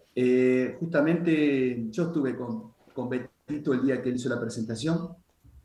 justamente 0.80 1.86
yo 1.90 2.04
estuve 2.04 2.34
con, 2.34 2.72
con 2.94 3.10
Betito 3.10 3.74
el 3.74 3.82
día 3.82 4.02
que 4.02 4.08
él 4.08 4.16
hizo 4.16 4.30
la 4.30 4.40
presentación. 4.40 5.16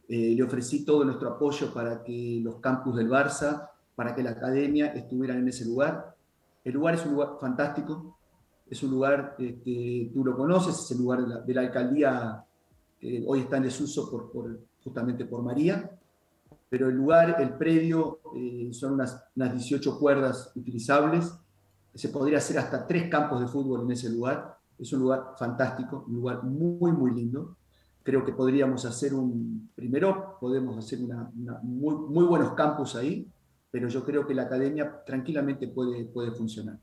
le 0.09 0.43
ofrecí 0.43 0.83
todo 0.85 1.05
nuestro 1.05 1.29
apoyo 1.29 1.73
para 1.73 2.03
que 2.03 2.39
los 2.43 2.57
campus 2.59 2.97
del 2.97 3.09
Barça, 3.09 3.69
para 3.97 4.13
que 4.13 4.21
la 4.21 4.29
academia 4.29 4.93
estuvieran 4.93 5.39
en 5.39 5.47
ese 5.47 5.65
lugar. 5.65 6.15
El 6.63 6.75
lugar 6.75 6.93
es 6.93 7.03
un 7.03 7.13
lugar 7.13 7.37
fantástico, 7.41 8.15
es 8.69 8.83
un 8.83 8.91
lugar, 8.91 9.35
este, 9.39 10.11
tú 10.13 10.23
lo 10.23 10.37
conoces, 10.37 10.77
es 10.77 10.91
el 10.91 10.99
lugar 10.99 11.43
de 11.43 11.53
la, 11.55 11.61
alcaldía 11.61 12.45
que 12.99 13.23
hoy 13.25 13.39
está 13.39 13.57
en 13.57 13.63
desuso 13.63 14.11
por, 14.11 14.59
justamente 14.83 15.25
por 15.25 15.41
María, 15.41 15.89
pero 16.69 16.89
el 16.89 16.95
lugar, 16.95 17.37
el 17.41 17.55
predio, 17.55 18.19
eh, 18.35 18.69
son 18.71 18.93
unas, 18.93 19.19
unas 19.35 19.53
18 19.53 19.97
cuerdas 19.97 20.51
utilizables, 20.55 21.33
se 21.95 22.09
podría 22.09 22.37
hacer 22.37 22.59
hasta 22.59 22.85
tres 22.85 23.09
campos 23.09 23.41
de 23.41 23.47
fútbol 23.47 23.81
en 23.81 23.91
ese 23.93 24.11
lugar, 24.11 24.59
es 24.77 24.93
un 24.93 24.99
lugar 24.99 25.33
fantástico, 25.39 26.05
un 26.07 26.13
lugar 26.13 26.43
muy, 26.43 26.91
muy 26.91 27.15
lindo. 27.15 27.57
Creo 28.03 28.23
que 28.23 28.31
podríamos 28.31 28.85
hacer 28.85 29.15
un, 29.15 29.71
primero 29.73 30.37
podemos 30.39 30.77
hacer 30.77 31.01
una, 31.01 31.31
muy, 31.63 31.95
muy 31.95 32.25
buenos 32.25 32.53
campos 32.53 32.95
ahí, 32.95 33.27
pero 33.71 33.87
yo 33.87 34.03
creo 34.03 34.25
que 34.25 34.33
la 34.33 34.43
academia 34.43 35.03
tranquilamente 35.05 35.67
puede, 35.67 36.05
puede 36.05 36.31
funcionar. 36.31 36.79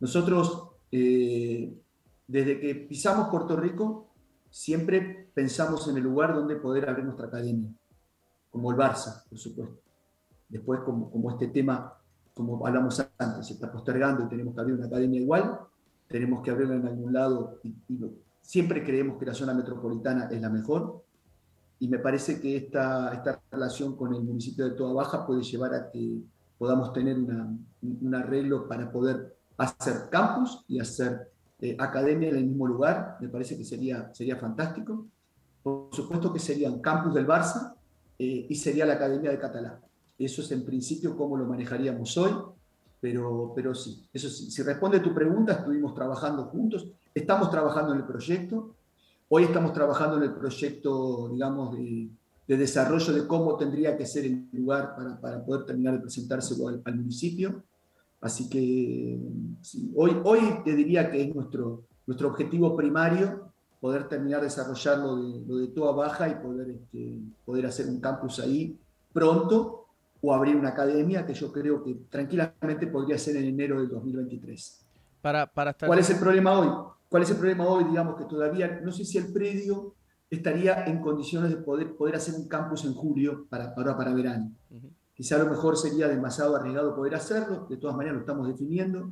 Nosotros, 0.00 0.70
eh, 0.90 1.72
desde 2.26 2.60
que 2.60 2.74
pisamos 2.74 3.28
Puerto 3.28 3.56
Rico, 3.56 4.14
siempre 4.50 5.30
pensamos 5.34 5.86
en 5.88 5.96
el 5.96 6.02
lugar 6.02 6.34
donde 6.34 6.56
poder 6.56 6.88
abrir 6.88 7.04
nuestra 7.04 7.26
academia, 7.26 7.70
como 8.50 8.70
el 8.70 8.76
Barça, 8.76 9.24
por 9.28 9.38
supuesto. 9.38 9.80
Después, 10.48 10.80
como, 10.80 11.10
como 11.10 11.30
este 11.30 11.48
tema, 11.48 11.94
como 12.34 12.66
hablamos 12.66 13.00
antes, 13.18 13.46
se 13.46 13.54
está 13.54 13.70
postergando 13.70 14.24
y 14.24 14.28
tenemos 14.28 14.54
que 14.54 14.60
abrir 14.60 14.76
una 14.76 14.86
academia 14.86 15.20
igual, 15.20 15.58
tenemos 16.08 16.42
que 16.42 16.50
abrirla 16.50 16.74
en 16.76 16.86
algún 16.86 17.12
lado 17.12 17.58
y, 17.62 17.74
siempre 18.42 18.84
creemos 18.84 19.18
que 19.18 19.26
la 19.26 19.34
zona 19.34 19.54
metropolitana 19.54 20.28
es 20.30 20.40
la 20.40 20.50
mejor 20.50 21.04
y 21.82 21.88
me 21.88 21.98
parece 21.98 22.40
que 22.40 22.56
esta, 22.56 23.12
esta 23.12 23.42
relación 23.50 23.96
con 23.96 24.14
el 24.14 24.22
municipio 24.22 24.64
de 24.64 24.76
Toda 24.76 24.92
Baja 24.92 25.26
puede 25.26 25.42
llevar 25.42 25.74
a 25.74 25.90
que 25.90 26.22
podamos 26.56 26.92
tener 26.92 27.16
un 27.16 28.14
arreglo 28.14 28.68
para 28.68 28.88
poder 28.88 29.36
hacer 29.56 30.08
campus 30.08 30.64
y 30.68 30.78
hacer 30.78 31.32
eh, 31.58 31.74
academia 31.76 32.28
en 32.28 32.36
el 32.36 32.44
mismo 32.44 32.68
lugar, 32.68 33.16
me 33.20 33.28
parece 33.28 33.58
que 33.58 33.64
sería, 33.64 34.14
sería 34.14 34.36
fantástico. 34.36 35.08
Por 35.60 35.88
supuesto 35.90 36.32
que 36.32 36.38
serían 36.38 36.78
campus 36.78 37.14
del 37.14 37.26
Barça 37.26 37.74
eh, 38.16 38.46
y 38.48 38.54
sería 38.54 38.86
la 38.86 38.92
Academia 38.92 39.32
de 39.32 39.40
Catalán. 39.40 39.80
Eso 40.16 40.40
es 40.40 40.52
en 40.52 40.64
principio 40.64 41.16
cómo 41.16 41.36
lo 41.36 41.46
manejaríamos 41.46 42.16
hoy, 42.16 42.30
pero, 43.00 43.52
pero 43.56 43.74
sí, 43.74 44.08
eso 44.12 44.28
sí. 44.28 44.52
Si 44.52 44.62
responde 44.62 45.00
tu 45.00 45.12
pregunta, 45.12 45.54
estuvimos 45.54 45.96
trabajando 45.96 46.44
juntos, 46.44 46.86
estamos 47.12 47.50
trabajando 47.50 47.92
en 47.92 47.98
el 47.98 48.06
proyecto. 48.06 48.76
Hoy 49.34 49.44
estamos 49.44 49.72
trabajando 49.72 50.18
en 50.18 50.24
el 50.24 50.34
proyecto, 50.34 51.30
digamos, 51.32 51.74
de, 51.74 52.10
desarrollo 52.46 53.14
de 53.14 53.26
cómo 53.26 53.56
tendría 53.56 53.96
que 53.96 54.04
ser 54.04 54.26
el 54.26 54.46
lugar 54.52 54.94
para, 54.94 55.18
para 55.18 55.42
poder 55.42 55.64
terminar 55.64 55.94
de 55.94 56.00
presentárselo 56.00 56.68
al, 56.68 56.82
al 56.84 56.96
municipio. 56.96 57.62
Así 58.20 58.50
que 58.50 59.18
hoy, 59.96 60.20
hoy 60.24 60.40
te 60.66 60.76
diría 60.76 61.10
que 61.10 61.22
es 61.22 61.34
nuestro, 61.34 61.84
nuestro 62.06 62.28
objetivo 62.28 62.76
primario 62.76 63.50
poder 63.80 64.06
terminar 64.06 64.40
de 64.40 64.48
desarrollar 64.48 64.98
lo 64.98 65.16
de, 65.16 65.40
lo 65.46 65.56
de 65.56 65.68
toda 65.68 65.92
baja 65.92 66.28
y 66.28 66.34
poder, 66.34 66.68
este, 66.68 67.18
poder 67.46 67.64
hacer 67.64 67.86
un 67.86 68.00
campus 68.00 68.38
ahí 68.38 68.78
pronto 69.14 69.86
o 70.20 70.34
abrir 70.34 70.56
una 70.56 70.68
academia 70.68 71.24
que 71.24 71.32
yo 71.32 71.50
creo 71.50 71.82
que 71.82 71.94
tranquilamente 72.10 72.86
podría 72.86 73.16
ser 73.16 73.36
en 73.36 73.44
enero 73.44 73.80
del 73.80 73.88
2023. 73.88 74.84
Para, 75.22 75.46
para 75.46 75.72
¿Cuál 75.72 76.00
es 76.00 76.10
el 76.10 76.18
problema 76.18 76.58
hoy? 76.58 76.68
¿Cuál 77.12 77.24
es 77.24 77.30
el 77.30 77.36
problema 77.36 77.66
hoy? 77.66 77.84
Digamos 77.84 78.16
que 78.16 78.24
todavía, 78.24 78.80
no 78.82 78.90
sé 78.90 79.04
si 79.04 79.18
el 79.18 79.30
predio 79.34 79.96
estaría 80.30 80.86
en 80.86 81.02
condiciones 81.02 81.50
de 81.50 81.58
poder, 81.58 81.94
poder 81.94 82.16
hacer 82.16 82.34
un 82.34 82.48
campus 82.48 82.86
en 82.86 82.94
julio 82.94 83.44
para, 83.50 83.74
para, 83.74 83.94
para 83.94 84.14
verano. 84.14 84.50
Quizá 85.12 85.36
a 85.36 85.40
lo 85.40 85.50
mejor 85.50 85.76
sería 85.76 86.08
demasiado 86.08 86.56
arriesgado 86.56 86.96
poder 86.96 87.14
hacerlo, 87.14 87.66
de 87.68 87.76
todas 87.76 87.94
maneras 87.96 88.14
lo 88.14 88.20
estamos 88.20 88.48
definiendo. 88.48 89.10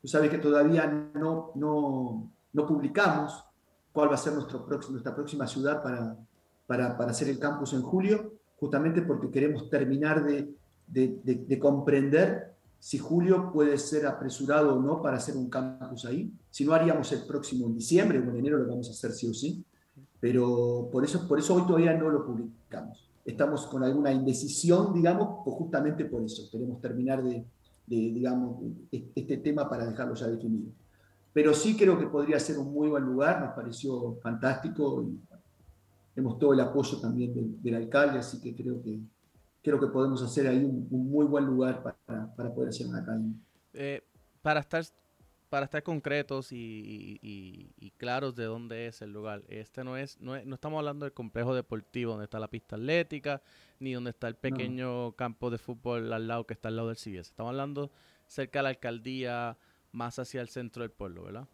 Tú 0.00 0.08
sabes 0.08 0.30
que 0.30 0.38
todavía 0.38 0.86
no, 1.12 1.52
no, 1.56 2.32
no 2.54 2.66
publicamos 2.66 3.44
cuál 3.92 4.08
va 4.08 4.14
a 4.14 4.16
ser 4.16 4.32
nuestro 4.32 4.64
próximo, 4.64 4.92
nuestra 4.92 5.14
próxima 5.14 5.46
ciudad 5.46 5.82
para, 5.82 6.16
para, 6.66 6.96
para, 6.96 7.10
hacer 7.10 7.28
el 7.28 7.38
campus 7.38 7.74
en 7.74 7.82
julio, 7.82 8.32
justamente 8.58 9.02
porque 9.02 9.30
queremos 9.30 9.68
terminar 9.68 10.24
de, 10.24 10.54
de, 10.86 11.20
de, 11.22 11.58
comprender 11.58 12.54
si 12.78 12.98
julio 12.98 13.50
puede 13.52 13.78
ser 13.78 14.06
apresurado 14.06 14.76
o 14.76 14.80
no 14.80 15.02
para 15.02 15.16
hacer 15.16 15.36
un 15.36 15.50
campus 15.50 16.04
ahí. 16.04 16.32
Si 16.50 16.64
no 16.64 16.72
haríamos 16.72 17.10
el 17.12 17.24
próximo 17.26 17.66
en 17.66 17.74
diciembre 17.74 18.18
o 18.18 18.22
en 18.22 18.36
enero 18.36 18.58
lo 18.58 18.68
vamos 18.68 18.88
a 18.88 18.92
hacer 18.92 19.12
sí 19.12 19.28
o 19.28 19.34
sí, 19.34 19.64
pero 20.20 20.88
por 20.92 21.04
eso, 21.04 21.26
por 21.26 21.38
eso 21.38 21.54
hoy 21.54 21.66
todavía 21.66 21.94
no 21.94 22.08
lo 22.08 22.24
publicamos 22.24 23.06
estamos 23.26 23.66
con 23.66 23.82
alguna 23.82 24.12
indecisión, 24.12 24.94
digamos, 24.94 25.40
pues 25.44 25.56
justamente 25.56 26.04
por 26.04 26.22
eso. 26.22 26.48
Queremos 26.50 26.80
terminar 26.80 27.22
de, 27.22 27.44
digamos, 27.86 28.62
este 28.90 29.38
tema 29.38 29.68
para 29.68 29.84
dejarlo 29.84 30.14
ya 30.14 30.28
definido. 30.28 30.70
Pero 31.32 31.52
sí 31.52 31.76
creo 31.76 31.98
que 31.98 32.06
podría 32.06 32.38
ser 32.38 32.58
un 32.58 32.72
muy 32.72 32.88
buen 32.88 33.04
lugar, 33.04 33.40
nos 33.40 33.54
pareció 33.54 34.16
fantástico 34.22 35.02
y 35.02 35.20
tenemos 36.14 36.38
todo 36.38 36.54
el 36.54 36.60
apoyo 36.60 36.98
también 36.98 37.58
del, 37.60 37.74
alcalde, 37.74 38.20
así 38.20 38.40
que 38.40 38.54
creo 38.54 38.80
que 38.80 39.00
creo 39.62 39.80
que 39.80 39.88
podemos 39.88 40.22
hacer 40.22 40.46
ahí 40.46 40.64
un, 40.64 40.86
muy 40.88 41.26
buen 41.26 41.44
lugar 41.44 41.82
para, 41.82 41.95
para 42.36 42.52
poder 42.54 42.68
hacer 42.70 42.86
una 42.86 42.98
academia. 42.98 43.34
Eh, 43.74 44.02
para 44.42 44.60
estar 44.60 44.84
para 45.48 45.64
estar 45.64 45.82
concretos 45.82 46.48
y, 46.50 47.72
claros 47.98 48.34
de 48.34 48.44
dónde 48.44 48.88
es 48.88 49.00
el 49.00 49.12
lugar. 49.12 49.42
Este 49.48 49.84
no 49.84 49.96
es, 49.96 50.20
no 50.20 50.32
no 50.44 50.54
estamos 50.54 50.78
hablando 50.78 51.06
del 51.06 51.12
complejo 51.12 51.54
deportivo 51.54 52.12
donde 52.12 52.24
está 52.24 52.38
la 52.38 52.48
pista 52.48 52.76
atlética, 52.76 53.40
ni 53.78 53.94
donde 53.94 54.10
está 54.10 54.28
el 54.28 54.34
pequeño 54.34 55.12
campo 55.12 55.50
de 55.50 55.58
fútbol 55.58 56.12
al 56.12 56.26
lado 56.26 56.46
que 56.46 56.54
está 56.54 56.68
al 56.68 56.76
lado 56.76 56.88
del 56.88 56.96
CBS. 56.96 57.30
Estamos 57.30 57.50
hablando 57.50 57.90
cerca 58.26 58.58
de 58.58 58.62
la 58.64 58.68
alcaldía, 58.70 59.56
más 59.92 60.18
hacia 60.18 60.40
el 60.40 60.48
centro 60.48 60.82
del 60.82 60.90
pueblo, 60.90 61.24
¿verdad? 61.24 61.46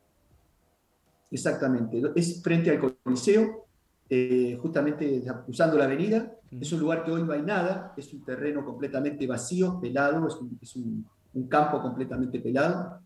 Exactamente. 1.30 2.02
Es 2.16 2.42
frente 2.42 2.70
al 2.70 2.96
Coliseo, 3.02 3.66
eh, 4.08 4.58
justamente 4.60 5.24
usando 5.46 5.78
la 5.78 5.84
avenida. 5.84 6.32
Es 6.50 6.72
un 6.72 6.80
lugar 6.80 7.04
que 7.04 7.10
hoy 7.10 7.22
no 7.22 7.32
hay 7.32 7.42
nada, 7.42 7.94
es 7.96 8.12
un 8.12 8.24
terreno 8.24 8.64
completamente 8.64 9.26
vacío, 9.26 9.80
pelado, 9.80 10.28
es 10.60 10.76
un, 10.76 11.06
campo 11.48 11.80
completamente 11.80 12.38
pelado 12.40 13.00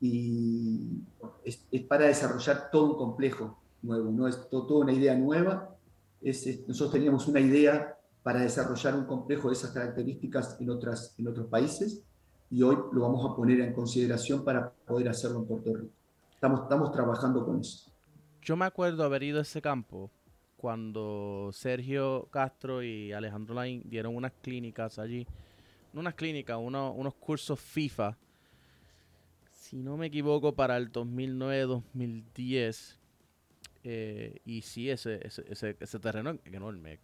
y 0.00 1.02
es, 1.44 1.66
para 1.86 2.06
desarrollar 2.06 2.70
todo 2.72 2.92
un 2.92 2.96
complejo 2.96 3.58
nuevo, 3.82 4.10
¿no? 4.10 4.26
es 4.26 4.48
toda 4.48 4.80
una 4.80 4.92
idea 4.92 5.14
nueva. 5.14 5.76
nosotros 6.22 6.92
teníamos 6.92 7.28
una 7.28 7.40
idea 7.40 7.94
para 8.22 8.40
desarrollar 8.40 8.94
un 8.94 9.04
complejo 9.04 9.48
de 9.48 9.54
esas 9.54 9.70
características 9.70 10.56
en, 10.60 10.70
otras, 10.70 11.14
en 11.18 11.28
otros 11.28 11.46
países 11.48 12.02
y 12.50 12.62
hoy 12.62 12.76
lo 12.92 13.02
vamos 13.02 13.30
a 13.30 13.36
poner 13.36 13.60
en 13.60 13.74
consideración 13.74 14.44
para 14.44 14.70
poder 14.70 15.08
hacerlo 15.08 15.40
en 15.40 15.46
Puerto 15.46 15.74
Rico. 15.74 15.92
Estamos, 16.34 16.62
estamos 16.62 16.92
trabajando 16.92 17.44
con 17.44 17.60
eso. 17.60 17.90
Yo 18.42 18.56
me 18.56 18.64
acuerdo 18.64 19.04
haber 19.04 19.22
ido 19.24 19.40
a 19.40 19.42
ese 19.42 19.60
campo 19.60 20.10
cuando 20.58 21.50
Sergio 21.52 22.28
Castro 22.30 22.82
y 22.82 23.12
Alejandro 23.12 23.54
Lain 23.54 23.82
dieron 23.86 24.16
unas 24.16 24.32
clínicas 24.42 24.98
allí. 24.98 25.26
No 25.92 26.00
unas 26.00 26.14
clínicas, 26.14 26.58
unos 26.60 27.14
cursos 27.14 27.60
FIFA. 27.60 28.18
Si 29.50 29.76
no 29.76 29.96
me 29.96 30.06
equivoco, 30.06 30.52
para 30.54 30.76
el 30.76 30.92
2009-2010. 30.92 32.96
Eh, 33.84 34.40
y 34.44 34.62
sí, 34.62 34.90
ese, 34.90 35.24
ese, 35.24 35.76
ese, 35.78 35.98
terreno 36.00 36.30
es 36.30 36.40
enorme. 36.52 36.98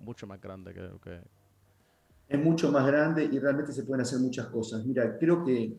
Mucho 0.00 0.26
más 0.26 0.40
grande 0.40 0.72
que, 0.72 0.88
que... 1.04 1.20
Es 2.28 2.42
mucho 2.42 2.72
más 2.72 2.86
grande 2.86 3.28
y 3.30 3.38
realmente 3.38 3.72
se 3.72 3.84
pueden 3.84 4.00
hacer 4.00 4.20
muchas 4.20 4.46
cosas. 4.46 4.84
Mira, 4.84 5.18
creo 5.18 5.44
que 5.44 5.76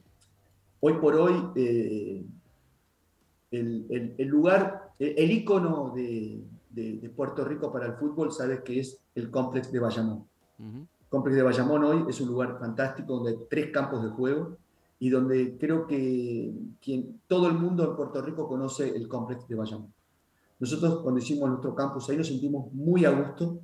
hoy 0.80 0.94
por 0.94 1.16
hoy 1.16 1.50
eh, 1.56 2.24
el, 3.52 4.16
el, 4.18 4.28
lugar, 4.28 4.87
el 5.00 5.32
icono 5.32 5.92
de, 5.96 6.44
de, 6.72 7.10
Puerto 7.16 7.44
Rico 7.44 7.72
para 7.72 7.88
el 7.88 7.94
fútbol, 7.94 8.32
sabes 8.32 8.62
que 8.62 8.80
es 8.80 9.00
el 9.16 9.32
complex 9.32 9.72
de 9.72 9.80
Bayamón. 9.80 10.26
El 10.60 10.88
complex 11.10 11.36
de 11.36 11.44
Bayamón 11.44 11.84
hoy 11.84 12.06
es 12.10 12.22
un 12.22 12.28
lugar 12.30 12.58
fantástico 12.60 13.16
donde 13.16 13.32
hay 13.32 13.38
tres 13.50 13.72
campos 13.72 14.04
de 14.04 14.10
juego 14.10 14.58
y 15.00 15.10
donde 15.10 15.58
creo 15.58 15.88
que 15.88 16.54
quien, 16.82 17.22
todo 17.28 17.48
el 17.48 17.54
mundo 17.54 17.84
en 17.84 17.96
Puerto 17.96 18.22
Rico 18.22 18.48
conoce 18.48 18.90
el 18.90 19.08
complex 19.08 19.48
de 19.48 19.56
Bayamón. 19.56 19.94
Nosotros 20.60 21.02
cuando 21.02 21.20
hicimos 21.20 21.50
nuestro 21.50 21.76
campus 21.76 22.10
ahí 22.10 22.18
nos 22.18 22.28
sentimos 22.28 22.72
muy 22.74 23.06
a 23.06 23.12
gusto, 23.12 23.60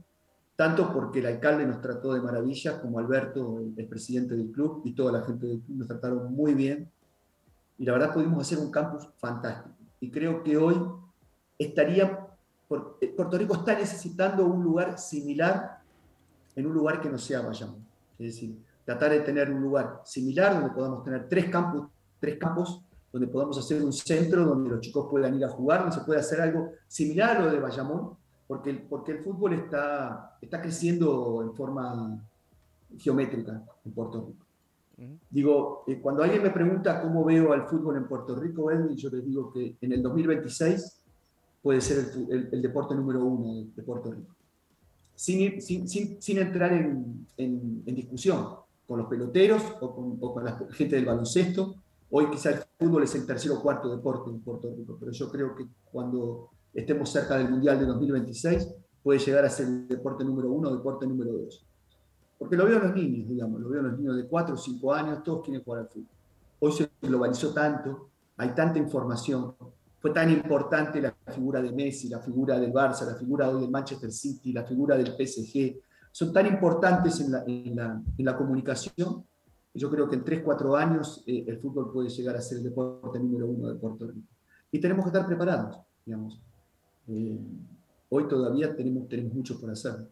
tanto 0.55 0.93
porque 0.93 1.19
el 1.19 1.25
alcalde 1.25 1.65
nos 1.65 1.81
trató 1.81 2.13
de 2.13 2.21
maravilla, 2.21 2.79
como 2.79 2.99
Alberto, 2.99 3.59
el, 3.75 3.87
presidente 3.87 4.35
del 4.35 4.51
club, 4.51 4.81
y 4.85 4.93
toda 4.93 5.11
la 5.11 5.21
gente 5.23 5.47
del 5.47 5.59
club 5.61 5.77
nos 5.77 5.87
trataron 5.87 6.33
muy 6.33 6.53
bien. 6.53 6.89
Y 7.79 7.85
la 7.85 7.93
verdad 7.93 8.13
pudimos 8.13 8.41
hacer 8.41 8.59
un 8.59 8.69
campus 8.69 9.09
fantástico. 9.17 9.75
Y 9.99 10.11
creo 10.11 10.43
que 10.43 10.57
hoy 10.57 10.75
estaría, 11.57 12.27
eh, 13.01 13.07
Puerto 13.15 13.37
Rico 13.37 13.55
está 13.55 13.77
necesitando 13.77 14.45
un 14.45 14.63
lugar 14.63 14.97
similar 14.97 15.79
en 16.55 16.67
un 16.67 16.73
lugar 16.73 17.01
que 17.01 17.09
no 17.09 17.17
sea 17.17 17.41
Bayamón. 17.41 17.85
Es 18.19 18.27
decir, 18.27 18.57
tratar 18.85 19.11
de 19.11 19.21
tener 19.21 19.51
un 19.51 19.61
lugar 19.61 20.01
similar 20.05 20.53
donde 20.53 20.69
podamos 20.69 21.03
tener 21.03 21.27
tres 21.27 21.49
campos, 21.49 21.87
tres 22.19 22.37
campos 22.37 22.81
donde 23.11 23.27
podamos 23.27 23.57
hacer 23.57 23.81
un 23.83 23.93
centro 23.93 24.45
donde 24.45 24.69
los 24.71 24.81
chicos 24.81 25.07
puedan 25.09 25.35
ir 25.35 25.45
a 25.45 25.49
jugar, 25.49 25.81
donde 25.81 25.95
se 25.95 26.01
puede 26.01 26.19
hacer 26.19 26.41
algo 26.41 26.71
similar 26.87 27.37
a 27.37 27.45
lo 27.45 27.51
de 27.51 27.59
Bayamón, 27.59 28.17
porque 28.47 28.71
el, 28.71 28.81
porque 28.81 29.11
el 29.13 29.19
fútbol 29.19 29.53
está, 29.53 30.37
está 30.41 30.61
creciendo 30.61 31.43
en 31.43 31.55
forma 31.55 32.19
geométrica 32.97 33.63
en 33.85 33.91
Puerto 33.91 34.25
Rico. 34.27 34.45
Digo, 35.29 35.83
eh, 35.87 35.99
cuando 35.99 36.23
alguien 36.23 36.43
me 36.43 36.51
pregunta 36.51 37.01
cómo 37.01 37.25
veo 37.25 37.51
al 37.51 37.67
fútbol 37.67 37.97
en 37.97 38.07
Puerto 38.07 38.35
Rico, 38.35 38.71
Edwin, 38.71 38.95
yo 38.95 39.09
les 39.09 39.25
digo 39.25 39.51
que 39.51 39.75
en 39.81 39.91
el 39.91 40.03
2026 40.03 41.02
puede 41.63 41.79
ser 41.79 42.11
el, 42.29 42.61
deporte 42.61 42.93
número 42.93 43.23
uno 43.23 43.71
de, 43.73 43.83
Puerto 43.83 44.11
Rico. 44.11 44.35
Sin, 45.15 45.61
sin, 45.61 45.87
sin, 45.87 46.37
entrar 46.37 46.73
en, 46.73 47.25
en, 47.37 47.95
discusión 47.95 48.47
con 48.85 48.99
los 48.99 49.07
peloteros 49.07 49.63
o 49.79 49.95
con, 49.95 50.17
o 50.19 50.33
con, 50.33 50.43
la 50.43 50.59
gente 50.71 50.97
del 50.97 51.05
baloncesto. 51.05 51.75
Hoy 52.11 52.29
quizá 52.29 52.51
el 52.51 52.59
fútbol 52.77 53.03
es 53.03 53.15
el 53.15 53.25
tercer 53.25 53.51
o 53.51 53.61
cuarto 53.61 53.89
deporte 53.89 54.29
en 54.29 54.41
Puerto 54.41 54.75
Rico, 54.75 54.97
pero 54.99 55.13
yo 55.13 55.31
creo 55.31 55.55
que 55.55 55.65
cuando 55.89 56.49
estemos 56.73 57.09
cerca 57.09 57.37
del 57.37 57.49
Mundial 57.49 57.79
de 57.79 57.85
2026 57.85 58.67
puede 59.01 59.19
llegar 59.19 59.45
a 59.45 59.49
ser 59.49 59.67
el 59.67 59.87
deporte 59.87 60.25
número 60.25 60.51
uno 60.51 60.69
o 60.69 60.75
deporte 60.75 61.07
número 61.07 61.31
dos. 61.31 61.65
Porque 62.37 62.57
lo 62.57 62.65
veo 62.65 62.75
en 62.77 62.83
los 62.83 62.95
niños, 62.95 63.29
digamos, 63.29 63.61
lo 63.61 63.69
veo 63.69 63.79
en 63.79 63.87
los 63.87 63.97
niños 63.97 64.17
de 64.17 64.27
4 64.27 64.53
o 64.53 64.57
5 64.57 64.93
años, 64.93 65.23
todos 65.23 65.43
quieren 65.43 65.63
jugar 65.63 65.81
al 65.81 65.87
fútbol. 65.87 66.07
Hoy 66.59 66.71
se 66.73 66.89
globalizó 67.01 67.53
tanto, 67.53 68.09
hay 68.35 68.49
tanta 68.49 68.79
información, 68.79 69.55
fue 70.03 70.11
tan 70.11 70.29
importante 70.29 70.99
la 70.99 71.15
figura 71.33 71.61
de 71.61 71.71
Messi, 71.71 72.09
la 72.09 72.19
figura 72.19 72.59
del 72.59 72.73
Barça, 72.73 73.05
la 73.05 73.15
figura 73.15 73.49
hoy 73.49 73.61
del 73.61 73.71
Manchester 73.71 74.11
City, 74.11 74.51
la 74.51 74.65
figura 74.65 74.97
del 74.97 75.15
PSG, 75.15 75.79
son 76.11 76.33
tan 76.33 76.45
importantes 76.45 77.21
en 77.21 77.31
la, 77.31 77.43
en 77.47 77.73
la, 77.73 78.01
en 78.17 78.25
la 78.25 78.35
comunicación. 78.35 79.25
Yo 79.73 79.89
creo 79.89 80.09
que 80.09 80.17
en 80.17 80.25
3, 80.25 80.41
4 80.43 80.75
años 80.75 81.23
eh, 81.25 81.45
el 81.47 81.57
fútbol 81.57 81.89
puede 81.93 82.09
llegar 82.09 82.35
a 82.35 82.41
ser 82.41 82.57
el 82.57 82.65
deporte 82.65 83.17
número 83.17 83.47
uno 83.47 83.69
de 83.69 83.75
Puerto 83.75 84.05
Rico. 84.07 84.27
Y 84.73 84.79
tenemos 84.81 85.05
que 85.05 85.07
estar 85.07 85.25
preparados, 85.25 85.79
digamos. 86.05 86.37
Eh, 87.07 87.39
hoy 88.09 88.27
todavía 88.27 88.75
tenemos, 88.75 89.07
tenemos 89.07 89.33
mucho 89.33 89.57
por 89.57 89.71
hacer. 89.71 90.05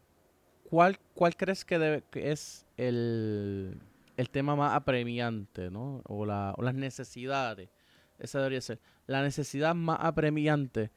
¿Cuál, 0.69 0.97
cuál 1.13 1.35
crees 1.35 1.65
que, 1.65 1.77
debe, 1.77 2.03
que 2.09 2.31
es 2.31 2.65
el, 2.77 3.77
el, 4.15 4.29
tema 4.29 4.55
más 4.55 4.73
apremiante, 4.73 5.69
¿no? 5.69 6.01
O, 6.05 6.25
la, 6.25 6.53
o 6.57 6.61
las 6.61 6.75
necesidades. 6.75 7.67
Esa 8.21 8.37
debería 8.37 8.61
ser. 8.61 8.79
La 9.07 9.21
necesidad 9.23 9.73
más 9.73 9.97
apremiante 9.99 10.91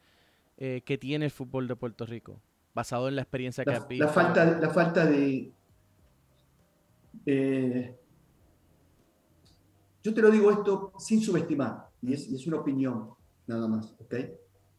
eh, 0.57 0.81
que 0.85 0.97
tiene 0.97 1.25
el 1.25 1.31
fútbol 1.31 1.67
de 1.67 1.75
Puerto 1.75 2.05
Rico, 2.05 2.39
basado 2.73 3.07
en 3.07 3.15
la 3.15 3.23
experiencia 3.23 3.65
que 3.65 3.73
ha 3.73 3.79
visto. 3.79 4.05
La 4.05 4.11
falta, 4.11 4.45
la 4.59 4.69
falta 4.69 5.05
de... 5.05 5.51
Eh, 7.25 7.99
yo 10.03 10.13
te 10.13 10.21
lo 10.21 10.29
digo 10.29 10.51
esto 10.51 10.93
sin 10.99 11.19
subestimar, 11.19 11.89
y 12.03 12.13
es, 12.13 12.29
y 12.29 12.35
es 12.35 12.45
una 12.45 12.57
opinión 12.57 13.09
nada 13.47 13.67
más, 13.67 13.95
¿ok? 13.99 14.15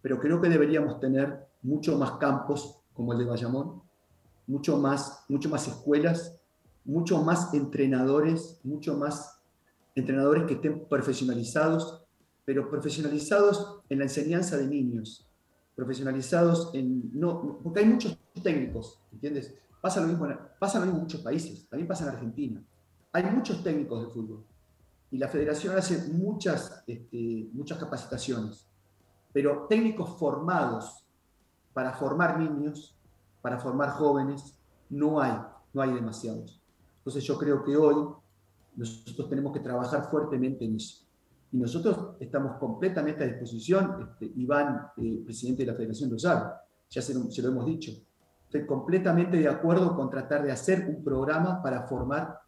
Pero 0.01 0.21
creo 0.21 0.41
que 0.41 0.49
deberíamos 0.49 1.01
tener 1.01 1.47
mucho 1.63 1.99
más 1.99 2.13
campos 2.13 2.79
como 2.95 3.13
el 3.13 3.19
de 3.19 3.25
Bayamón, 3.25 3.83
mucho 4.47 4.79
más, 4.79 5.25
mucho 5.29 5.49
más 5.49 5.67
escuelas, 5.67 6.41
mucho 6.85 7.23
más 7.25 7.53
entrenadores, 7.55 8.61
mucho 8.63 8.97
más 8.97 9.43
entrenadores 9.97 10.45
que 10.45 10.55
estén 10.55 10.87
profesionalizados, 10.89 12.06
pero 12.47 12.71
profesionalizados 12.71 13.83
en 13.91 13.99
la 13.99 14.05
enseñanza 14.05 14.57
de 14.57 14.67
niños, 14.67 15.29
profesionalizados 15.75 16.71
en... 16.73 17.11
No, 17.13 17.61
porque 17.63 17.81
hay 17.81 17.87
muchos 17.87 18.19
técnicos, 18.43 19.03
¿entiendes? 19.13 19.55
Pasa 19.83 20.01
lo, 20.01 20.07
mismo 20.07 20.25
en, 20.25 20.39
pasa 20.59 20.83
en 20.83 20.91
muchos 20.91 21.21
países, 21.21 21.69
también 21.69 21.87
pasa 21.87 22.05
en 22.05 22.15
Argentina. 22.15 22.65
Hay 23.13 23.25
muchos 23.25 23.63
técnicos 23.63 24.07
de 24.07 24.15
fútbol 24.15 24.47
y 25.11 25.19
la 25.19 25.29
federación 25.29 25.77
hace 25.77 26.11
muchas, 26.15 26.83
este, 26.87 27.51
muchas 27.53 27.77
capacitaciones, 27.79 28.67
pero 29.35 29.67
técnicos 29.69 30.19
formados 30.19 31.05
para 31.75 31.93
formar 31.93 32.39
niños 32.39 32.97
para 33.47 33.61
formar 33.61 33.91
jóvenes, 33.91 34.59
no 34.91 35.21
hay, 35.21 35.33
no 35.73 35.81
hay 35.81 35.93
demasiados. 35.93 36.61
Entonces 36.99 37.23
yo 37.23 37.39
creo 37.39 37.63
que 37.63 37.77
hoy 37.77 38.13
nosotros 38.75 39.29
tenemos 39.29 39.53
que 39.53 39.61
trabajar 39.61 40.11
fuertemente 40.11 40.65
en 40.65 40.75
eso. 40.75 41.06
Y 41.53 41.59
nosotros 41.59 42.17
estamos 42.21 42.57
completamente 42.59 43.25
a 43.25 43.27
disposición, 43.27 44.11
este, 44.11 44.33
Iván, 44.37 44.89
eh, 44.97 45.23
presidente 45.25 45.65
de 45.65 45.73
la 45.73 45.77
Federación 45.77 46.11
Rosario, 46.11 46.53
ya 46.91 47.03
se 47.03 47.15
lo, 47.15 47.31
se 47.31 47.43
lo 47.43 47.49
hemos 47.49 47.67
dicho, 47.67 47.93
estoy 48.45 48.67
completamente 48.67 49.37
de 49.37 49.49
acuerdo 49.49 49.95
con 49.97 50.11
tratar 50.11 50.43
de 50.43 50.53
hacer 50.53 50.87
un 50.89 51.03
programa 51.03 51.63
para 51.63 51.83
formar 51.87 52.41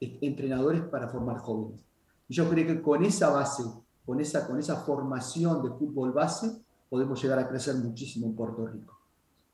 eh, 0.00 0.18
entrenadores 0.20 0.82
para 0.82 1.08
formar 1.08 1.38
jóvenes. 1.38 1.80
Y 2.28 2.34
yo 2.34 2.48
creo 2.48 2.66
que 2.66 2.80
con 2.80 3.04
esa 3.04 3.30
base, 3.30 3.64
con 4.04 4.20
esa, 4.20 4.46
con 4.46 4.58
esa 4.58 4.76
formación 4.76 5.62
de 5.62 5.70
fútbol 5.70 6.12
base, 6.12 6.50
podemos 6.88 7.20
llegar 7.22 7.38
a 7.38 7.48
crecer 7.48 7.74
muchísimo 7.76 8.26
en 8.26 8.34
Puerto 8.34 8.66
Rico 8.66 8.94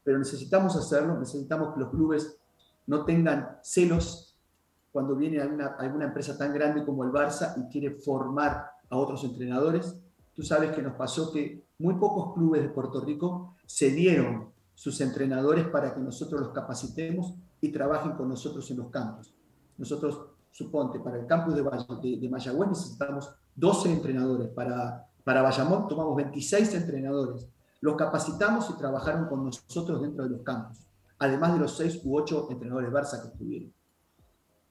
pero 0.02 0.18
necesitamos 0.18 0.76
hacerlo, 0.76 1.18
necesitamos 1.18 1.74
que 1.74 1.80
los 1.80 1.90
clubes 1.90 2.36
no 2.86 3.04
tengan 3.04 3.58
celos 3.62 4.36
cuando 4.92 5.14
viene 5.14 5.40
alguna, 5.40 5.76
alguna 5.78 6.06
empresa 6.06 6.36
tan 6.36 6.52
grande 6.52 6.84
como 6.84 7.04
el 7.04 7.10
Barça 7.10 7.54
y 7.56 7.70
quiere 7.70 7.92
formar 7.92 8.70
a 8.90 8.96
otros 8.96 9.24
entrenadores. 9.24 9.96
Tú 10.34 10.42
sabes 10.42 10.72
que 10.72 10.82
nos 10.82 10.94
pasó 10.94 11.32
que 11.32 11.64
muy 11.78 11.94
pocos 11.94 12.34
clubes 12.34 12.62
de 12.62 12.68
Puerto 12.68 13.00
Rico 13.00 13.56
cedieron 13.66 14.50
sus 14.74 15.00
entrenadores 15.00 15.66
para 15.68 15.94
que 15.94 16.00
nosotros 16.00 16.40
los 16.40 16.50
capacitemos 16.50 17.34
y 17.60 17.70
trabajen 17.70 18.12
con 18.12 18.28
nosotros 18.28 18.70
en 18.70 18.78
los 18.78 18.88
campos. 18.88 19.34
Nosotros, 19.78 20.26
suponte, 20.50 21.00
para 21.00 21.18
el 21.18 21.26
campus 21.26 21.54
de, 21.54 21.62
de, 21.62 22.20
de 22.20 22.28
Mayagüez 22.28 22.68
necesitamos 22.68 23.30
12 23.54 23.92
entrenadores, 23.92 24.48
para, 24.48 25.06
para 25.24 25.42
Bayamón 25.42 25.88
tomamos 25.88 26.16
26 26.16 26.74
entrenadores 26.74 27.48
los 27.80 27.96
capacitamos 27.96 28.68
y 28.70 28.74
trabajaron 28.74 29.26
con 29.26 29.44
nosotros 29.44 30.02
dentro 30.02 30.24
de 30.24 30.30
los 30.30 30.42
campos, 30.42 30.86
además 31.18 31.54
de 31.54 31.60
los 31.60 31.76
seis 31.76 32.00
u 32.04 32.16
ocho 32.16 32.48
entrenadores 32.50 32.90
Barça 32.90 33.22
que 33.22 33.28
estuvieron. 33.28 33.72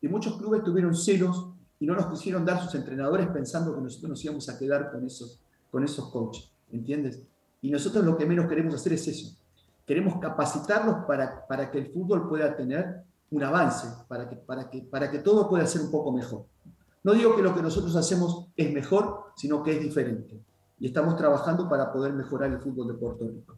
Y 0.02 0.08
muchos 0.08 0.38
clubes 0.38 0.64
tuvieron 0.64 0.96
celos 0.96 1.50
y 1.80 1.86
no 1.86 1.96
nos 1.96 2.08
quisieron 2.08 2.46
dar 2.46 2.62
sus 2.62 2.76
entrenadores 2.76 3.28
pensando 3.28 3.74
que 3.74 3.82
nosotros 3.82 4.10
nos 4.10 4.24
íbamos 4.24 4.50
a 4.50 4.60
quedar 4.60 4.92
con 4.92 5.06
esos, 5.06 5.42
con 5.72 5.84
esos 5.84 6.10
coaches. 6.10 6.52
¿entiendes? 6.72 7.22
Y 7.62 7.72
nosotros 7.72 8.06
lo 8.06 8.18
que 8.18 8.26
menos 8.26 8.48
queremos 8.48 8.76
hacer 8.76 8.94
es 8.94 9.08
eso. 9.08 9.36
Queremos 9.86 10.20
capacitarlos 10.20 11.06
para, 11.06 11.46
para 11.48 11.72
que 11.72 11.80
el 11.80 11.92
fútbol 11.92 12.28
pueda 12.30 12.56
tener 12.56 13.04
un 13.32 13.44
avance, 13.44 13.88
para 14.08 14.30
que, 14.30 14.36
para, 14.36 14.70
que, 14.70 14.82
para 14.82 15.12
que 15.12 15.20
todo 15.20 15.50
pueda 15.50 15.66
ser 15.66 15.82
un 15.82 15.92
poco 15.92 16.12
mejor. 16.12 16.46
No 17.04 17.14
digo 17.14 17.36
que 17.36 17.42
lo 17.42 17.56
que 17.56 17.62
nosotros 17.62 17.96
hacemos 17.96 18.48
es 18.56 18.72
mejor, 18.74 19.32
sino 19.36 19.64
que 19.64 19.76
es 19.76 19.82
diferente. 19.82 20.40
Y 20.80 20.88
estamos 20.88 21.16
trabajando 21.16 21.68
para 21.68 21.92
poder 21.92 22.14
mejorar 22.14 22.52
el 22.52 22.60
fútbol 22.60 22.88
de 22.88 22.94
Puerto 22.94 23.28
Rico. 23.28 23.58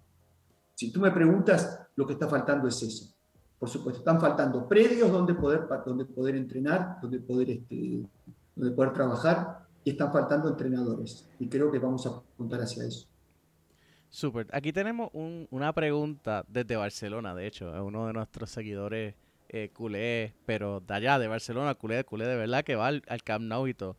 Si 0.74 0.91
tú 0.91 0.99
me 0.99 1.11
preguntas, 1.11 1.80
lo 1.95 2.07
que 2.07 2.13
está 2.13 2.28
faltando 2.28 2.67
es 2.67 2.82
eso. 2.82 3.13
Por 3.62 3.70
supuesto, 3.70 3.99
están 3.99 4.20
faltando 4.20 4.68
predios 4.68 5.12
donde 5.12 5.36
poder, 5.36 5.68
donde 5.86 6.05
poder 6.05 6.36
entrenar, 6.36 6.97
donde 6.99 7.20
poder, 7.20 7.51
este, 7.51 8.01
donde 8.55 8.76
poder 8.76 8.91
trabajar, 8.91 9.68
y 9.84 9.91
están 9.91 10.12
faltando 10.12 10.49
entrenadores. 10.49 11.30
Y 11.38 11.47
creo 11.47 11.72
que 11.72 11.78
vamos 11.78 12.07
a 12.07 12.09
apuntar 12.09 12.59
hacia 12.59 12.86
eso. 12.86 13.07
Súper. 14.09 14.47
Aquí 14.51 14.74
tenemos 14.74 15.12
una 15.14 15.74
pregunta 15.74 16.43
desde 16.47 16.76
Barcelona, 16.76 17.36
de 17.36 17.45
hecho, 17.45 17.72
a 17.72 17.84
uno 17.84 18.07
de 18.07 18.14
nuestros 18.14 18.49
seguidores 18.49 19.14
eh, 19.49 20.34
pero 20.43 20.80
de 20.80 20.93
allá, 20.95 21.20
de 21.20 21.28
Barcelona, 21.28 21.76
culé, 21.76 22.03
culé 22.03 22.26
de 22.26 22.38
verdad, 22.38 22.64
que 22.64 22.76
va 22.76 22.88
al, 22.88 23.24
Camp 23.24 23.45
Nou 23.45 23.68
y 23.68 23.76
todo. 23.76 23.95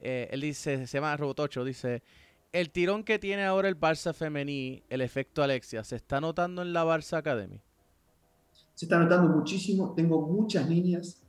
Eh, 0.00 0.28
él 0.32 0.42
dice, 0.42 0.86
se 0.86 0.98
llama 0.98 1.16
Robotocho, 1.16 1.64
dice, 1.64 2.02
el 2.52 2.68
tirón 2.68 3.04
que 3.04 3.18
tiene 3.18 3.46
ahora 3.46 3.68
el 3.68 3.80
Barça 3.80 4.12
femení, 4.12 4.82
el 4.90 5.00
efecto 5.00 5.42
Alexia, 5.42 5.82
¿se 5.82 5.96
está 5.96 6.20
notando 6.20 6.60
en 6.60 6.74
la 6.74 6.84
Barça 6.84 7.16
Academy? 7.16 7.62
Se 8.78 8.84
está 8.84 8.96
notando 8.96 9.34
muchísimo, 9.34 9.92
tengo 9.92 10.22
muchas 10.22 10.68
niñas. 10.68 11.20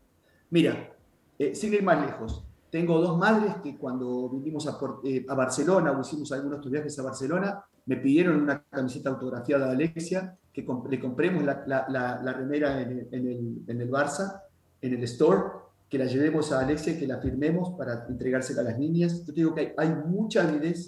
Mira, 0.51 0.93
eh, 1.39 1.55
sin 1.55 1.73
ir 1.73 1.81
más 1.81 1.99
lejos, 1.99 2.43
tengo 2.69 3.01
dos 3.01 3.17
madres 3.17 3.55
que 3.63 3.75
cuando 3.75 4.29
vinimos 4.29 4.67
a, 4.67 4.77
eh, 5.03 5.25
a 5.27 5.33
Barcelona 5.33 5.91
o 5.91 6.01
hicimos 6.01 6.31
algunos 6.31 6.69
viajes 6.69 6.99
a 6.99 7.01
Barcelona, 7.01 7.63
me 7.87 7.97
pidieron 7.97 8.39
una 8.39 8.61
camiseta 8.69 9.09
autografiada 9.09 9.65
de 9.65 9.71
Alexia, 9.71 10.37
que 10.53 10.63
le 10.91 10.99
compremos 10.99 11.43
la, 11.43 11.63
la, 11.65 12.21
la, 12.21 12.33
remera 12.33 12.83
en 12.83 12.91
el, 13.11 13.63
en, 13.67 13.81
el, 13.81 13.89
Barça, 13.89 14.43
en 14.79 14.93
el 14.93 15.03
store, 15.05 15.45
que 15.89 15.97
la 15.97 16.05
llevemos 16.05 16.51
a 16.51 16.59
Alexia, 16.59 16.99
que 16.99 17.07
la 17.07 17.17
firmemos 17.17 17.71
para 17.71 18.05
entregársela 18.09 18.61
a 18.61 18.65
las 18.65 18.77
niñas. 18.77 19.25
Yo 19.25 19.33
te 19.33 19.39
digo 19.41 19.55
que 19.55 19.61
hay, 19.61 19.73
hay 19.75 19.95
mucha 20.05 20.47
avidez 20.47 20.85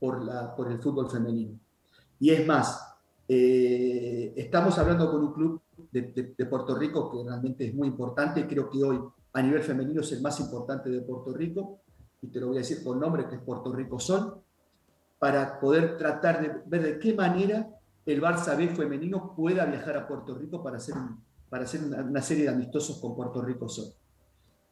por, 0.00 0.24
la, 0.24 0.56
por 0.56 0.72
el 0.72 0.78
fútbol 0.78 1.10
femenino. 1.10 1.58
Y 2.18 2.30
es 2.30 2.46
más, 2.46 2.94
eh, 3.28 4.32
estamos 4.34 4.78
hablando 4.78 5.10
con 5.10 5.20
un 5.20 5.32
club 5.34 5.60
de, 5.90 6.46
Puerto 6.46 6.74
Rico 6.74 7.10
que 7.10 7.24
realmente 7.24 7.66
es 7.66 7.74
muy 7.74 7.88
importante. 7.88 8.46
Creo 8.46 8.68
que 8.70 8.82
hoy 8.82 9.00
a 9.32 9.42
nivel 9.42 9.62
femenino 9.62 10.00
es 10.00 10.12
el 10.12 10.22
más 10.22 10.38
importante 10.40 10.90
de 10.90 11.00
Puerto 11.00 11.32
Rico. 11.32 11.80
Y 12.22 12.28
te 12.28 12.40
lo 12.40 12.48
voy 12.48 12.56
a 12.56 12.60
decir 12.60 12.82
por 12.82 12.96
nombre, 12.96 13.28
que 13.28 13.36
es 13.36 13.40
Puerto 13.42 13.72
Rico 13.72 13.98
Sol. 13.98 14.40
Para 15.18 15.60
poder 15.60 15.96
tratar 15.96 16.40
de 16.40 16.62
ver 16.66 16.82
de 16.82 16.98
qué 16.98 17.14
manera 17.14 17.68
el 18.06 18.20
Barça 18.20 18.56
B 18.56 18.68
femenino 18.68 19.34
pueda 19.34 19.64
viajar 19.64 19.96
a 19.96 20.06
Puerto 20.06 20.34
Rico 20.34 20.62
para 20.62 20.76
hacer, 20.76 20.94
para 21.48 21.64
hacer 21.64 21.82
una, 21.84 22.20
serie 22.20 22.44
de 22.44 22.50
amistosos 22.50 22.98
con 23.00 23.14
Puerto 23.14 23.40
Rico 23.42 23.68
Sol. 23.68 23.86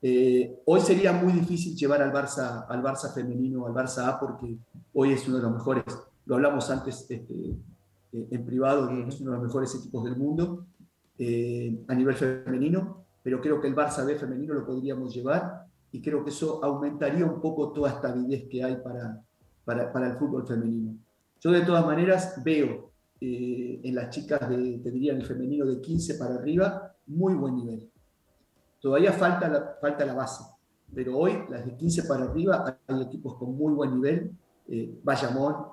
Eh, 0.03 0.61
hoy 0.67 0.81
sería 0.81 1.13
muy 1.13 1.33
difícil 1.33 1.77
llevar 1.77 2.03
al 2.03 2.13
Barça, 2.13 2.67
al 2.69 2.83
Barça 2.83 3.13
femenino, 3.15 3.67
al 3.67 3.73
Barça 3.73 4.09
A, 4.09 4.21
porque 4.21 4.57
hoy 4.93 5.13
es 5.13 5.27
uno 5.29 5.37
de 5.39 5.43
los 5.45 5.53
mejores. 5.53 5.85
Lo 6.27 6.35
hablamos 6.35 6.69
antes 6.71 7.07
este, 7.09 7.57
eh, 8.13 8.29
en 8.31 8.45
privado, 8.45 8.91
es 8.91 9.21
uno 9.21 9.31
de 9.31 9.37
los 9.37 9.47
mejores 9.47 9.75
equipos 9.75 10.05
del 10.05 10.17
mundo 10.17 10.67
eh, 11.19 11.85
a 11.89 11.95
nivel 11.95 12.15
femenino, 12.15 13.05
pero 13.23 13.41
creo 13.41 13.61
que 13.61 13.69
el 13.69 13.77
Barça 13.77 14.05
B 14.05 14.17
femenino 14.17 14.55
lo 14.55 14.67
podríamos 14.67 15.15
llevar 15.15 15.67
y 15.93 16.01
creo 16.01 16.25
que 16.25 16.31
eso 16.31 16.65
aumentaría 16.65 17.25
un 17.25 17.41
poco 17.41 17.71
toda 17.71 17.91
esta 17.91 18.09
avidez 18.09 18.49
que 18.49 18.65
hay 18.65 18.77
para, 18.77 19.23
para, 19.65 20.07
el 20.07 20.17
fútbol 20.17 20.47
femenino. 20.47 20.97
Yo 21.39 21.51
de 21.51 21.61
todas 21.61 21.85
maneras 21.85 22.43
veo 22.43 22.93
eh, 23.21 23.81
en 23.85 23.95
las 23.95 24.11
chicas, 24.11 24.49
de, 24.49 24.81
te 24.83 24.91
diría 24.91 25.13
en 25.13 25.21
el 25.21 25.27
femenino 25.27 25.67
de 25.67 25.81
15 25.81 26.15
para 26.15 26.37
arriba, 26.37 26.97
muy 27.07 27.35
buen 27.35 27.57
nivel. 27.57 27.91
Todavía 28.81 29.13
falta 29.13 29.49
la, 29.49 29.77
falta 29.81 30.05
la 30.07 30.15
base, 30.15 30.45
pero 30.95 31.19
hoy 31.19 31.45
las 31.51 31.65
de 31.65 31.77
15 31.77 32.05
para 32.05 32.25
arriba 32.25 32.79
hay 32.87 33.03
equipos 33.03 33.37
con 33.37 33.55
muy 33.57 33.75
buen 33.75 33.95
nivel. 33.95 34.33
Eh, 34.67 34.99
Bayamón, 35.03 35.67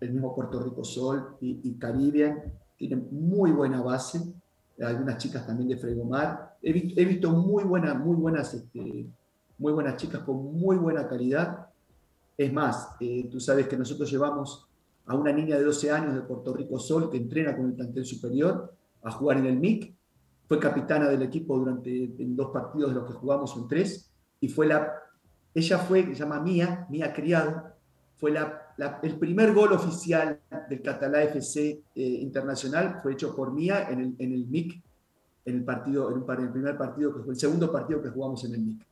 el 0.00 0.12
mismo 0.12 0.34
Puerto 0.34 0.58
Rico 0.60 0.82
Sol 0.84 1.36
y, 1.40 1.60
y 1.62 1.74
Caribbean 1.74 2.42
tienen 2.76 3.08
muy 3.10 3.52
buena 3.52 3.82
base 3.82 4.20
algunas 4.84 5.18
chicas 5.18 5.46
también 5.46 5.68
de 5.68 5.76
Fregomar. 5.76 6.56
He, 6.62 6.72
visto, 6.72 7.30
muy, 7.30 7.64
buenas 7.64 7.98
muy, 7.98 8.16
buenas, 8.16 8.52
este, 8.54 9.06
muy 9.58 9.72
buenas 9.72 9.96
chicas 9.96 10.20
con 10.22 10.58
muy 10.58 10.76
buena 10.76 11.08
calidad. 11.08 11.66
Es 12.36 12.52
más, 12.52 12.90
eh, 13.00 13.28
tú 13.30 13.40
sabes 13.40 13.66
que 13.68 13.76
nosotros 13.76 14.10
llevamos 14.10 14.68
a 15.06 15.14
una 15.14 15.32
niña 15.32 15.56
de 15.56 15.64
12 15.64 15.90
años 15.90 16.14
de 16.14 16.22
Puerto 16.22 16.52
Rico 16.52 16.78
Sol 16.78 17.10
que 17.10 17.16
entrena 17.16 17.56
con 17.56 17.66
el 17.66 17.74
plantel 17.74 18.04
superior 18.04 18.74
a 19.02 19.10
jugar 19.12 19.38
en 19.38 19.46
el 19.46 19.58
MIC. 19.58 19.94
Fue 20.46 20.58
capitana 20.58 21.08
del 21.08 21.22
equipo 21.22 21.58
durante 21.58 22.04
en 22.04 22.36
dos 22.36 22.50
partidos 22.50 22.90
de 22.90 23.00
los 23.00 23.06
que 23.06 23.18
jugamos 23.18 23.56
en 23.56 23.66
tres. 23.68 24.10
Y 24.40 24.48
fue 24.48 24.66
la, 24.66 24.92
ella 25.54 25.78
fue, 25.78 26.04
se 26.06 26.14
llama 26.14 26.40
Mía, 26.40 26.86
Mía 26.90 27.12
Criado, 27.12 27.72
fue 28.16 28.30
la 28.30 28.65
el 29.02 29.18
primer 29.18 29.54
gol 29.54 29.72
oficial 29.72 30.38
del 30.68 30.82
Catalá 30.82 31.22
FC 31.22 31.82
eh, 31.94 32.02
Internacional 32.02 33.00
fue 33.02 33.12
hecho 33.12 33.34
por 33.34 33.52
Mía 33.52 33.88
en 33.90 34.00
el, 34.00 34.14
en 34.18 34.32
el 34.32 34.46
MIC, 34.46 34.82
en 35.46 35.56
el, 35.56 35.64
partido, 35.64 36.10
en, 36.10 36.24
el 36.42 36.52
primer 36.52 36.76
partido, 36.76 37.14
que 37.14 37.22
fue 37.22 37.34
el 37.34 37.40
segundo 37.40 37.72
partido 37.72 38.02
que 38.02 38.10
jugamos 38.10 38.44
en 38.44 38.54
el 38.54 38.60
MIC. 38.60 38.86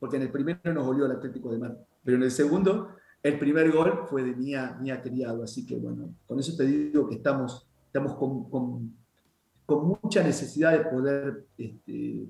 Porque 0.00 0.16
en 0.16 0.22
el 0.22 0.30
primero 0.30 0.72
nos 0.72 0.86
volvió 0.86 1.06
el 1.06 1.12
Atlético 1.12 1.52
de 1.52 1.58
Mar, 1.58 1.76
pero 2.02 2.16
en 2.16 2.22
el 2.22 2.30
segundo, 2.30 2.90
el 3.22 3.38
primer 3.38 3.70
gol 3.72 4.04
fue 4.06 4.22
de 4.22 4.34
Mía, 4.34 4.76
Mía 4.80 5.02
Criado. 5.02 5.42
Así 5.42 5.66
que 5.66 5.76
bueno, 5.76 6.14
con 6.26 6.38
eso 6.38 6.56
te 6.56 6.64
digo 6.64 7.08
que 7.08 7.16
estamos, 7.16 7.66
estamos 7.86 8.14
con, 8.14 8.48
con, 8.48 8.94
con 9.66 9.98
mucha 10.02 10.22
necesidad 10.22 10.72
de 10.72 10.84
poder 10.90 11.46
este, 11.58 12.26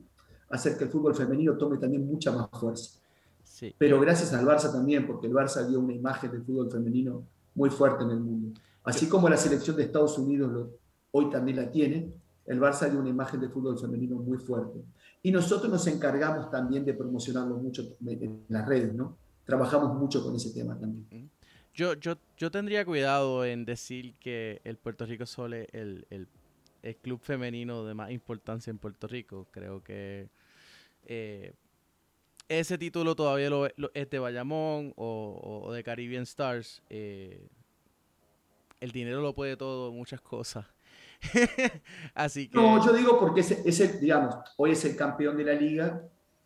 hacer 0.51 0.77
que 0.77 0.85
el 0.85 0.91
fútbol 0.91 1.15
femenino 1.15 1.57
tome 1.57 1.77
también 1.79 2.07
mucha 2.07 2.33
más 2.33 2.49
fuerza. 2.51 2.99
Pero 3.79 4.01
gracias 4.01 4.33
al 4.33 4.45
Barça 4.45 4.71
también, 4.73 5.07
porque 5.07 5.27
el 5.27 5.33
Barça 5.33 5.67
dio 5.67 5.81
una 5.81 5.95
imagen 5.95 6.31
del 6.31 6.43
fútbol 6.43 6.71
femenino 6.71 7.25
muy 7.55 7.71
fuerte 7.71 8.05
en 8.05 8.11
el 8.11 8.21
mundo. 8.21 8.61
Así 8.85 9.09
como 9.09 9.29
la 9.29 9.37
selección 9.37 9.77
de 9.77 9.85
Estados 9.85 10.19
Unidos 10.19 10.69
hoy 11.11 11.31
también 11.31 11.57
la 11.57 11.71
tiene, 11.71 12.13
el 12.47 12.61
Barça 12.61 12.89
dio 12.91 13.01
una 13.01 13.09
imagen 13.09 13.41
de 13.41 13.49
fútbol 13.49 13.79
femenino 13.79 14.17
muy 14.17 14.39
fuerte. 14.39 14.81
Y 15.23 15.33
nosotros 15.33 15.71
nos 15.71 15.87
encargamos 15.87 16.51
también 16.51 16.85
de 16.85 16.95
promocionarlo 16.95 17.57
mucho 17.57 17.83
en 18.07 18.45
las 18.49 18.67
redes, 18.67 18.95
¿no? 18.95 19.17
Trabajamos 19.45 19.99
mucho 19.99 20.23
con 20.23 20.37
ese 20.37 20.53
tema 20.53 20.79
también. 20.79 21.31
Yo, 21.75 21.95
yo, 21.95 22.17
yo 22.37 22.51
tendría 22.51 22.85
cuidado 22.85 23.45
en 23.45 23.65
decir 23.65 24.15
que 24.21 24.61
el 24.65 24.77
Puerto 24.77 25.05
Rico 25.05 25.27
Sol 25.27 25.55
es 25.55 25.69
el, 25.73 26.07
el, 26.11 26.29
el 26.83 26.97
club 26.97 27.21
femenino 27.21 27.85
de 27.85 27.95
más 27.95 28.11
importancia 28.11 28.71
en 28.71 28.79
Puerto 28.79 29.07
Rico. 29.09 29.47
Creo 29.51 29.83
que 29.83 30.29
eh, 31.07 31.53
ese 32.49 32.79
título 32.79 33.17
todavía 33.17 33.51
lo, 33.51 33.67
es 33.67 34.11
de 34.11 34.19
Bayamón 34.19 34.93
o, 34.97 35.71
de 35.73 35.83
Caribbean 35.83 36.23
Stars. 36.23 36.83
Eh, 36.91 37.49
el 38.81 38.93
dinero 38.93 39.21
lo 39.21 39.35
puede 39.35 39.57
todo, 39.57 39.93
muchas 39.93 40.21
cosas. 40.21 40.67
Así 42.15 42.49
que... 42.49 42.57
No, 42.57 42.85
yo 42.85 42.93
digo 42.93 43.19
porque 43.19 43.41
es, 43.41 43.81
el, 43.81 44.01
digamos, 44.01 44.35
hoy 44.57 44.73
es 44.73 44.85
el 44.85 44.97
campeón 44.97 45.37
de 45.37 45.45
la 45.45 45.55
liga 45.55 46.03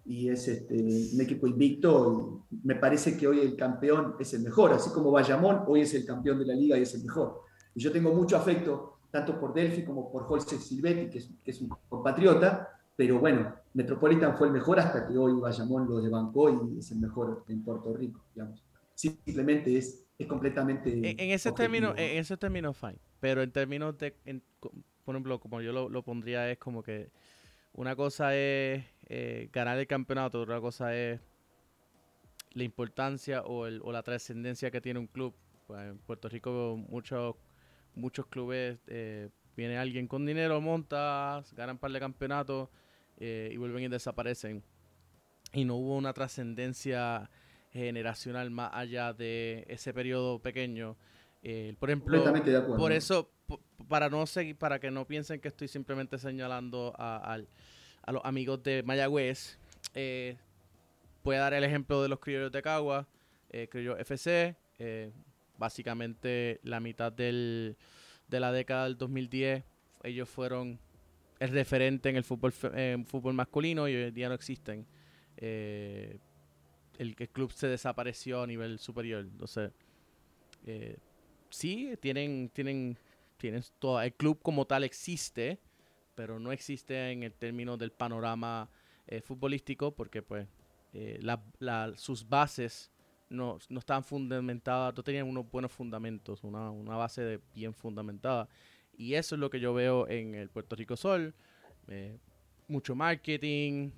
y 0.06 0.28
es 0.28 0.48
este, 0.48 0.74
un 0.74 1.20
equipo 1.20 1.46
invicto. 1.46 2.44
Y 2.50 2.66
me 2.66 2.76
parece 2.76 3.16
que 3.16 3.26
hoy 3.26 3.40
el 3.40 3.56
campeón 3.56 4.16
es 4.18 4.32
el 4.34 4.42
mejor, 4.42 4.72
así 4.72 4.90
como 4.90 5.10
Bayamón 5.10 5.64
hoy 5.66 5.82
es 5.82 5.94
el 5.94 6.06
campeón 6.06 6.38
de 6.38 6.46
la 6.46 6.54
liga 6.54 6.78
y 6.78 6.82
es 6.82 6.94
el 6.94 7.04
mejor. 7.04 7.42
Y 7.74 7.80
yo 7.80 7.92
tengo 7.92 8.12
mucho 8.12 8.36
afecto 8.36 8.98
tanto 9.10 9.38
por 9.40 9.52
Delphi 9.52 9.84
como 9.84 10.10
por 10.10 10.24
Jorge 10.24 10.56
Silvetti, 10.56 11.10
que 11.10 11.18
es, 11.18 11.28
que 11.44 11.50
es 11.50 11.60
un 11.60 11.70
compatriota, 11.88 12.80
pero 12.94 13.18
bueno, 13.18 13.54
Metropolitan 13.74 14.36
fue 14.36 14.48
el 14.48 14.52
mejor 14.52 14.80
hasta 14.80 15.06
que 15.06 15.16
hoy 15.16 15.32
Bayamón 15.40 15.88
lo 15.88 16.00
desbancó 16.00 16.50
y 16.50 16.78
es 16.78 16.90
el 16.90 16.98
mejor 16.98 17.44
en 17.48 17.62
Puerto 17.62 17.94
Rico, 17.94 18.24
digamos. 18.34 18.64
Simplemente 18.94 19.76
es, 19.76 20.06
es 20.18 20.26
completamente... 20.26 20.90
En, 20.92 21.30
ese 21.30 21.52
término, 21.52 21.90
en 21.96 22.18
ese 22.18 22.36
término, 22.36 22.72
fine. 22.72 22.98
Pero 23.20 23.42
en 23.42 23.52
términos 23.52 23.96
de, 23.98 24.14
por 25.04 25.14
ejemplo, 25.14 25.38
como 25.40 25.60
yo 25.60 25.72
lo, 25.88 26.02
pondría, 26.02 26.50
es 26.50 26.58
como 26.58 26.82
que 26.82 27.10
una 27.72 27.94
cosa 27.94 28.34
es 28.34 28.84
eh, 29.06 29.48
ganar 29.52 29.78
el 29.78 29.86
campeonato, 29.86 30.40
otra 30.40 30.60
cosa 30.60 30.94
es 30.94 31.20
la 32.52 32.64
importancia 32.64 33.42
o, 33.42 33.66
el, 33.66 33.80
o 33.84 33.92
la 33.92 34.02
trascendencia 34.02 34.70
que 34.70 34.80
tiene 34.80 34.98
un 34.98 35.06
club. 35.06 35.34
Pues 35.66 35.80
en 35.82 35.98
Puerto 35.98 36.28
Rico 36.28 36.76
muchos 36.88 37.36
muchos 37.94 38.26
clubes, 38.26 38.78
eh, 38.86 39.28
viene 39.56 39.78
alguien 39.78 40.06
con 40.06 40.26
dinero, 40.26 40.60
monta, 40.60 41.42
ganan 41.56 41.76
un 41.76 41.78
par 41.78 41.92
de 41.92 42.00
campeonatos 42.00 42.68
eh, 43.20 43.50
y 43.52 43.56
vuelven 43.56 43.84
y 43.84 43.88
desaparecen. 43.88 44.62
Y 45.52 45.64
no 45.64 45.76
hubo 45.76 45.96
una 45.96 46.12
trascendencia 46.12 47.30
generacional 47.72 48.50
más 48.50 48.70
allá 48.72 49.12
de 49.12 49.64
ese 49.68 49.92
periodo 49.94 50.40
pequeño. 50.40 50.96
Eh, 51.42 51.74
por 51.78 51.90
ejemplo, 51.90 52.22
por 52.76 52.92
eso, 52.92 53.30
para 53.88 54.08
no 54.08 54.26
seguir, 54.26 54.56
para 54.56 54.78
que 54.78 54.90
no 54.90 55.06
piensen 55.06 55.40
que 55.40 55.48
estoy 55.48 55.68
simplemente 55.68 56.18
señalando 56.18 56.94
a, 56.98 57.38
los 58.08 58.24
amigos 58.24 58.62
de 58.62 58.82
Mayagüez, 58.82 59.58
eh, 59.94 60.36
voy 61.22 61.36
a 61.36 61.40
dar 61.40 61.54
el 61.54 61.64
ejemplo 61.64 62.02
de 62.02 62.08
los 62.08 62.18
criollos 62.18 62.52
de 62.52 62.62
Cagua, 62.62 63.06
eh, 63.50 63.68
Criollos 63.70 63.98
FC, 64.00 64.56
básicamente 65.56 66.60
la 66.62 66.80
mitad 66.80 67.12
del, 67.12 67.76
de 68.28 68.40
la 68.40 68.50
década 68.50 68.84
del 68.84 68.96
2010 68.96 69.62
ellos 70.02 70.28
fueron 70.28 70.78
el 71.40 71.48
referente 71.50 72.08
en 72.08 72.16
el 72.16 72.24
fútbol, 72.24 72.52
fútbol 72.52 73.34
masculino 73.34 73.88
y 73.88 73.96
hoy 73.96 74.02
en 74.02 74.14
día 74.14 74.28
no 74.28 74.34
existen. 74.34 74.86
Eh, 75.36 76.18
el, 76.98 77.16
el, 77.18 77.28
club 77.30 77.50
se 77.52 77.66
desapareció 77.66 78.42
a 78.42 78.46
nivel 78.46 78.78
superior. 78.78 79.22
Entonces, 79.22 79.72
eh, 80.66 80.98
sí, 81.48 81.96
tienen, 82.00 82.50
tienen, 82.50 82.96
tienen 83.36 83.62
todo. 83.78 84.00
El 84.02 84.12
club 84.12 84.40
como 84.42 84.66
tal 84.66 84.84
existe, 84.84 85.58
pero 86.14 86.38
no 86.38 86.52
existe 86.52 87.10
en 87.10 87.22
el 87.22 87.32
término 87.32 87.76
del 87.76 87.92
panorama 87.92 88.68
eh, 89.06 89.20
futbolístico 89.22 89.92
porque 89.92 90.22
pues 90.22 90.46
eh, 90.92 91.20
sus 91.96 92.28
bases 92.28 92.90
no, 93.28 93.58
no 93.68 94.02
fundamentadas, 94.02 94.94
no 94.96 95.02
tenían 95.02 95.26
unos 95.26 95.50
buenos 95.50 95.72
fundamentos, 95.72 96.44
una, 96.44 96.70
una 96.70 96.96
base 96.96 97.40
bien 97.54 97.72
fundamentada. 97.74 98.48
Y 99.00 99.14
eso 99.14 99.34
es 99.34 99.38
lo 99.38 99.48
que 99.48 99.60
yo 99.60 99.72
veo 99.72 100.06
en 100.08 100.34
el 100.34 100.50
Puerto 100.50 100.76
Rico 100.76 100.94
Sol. 100.94 101.34
Eh, 101.88 102.18
mucho 102.68 102.94
marketing, 102.94 103.92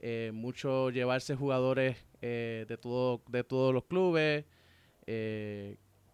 eh, 0.00 0.30
mucho 0.32 0.88
llevarse 0.88 1.36
jugadores 1.36 1.98
eh, 2.22 2.64
de, 2.66 2.78
todo, 2.78 3.20
de 3.28 3.44
todos 3.44 3.74
los 3.74 3.84
clubes, 3.84 4.46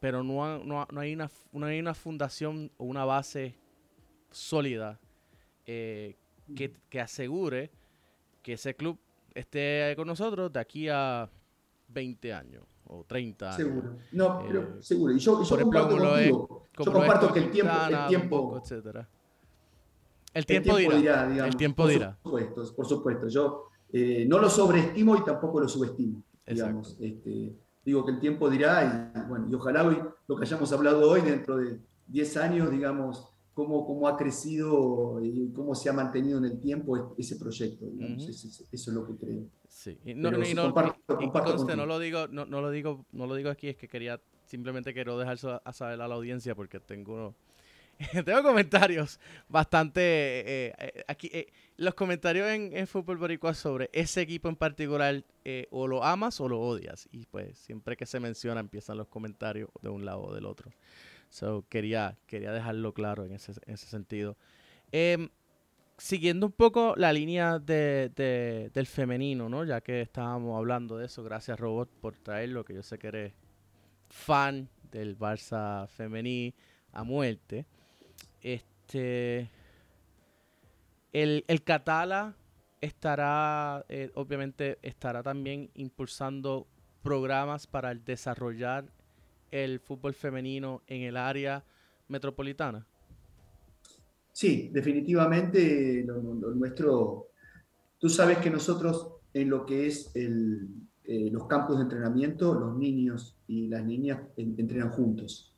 pero 0.01 0.25
no, 0.25 0.59
no, 0.59 0.89
no, 0.91 1.01
hay 1.01 1.15
una, 1.15 1.31
no 1.53 1.67
hay 1.67 1.79
una 1.79 1.95
fundación 1.95 2.73
o 2.79 2.85
una 2.85 3.05
base 3.05 3.55
sólida 4.33 4.99
que, 5.65 6.17
que 6.91 7.01
asegure 7.01 7.71
que 8.43 8.55
ese 8.55 8.75
club 8.75 8.99
esté 9.35 9.95
con 9.95 10.09
nosotros 10.09 10.53
de 10.53 10.59
aquí 10.59 10.89
a 10.89 11.31
20 11.87 12.33
años 12.33 12.74
o 12.87 13.05
30 13.05 13.47
años. 13.47 13.57
Seguro. 13.57 13.97
No, 14.12 14.43
pero 14.47 14.82
seguro. 14.82 15.12
Y 15.12 15.18
yo, 15.18 15.43
yo 15.43 15.59
comparto 15.61 15.99
contigo. 15.99 16.66
yo 16.78 16.93
comparto 16.93 17.32
que 17.32 17.39
el 17.41 17.51
tiempo, 17.51 17.72
el 17.89 18.07
tiempo, 18.09 18.59
etcétera. 18.62 19.09
El 20.32 20.47
tiempo, 20.47 20.76
dirá, 20.76 21.28
digamos, 21.28 21.55
el 21.55 21.57
tiempo 21.57 21.82
por 21.85 21.91
dirá. 21.93 22.18
Supuesto, 22.22 22.74
por 22.74 22.87
supuesto. 22.87 23.28
Yo 23.28 23.68
eh, 23.93 24.26
no 24.28 24.39
lo 24.39 24.51
sobreestimo 24.51 25.16
y 25.16 25.24
tampoco 25.24 25.61
lo 25.61 25.68
subestimo. 25.68 26.22
Digamos. 26.45 26.97
Este, 27.01 27.57
digo 27.85 28.05
que 28.05 28.12
el 28.12 28.20
tiempo 28.20 28.51
dirá 28.51 29.12
y, 29.14 29.28
bueno, 29.28 29.47
y 29.49 29.55
ojalá 29.55 29.85
hoy, 29.85 30.03
lo 30.26 30.37
que 30.37 30.43
hayamos 30.43 30.72
hablado 30.72 31.09
hoy, 31.09 31.20
dentro 31.20 31.57
de 31.57 31.78
10 32.09 32.37
años, 32.39 32.70
digamos, 32.70 33.34
cómo, 33.55 33.87
cómo 33.87 34.09
ha 34.09 34.17
crecido 34.17 35.21
y 35.23 35.53
cómo 35.55 35.75
se 35.75 35.89
ha 35.89 35.93
mantenido 35.93 36.39
en 36.39 36.45
el 36.45 36.61
tiempo 36.61 37.15
ese 37.17 37.37
proyecto. 37.37 37.87
eso, 38.19 38.67
es 38.73 38.89
lo 38.89 39.07
que 39.07 39.15
creo. 39.17 39.45
Sí, 39.69 39.99
no, 40.15 40.31
no, 40.31 40.39
lo 41.87 41.99
digo, 41.99 42.29
no, 42.29 42.45
no, 42.45 42.61
lo 42.61 42.71
digo, 42.71 43.07
no 43.13 43.27
lo 43.27 43.35
digo 43.35 43.51
aquí, 43.51 43.69
es 43.69 43.77
que 43.77 43.89
quería, 43.89 44.21
simplemente 44.45 44.93
quiero 44.93 45.19
dejar 45.19 45.39
a 45.65 45.73
saber 45.73 46.01
a 46.01 46.09
la 46.09 46.15
audiencia 46.15 46.55
porque 46.55 46.81
tengo 46.81 47.35
tengo 48.25 48.43
comentarios 48.43 49.21
bastante 49.49 50.01
eh, 50.01 50.75
eh, 50.79 51.05
aquí 51.07 51.31
eh, 51.33 51.53
los 51.77 51.95
comentarios 51.95 52.49
en, 52.49 52.77
en, 52.77 52.87
Fútbol 52.87 53.19
Boricua 53.19 53.55
sobre 53.55 53.91
ese 53.93 54.21
equipo 54.21 54.49
en 54.49 54.57
particular 54.57 55.25
o 55.71 55.87
lo 55.87 56.03
amas 56.03 56.41
o 56.41 56.49
lo 56.49 56.61
odias 56.61 57.09
y 57.13 57.27
pues 57.27 57.59
siempre 57.59 57.97
que 57.97 58.07
se 58.07 58.21
menciona 58.21 58.61
empiezan 58.61 58.97
los 58.97 59.09
comentarios 59.09 59.69
de 59.83 59.89
un 59.89 60.05
lado 60.05 60.23
o 60.23 60.35
del 60.35 60.47
otro 60.47 60.71
So, 61.35 61.64
quería, 61.68 62.16
quería 62.28 62.53
dejarlo 62.53 62.95
claro 62.95 63.24
en 63.24 63.32
ese, 63.32 63.55
en 63.66 63.74
ese 63.74 63.89
sentido. 63.89 64.37
Em, 64.93 65.30
siguiendo 65.99 66.47
un 66.47 66.53
poco 66.53 66.95
la 66.97 67.12
línea 67.12 67.59
de, 67.59 68.70
del 68.72 68.87
femenino, 68.87 69.49
¿no? 69.49 69.64
Ya 69.64 69.80
que 69.80 70.01
estábamos 70.01 70.57
hablando 70.57 70.97
de 70.97 71.07
eso, 71.07 71.24
gracias 71.24 71.59
Robot 71.59 71.91
por 72.01 72.14
traerlo, 72.14 72.64
que 72.64 72.74
yo 72.74 72.85
sé 72.85 73.01
que 73.01 73.09
eres 73.09 73.32
fan 74.09 74.68
del 74.93 75.18
Barça 75.18 75.89
femení 75.89 76.55
a 76.93 77.03
muerte. 77.03 77.66
Este, 78.41 79.51
el, 81.12 81.45
el 81.49 81.64
Catala 81.64 82.37
estará, 82.80 83.85
eh, 83.89 84.12
obviamente, 84.14 84.78
estará 84.82 85.24
también 85.24 85.68
impulsando 85.74 86.68
programas 87.03 87.66
para 87.66 87.93
desarrollar 87.93 88.85
el 89.55 89.79
fútbol 89.79 90.15
femenino 90.15 90.83
en 90.89 91.03
el 91.03 91.17
área 91.17 91.65
metropolitana? 92.09 92.85
Sí, 94.33 94.71
definitivamente 94.73 96.03
lo, 96.05 96.21
nuestro... 96.21 97.29
Tú 97.99 98.09
sabes 98.09 98.39
que 98.39 98.51
nosotros 98.51 99.13
en 99.33 99.49
lo 99.49 99.65
que 99.65 99.87
es 99.87 100.11
eh, 100.15 101.31
los 101.31 101.47
campos 101.47 101.77
de 101.77 101.85
entrenamiento, 101.85 102.53
los 102.53 102.77
niños 102.77 103.37
y 103.47 103.69
las 103.69 103.85
niñas 103.85 104.23
entrenan 104.37 104.91
juntos. 104.91 105.55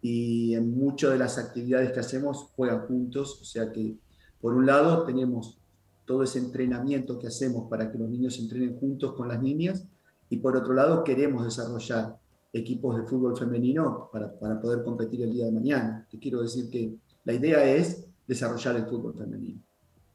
Y 0.00 0.54
en 0.54 0.70
muchas 0.70 1.12
de 1.12 1.18
las 1.18 1.36
actividades 1.36 1.92
que 1.92 2.00
hacemos 2.00 2.50
juegan 2.56 2.86
juntos, 2.86 3.42
o 3.42 3.44
sea 3.44 3.70
que 3.70 3.98
por 4.40 4.54
un 4.54 4.64
lado 4.64 5.04
tenemos 5.04 5.58
todo 6.06 6.22
ese 6.22 6.38
entrenamiento 6.38 7.18
que 7.18 7.26
hacemos 7.26 7.68
para 7.68 7.92
que 7.92 7.98
los 7.98 8.08
niños 8.08 8.38
entrenen 8.38 8.78
juntos 8.78 9.12
con 9.12 9.28
las 9.28 9.42
niñas 9.42 9.86
y 10.30 10.38
por 10.38 10.56
otro 10.56 10.72
lado 10.72 11.04
queremos 11.04 11.44
desarrollar 11.44 12.16
equipos 12.52 12.96
de 12.96 13.02
fútbol 13.02 13.36
femenino 13.36 14.08
para, 14.12 14.38
para, 14.38 14.60
poder 14.60 14.82
competir 14.82 15.22
el 15.22 15.32
día 15.32 15.46
de 15.46 15.52
mañana. 15.52 16.06
Te 16.10 16.18
quiero 16.18 16.42
decir 16.42 16.70
que 16.70 16.96
la 17.24 17.34
idea 17.34 17.64
es 17.64 18.06
desarrollar 18.26 18.76
el 18.76 18.86
fútbol 18.86 19.14
femenino. 19.14 19.60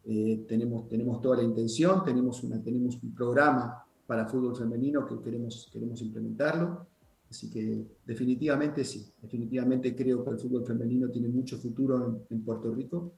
Eh, 0.06 0.46
tenemos, 0.48 0.90
tenemos 0.90 1.22
toda 1.22 1.38
la 1.38 1.44
intención, 1.44 2.04
tenemos, 2.04 2.44
una, 2.44 2.62
tenemos 2.62 3.02
un 3.02 3.14
programa 3.14 3.86
para 4.06 4.28
fútbol 4.28 4.56
femenino 4.56 5.06
que 5.06 5.20
queremos, 5.22 5.70
queremos 5.72 6.02
implementarlo. 6.02 6.88
Así 7.30 7.50
que 7.50 7.84
definitivamente 8.06 8.84
sí, 8.84 9.12
definitivamente 9.22 9.96
creo 9.96 10.24
que 10.24 10.30
el 10.32 10.38
fútbol 10.38 10.66
femenino 10.66 11.10
tiene 11.10 11.30
mucho 11.30 11.58
futuro 11.58 12.24
en, 12.30 12.44
Puerto 12.44 12.72
Rico 12.72 13.14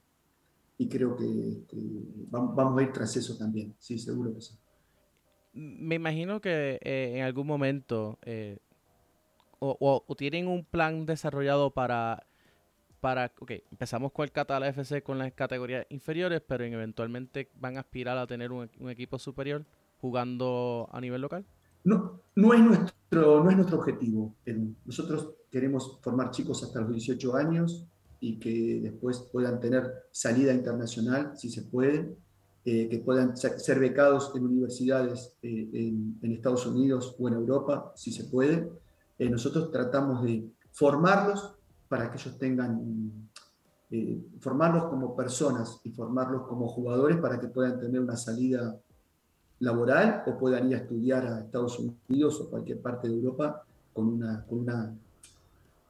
y 0.78 0.88
creo 0.88 1.14
que, 1.14 1.64
vamos 2.30 2.78
a 2.78 2.82
ir 2.82 2.92
tras 2.92 3.14
eso 3.16 3.36
también, 3.36 3.74
sí, 3.78 3.98
seguro 3.98 4.32
que 4.32 4.40
sí. 4.40 4.54
Me 5.52 5.96
imagino 5.96 6.40
que 6.40 6.78
eh, 6.80 7.14
en 7.16 7.24
algún 7.24 7.46
momento 7.46 8.18
eh, 8.22 8.58
o, 9.58 10.14
tienen 10.16 10.48
un 10.48 10.64
plan 10.64 11.06
desarrollado 11.06 11.70
para, 11.70 12.26
para, 13.00 13.32
ok, 13.38 13.52
empezamos 13.70 14.12
con 14.12 14.24
el 14.24 14.32
Catala 14.32 14.68
FC 14.68 15.02
con 15.02 15.18
las 15.18 15.32
categorías 15.32 15.86
inferiores, 15.90 16.42
pero 16.46 16.64
eventualmente 16.64 17.50
van 17.54 17.76
a 17.76 17.80
aspirar 17.80 18.18
a 18.18 18.26
tener 18.26 18.52
un, 18.52 18.68
equipo 18.88 19.18
superior 19.18 19.64
jugando 20.00 20.88
a 20.92 21.00
nivel 21.00 21.22
local? 21.22 21.44
No, 21.84 22.20
no, 22.34 22.52
es, 22.52 22.60
nuestro, 22.60 23.44
no 23.44 23.50
es 23.50 23.56
nuestro 23.56 23.78
objetivo. 23.78 24.34
Nosotros 24.84 25.34
queremos 25.50 25.98
formar 26.02 26.30
chicos 26.30 26.62
hasta 26.62 26.80
los 26.80 26.90
18 26.90 27.36
años 27.36 27.86
y 28.18 28.38
que 28.38 28.80
después 28.82 29.20
puedan 29.32 29.60
tener 29.60 29.90
salida 30.10 30.52
internacional, 30.52 31.36
si 31.36 31.48
se 31.48 31.62
puede, 31.62 32.16
eh, 32.64 32.88
que 32.88 32.98
puedan 32.98 33.36
ser 33.36 33.78
becados 33.78 34.32
en 34.34 34.44
universidades 34.44 35.36
eh, 35.42 35.70
en, 35.72 36.18
en, 36.20 36.32
Estados 36.32 36.66
Unidos 36.66 37.14
o 37.16 37.28
en 37.28 37.34
Europa, 37.34 37.92
si 37.94 38.10
se 38.10 38.24
puede, 38.24 38.68
eh, 39.18 39.30
nosotros 39.30 39.70
tratamos 39.70 40.22
de 40.22 40.50
formarlos 40.72 41.54
para 41.88 42.10
que 42.10 42.18
ellos 42.18 42.38
tengan, 42.38 43.28
eh, 43.90 44.20
formarlos 44.40 44.84
como 44.84 45.16
personas 45.16 45.80
y 45.84 45.90
formarlos 45.90 46.42
como 46.46 46.68
jugadores 46.68 47.18
para 47.18 47.40
que 47.40 47.48
puedan 47.48 47.78
tener 47.78 48.00
una 48.00 48.16
salida 48.16 48.76
laboral 49.60 50.24
o 50.26 50.36
puedan 50.36 50.68
ir 50.68 50.74
a 50.74 50.78
estudiar 50.78 51.26
a 51.26 51.40
Estados 51.40 51.78
Unidos 51.78 52.40
o 52.40 52.50
cualquier 52.50 52.80
parte 52.80 53.08
de 53.08 53.14
Europa 53.14 53.62
con 53.92 54.08
una, 54.08 54.44
con 54.44 54.58
una, 54.60 54.94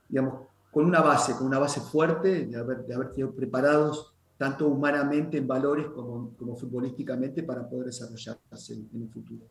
digamos, 0.08 0.46
con 0.70 0.84
una 0.84 1.00
base, 1.00 1.34
con 1.36 1.46
una 1.46 1.58
base 1.58 1.80
fuerte, 1.80 2.46
de 2.46 2.56
haber, 2.56 2.86
de 2.86 2.94
haber 2.94 3.14
sido 3.14 3.32
preparados 3.32 4.12
tanto 4.36 4.68
humanamente 4.68 5.38
en 5.38 5.46
valores 5.48 5.86
como, 5.88 6.34
como 6.36 6.54
futbolísticamente 6.54 7.42
para 7.42 7.68
poder 7.68 7.86
desarrollarse 7.86 8.74
en, 8.74 9.02
el 9.02 9.08
futuro. 9.08 9.46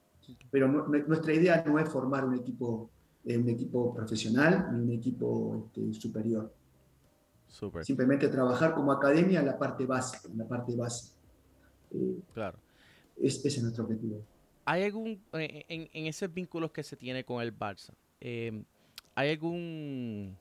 Pero 0.51 0.67
nuestra 0.67 1.33
idea 1.33 1.63
no 1.65 1.79
es 1.79 1.89
formar 1.89 2.25
un 2.25 2.35
equipo 2.35 2.89
un 3.25 3.49
equipo 3.49 3.93
profesional 3.93 4.69
ni 4.71 4.81
un 4.81 4.91
equipo 4.91 5.65
este, 5.65 5.93
superior. 5.93 6.53
Simplemente 7.81 8.27
trabajar 8.27 8.75
como 8.75 8.91
academia 8.91 9.39
en 9.39 9.45
la 9.45 9.57
parte 9.57 9.85
básica, 9.85 10.27
en 10.29 10.37
la 10.37 10.47
parte 10.47 10.75
base. 10.75 11.13
Eh, 11.91 12.19
claro. 12.33 12.57
ese 13.21 13.47
es 13.47 13.61
nuestro 13.61 13.85
objetivo. 13.85 14.21
¿Hay 14.65 14.83
algún, 14.83 15.21
eh, 15.33 15.63
en, 15.67 15.89
en, 15.93 16.07
esos 16.07 16.33
vínculos 16.33 16.71
que 16.71 16.83
se 16.83 16.97
tiene 16.97 17.23
con 17.23 17.41
el 17.41 17.57
Barça, 17.57 17.93
eh, 18.19 18.63
¿hay 19.13 19.29
algún, 19.31 20.35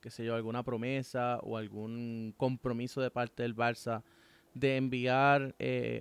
qué 0.00 0.10
sé 0.10 0.24
yo, 0.24 0.34
alguna 0.34 0.62
promesa 0.62 1.38
o 1.42 1.56
algún 1.56 2.34
compromiso 2.36 3.00
de 3.00 3.10
parte 3.10 3.42
del 3.42 3.56
Barça 3.56 4.02
de 4.52 4.76
enviar 4.76 5.54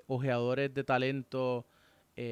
ojeadores 0.07 0.73
de 0.73 0.83
talento 0.83 1.65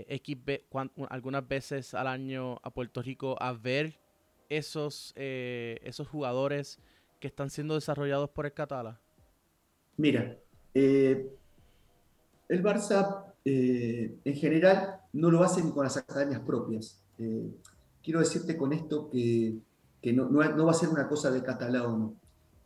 eh, 0.10 0.66
algunas 1.10 1.48
veces 1.48 1.94
al 1.94 2.08
año 2.08 2.60
a 2.64 2.70
Puerto 2.70 3.02
Rico 3.02 3.36
a 3.40 3.54
ver 3.54 4.00
esos, 4.50 5.14
eh, 5.16 5.80
esos 5.84 6.08
jugadores 6.08 6.80
que 7.20 7.28
están 7.28 7.50
siendo 7.50 7.76
desarrollados 7.76 8.30
por 8.30 8.46
el 8.46 8.54
Catala? 8.54 9.00
Mira, 9.98 10.38
eh, 10.74 11.30
el 12.48 12.64
Barça 12.64 13.26
en 13.46 14.36
general 14.36 15.02
no 15.14 15.32
lo 15.32 15.44
hace 15.44 15.64
ni 15.64 15.72
con 15.72 15.84
las 15.84 15.98
academias 15.98 16.42
propias. 16.42 17.02
quiero 18.04 18.20
decirte 18.20 18.56
con 18.56 18.74
esto 18.74 19.10
que 19.10 19.60
que 20.02 20.14
no, 20.14 20.30
no, 20.30 20.66
va 20.66 20.72
a 20.72 20.74
ser 20.74 20.90
una 20.90 21.08
cosa 21.08 21.32
de 21.32 21.44
catalán. 21.44 22.16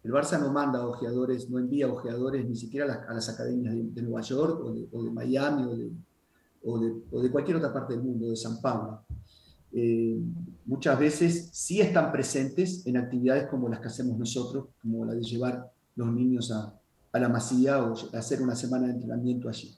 El 0.04 0.12
Barça 0.12 0.40
no 0.40 0.52
manda 0.52 0.86
ojeadores, 0.86 1.50
no 1.50 1.60
envía 1.60 1.88
ojeadores 1.88 2.46
ni 2.46 2.56
siquiera 2.56 3.06
a 3.08 3.14
las, 3.14 3.30
academias 3.30 3.74
de, 3.74 4.02
Nueva 4.02 4.22
York 4.22 4.60
o 4.92 5.04
de, 5.04 5.12
Miami 5.12 5.64
o 5.64 5.76
de, 5.76 5.92
o 6.66 6.80
de, 7.22 7.32
cualquier 7.32 7.58
otra 7.58 7.74
parte 7.74 7.94
del 7.94 8.04
mundo, 8.04 8.30
de 8.30 8.36
San 8.36 8.62
Pablo. 8.62 9.02
Eh, 9.72 10.20
muchas 10.66 11.00
veces 11.00 11.50
sí 11.52 11.82
están 11.82 12.12
presentes 12.12 12.86
en 12.86 12.98
actividades 12.98 13.48
como 13.48 13.68
las 13.70 13.80
que 13.80 13.88
hacemos 13.88 14.18
nosotros, 14.18 14.68
como 14.82 15.04
la 15.06 15.14
de 15.14 15.24
llevar 15.24 15.72
los 15.96 16.12
niños 16.12 16.52
a, 16.52 16.80
a 17.12 17.20
la 17.20 17.30
masía 17.30 17.84
o 17.84 17.94
hacer 18.16 18.42
una 18.42 18.56
semana 18.56 18.88
de 18.88 18.94
entrenamiento 18.94 19.50
allí. 19.50 19.76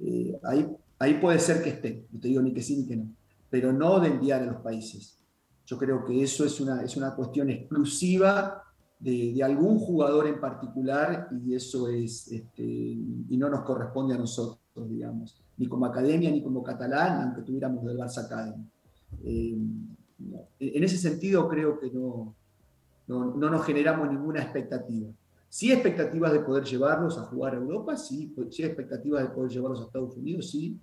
Eh, 0.00 0.38
ahí, 0.44 0.68
ahí 0.98 1.14
puede 1.14 1.38
ser 1.38 1.62
que 1.62 1.70
esté, 1.70 2.06
no 2.10 2.20
te 2.20 2.28
digo 2.28 2.42
ni 2.42 2.52
que 2.52 2.62
sí 2.62 2.76
ni 2.76 2.86
que 2.86 2.96
no, 2.96 3.08
pero 3.48 3.72
no 3.72 4.00
de 4.00 4.08
enviar 4.08 4.42
a 4.42 4.46
los 4.46 4.62
países. 4.62 5.18
Yo 5.64 5.78
creo 5.78 6.04
que 6.04 6.22
eso 6.22 6.44
es 6.44 6.60
una, 6.60 6.82
es 6.82 6.96
una 6.96 7.14
cuestión 7.14 7.50
exclusiva 7.50 8.62
de, 8.98 9.32
de 9.34 9.42
algún 9.42 9.78
jugador 9.78 10.26
en 10.26 10.40
particular 10.40 11.28
y 11.44 11.54
eso 11.54 11.88
es, 11.88 12.30
este, 12.30 12.62
y 12.62 13.36
no 13.36 13.48
nos 13.48 13.62
corresponde 13.62 14.14
a 14.14 14.18
nosotros, 14.18 14.88
digamos, 14.88 15.40
ni 15.58 15.66
como 15.66 15.86
academia 15.86 16.30
ni 16.30 16.42
como 16.42 16.62
catalán, 16.62 17.22
aunque 17.22 17.42
tuviéramos 17.42 17.84
del 17.84 17.98
Barça 17.98 18.24
Academy. 18.24 18.64
Eh, 19.24 19.56
en 20.58 20.84
ese 20.84 20.96
sentido 20.96 21.48
creo 21.48 21.78
que 21.78 21.90
no, 21.90 22.34
no, 23.06 23.34
no 23.34 23.50
nos 23.50 23.64
generamos 23.64 24.10
ninguna 24.10 24.42
expectativa. 24.42 25.08
Sí 25.48 25.72
expectativas 25.72 26.32
de 26.32 26.40
poder 26.40 26.64
llevarlos 26.64 27.18
a 27.18 27.22
jugar 27.22 27.54
a 27.54 27.58
Europa, 27.58 27.96
sí, 27.96 28.34
sí 28.50 28.62
expectativas 28.62 29.22
de 29.22 29.30
poder 29.30 29.50
llevarlos 29.50 29.80
a 29.80 29.84
Estados 29.84 30.16
Unidos, 30.16 30.50
sí, 30.50 30.78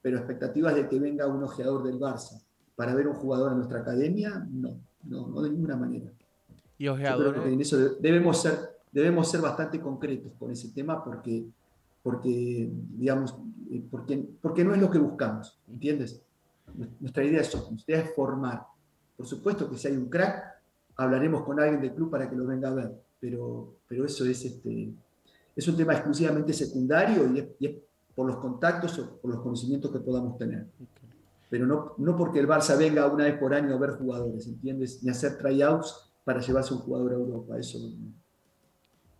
pero 0.00 0.18
expectativas 0.18 0.74
de 0.74 0.88
que 0.88 0.98
venga 0.98 1.26
un 1.26 1.42
ojeador 1.42 1.82
del 1.82 1.98
Barça 1.98 2.40
para 2.76 2.94
ver 2.94 3.08
un 3.08 3.14
jugador 3.14 3.52
en 3.52 3.58
nuestra 3.58 3.80
academia, 3.80 4.46
no, 4.50 4.78
no, 5.04 5.26
no 5.28 5.42
de 5.42 5.50
ninguna 5.50 5.76
manera. 5.76 6.12
Y 6.78 6.88
ojeadores. 6.88 7.44
En 7.46 7.60
eso 7.60 7.76
debemos 7.98 8.40
ser, 8.40 8.58
debemos 8.92 9.30
ser 9.30 9.40
bastante 9.40 9.80
concretos 9.80 10.32
con 10.38 10.50
ese 10.50 10.70
tema 10.70 11.02
porque, 11.02 11.46
porque 12.06 12.70
digamos, 12.70 13.34
eh, 13.68 13.82
porque, 13.90 14.28
porque 14.40 14.62
no 14.62 14.72
es 14.72 14.80
lo 14.80 14.88
que 14.88 14.98
buscamos, 14.98 15.58
¿entiendes? 15.66 16.22
Nuestra 17.00 17.24
idea 17.24 17.40
es, 17.40 17.52
nuestra 17.52 17.96
idea 17.96 18.04
es 18.04 18.14
formar. 18.14 18.62
Por 19.16 19.26
supuesto 19.26 19.68
que 19.68 19.76
si 19.76 19.88
hay 19.88 19.96
un 19.96 20.08
crack, 20.08 20.40
hablaremos 20.94 21.42
con 21.42 21.58
alguien 21.58 21.80
del 21.80 21.94
club 21.94 22.08
para 22.08 22.30
que 22.30 22.36
lo 22.36 22.46
venga 22.46 22.68
a 22.68 22.74
ver 22.74 22.92
pero, 23.18 23.74
pero 23.88 24.04
eso 24.04 24.24
es, 24.24 24.44
este, 24.44 24.92
es 25.56 25.66
un 25.66 25.76
tema 25.76 25.94
exclusivamente 25.94 26.52
secundario 26.52 27.28
y 27.58 27.66
es, 27.66 27.72
por 28.14 28.28
los 28.28 28.36
contactos 28.36 28.96
o 29.00 29.18
por 29.18 29.32
los 29.32 29.42
conocimientos 29.42 29.90
que 29.90 29.98
podamos 29.98 30.38
tener. 30.38 30.68
Pero 31.50 31.66
no, 31.66 31.94
no 31.98 32.16
porque 32.16 32.38
el 32.38 32.46
Barça 32.46 32.78
venga 32.78 33.08
una 33.08 33.24
vez 33.24 33.36
por 33.36 33.52
año 33.52 33.74
a 33.74 33.78
ver 33.78 33.90
jugadores, 33.98 34.46
¿entiendes? 34.46 35.02
Ni 35.02 35.10
hacer 35.10 35.38
tryouts 35.38 36.12
para 36.24 36.40
llevarse 36.40 36.72
un 36.72 36.80
jugador 36.80 37.10
a 37.10 37.16
Europa, 37.16 37.58
eso 37.58 37.80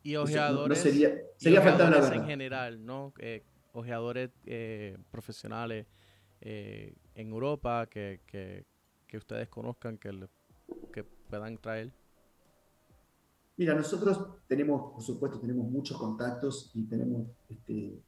y 0.07 0.15
ojeadores, 0.15 0.79
sería, 0.79 1.21
sería 1.37 1.63
faltar 1.63 1.91
la 1.91 2.15
en 2.15 2.25
general, 2.25 2.85
¿no? 2.85 3.13
Eh, 3.19 3.43
ojeadores 3.73 4.31
eh, 4.47 4.97
profesionales 5.11 5.87
eh, 6.41 6.95
en 7.15 7.29
Europa 7.29 7.87
que, 7.87 8.21
que, 8.27 8.65
que, 9.07 9.17
ustedes 9.17 9.49
conozcan, 9.49 9.99
que, 9.99 10.29
que 10.93 11.05
puedan 11.05 11.59
traer. 11.59 11.93
Mira, 13.57 13.75
nosotros 13.75 14.21
tenemos, 14.47 14.93
por 14.93 15.03
supuesto, 15.03 15.39
tenemos 15.39 15.69
muchos 15.69 15.97
contactos 15.99 16.71
y 16.75 16.85
tenemos 16.85 17.27
este, 17.49 17.99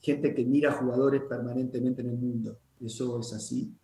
gente 0.00 0.34
que 0.34 0.44
mira 0.44 0.72
jugadores 0.72 1.22
permanentemente 1.22 2.02
en 2.02 2.10
el 2.10 2.18
mundo. 2.18 2.58
Eso 2.80 3.20
es 3.20 3.32
así. 3.32 3.74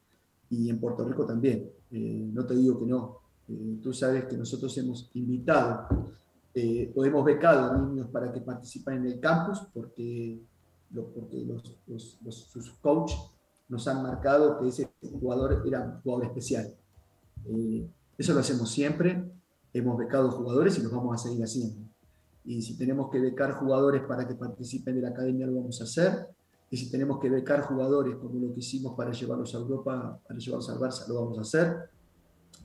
Y 0.51 0.69
en 0.69 0.79
Puerto 0.79 1.05
Rico 1.05 1.27
también. 1.27 1.71
Eh, 1.91 2.29
no 2.33 2.45
te 2.47 2.55
digo 2.55 2.79
que 2.79 2.87
no. 2.87 3.21
Eh, 3.49 3.79
tú 3.83 3.93
sabes 3.93 4.25
que 4.27 4.37
nosotros 4.37 4.77
hemos 4.79 5.11
invitado 5.15 5.89
eh, 6.55 6.93
o 6.95 7.05
hemos 7.05 7.25
becado 7.25 7.77
niños 7.77 8.09
para 8.09 8.33
que 8.33 8.41
participen 8.41 8.99
en 8.99 9.07
el 9.07 9.21
campus 9.21 9.61
porque, 9.73 10.41
porque 10.93 11.45
los, 11.45 11.79
sus 12.29 12.71
coaches 12.81 13.19
nos 13.69 13.89
han 13.89 14.03
marcado 14.03 14.59
que 14.59 14.69
ese 14.69 14.91
jugador 15.01 15.63
era 15.67 15.81
un 15.83 16.01
jugador 16.03 16.27
especial. 16.27 16.75
eso 18.17 18.33
lo 18.33 18.41
hacemos 18.41 18.71
siempre 18.71 19.35
hemos 19.75 19.99
becado 19.99 20.31
jugadores 20.31 20.79
y 20.79 20.83
los 20.83 20.93
vamos 20.93 21.21
a 21.21 21.29
seguir 21.29 21.43
haciendo. 21.43 21.77
Y 22.45 22.63
si 22.63 22.79
tenemos 22.79 23.11
que 23.11 23.19
becar 23.19 23.53
jugadores 23.55 24.03
para 24.03 24.27
que 24.27 24.35
participen 24.35 24.95
de 24.95 25.03
la 25.03 25.09
academia, 25.09 25.47
lo 25.47 25.57
vamos 25.57 25.81
a 25.81 25.85
hacer. 25.85 26.29
Y 26.71 26.77
si 26.77 26.91
tenemos 26.91 27.19
que 27.21 27.29
becar 27.29 27.63
jugadores 27.63 28.17
como 28.17 28.39
lo 28.39 28.55
que 28.55 28.61
hicimos 28.61 28.95
para 28.97 29.13
llevarlos 29.13 29.55
a 29.55 29.59
Europa, 29.59 30.21
para 30.27 30.39
llevarlos 30.39 30.71
al 30.71 30.79
Barça, 30.79 31.09
lo 31.09 31.17
vamos 31.17 31.39
a 31.39 31.43
hacer. 31.43 31.91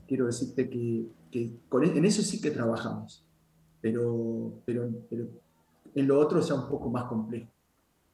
Quiero 0.06 0.26
decirte 0.26 0.70
que, 0.70 1.06
que 1.30 1.58
con, 1.68 1.84
e, 1.84 1.96
en 1.96 2.04
eso 2.04 2.22
sí 2.22 2.40
que 2.40 2.50
trabajamos, 2.50 3.24
pero, 3.80 4.62
pero, 4.64 4.88
pero 5.08 5.26
en 5.94 6.06
lo 6.06 6.18
otro 6.18 6.42
sea 6.42 6.56
un 6.56 6.68
poco 6.68 6.90
más 6.90 7.04
complejo. 7.04 7.50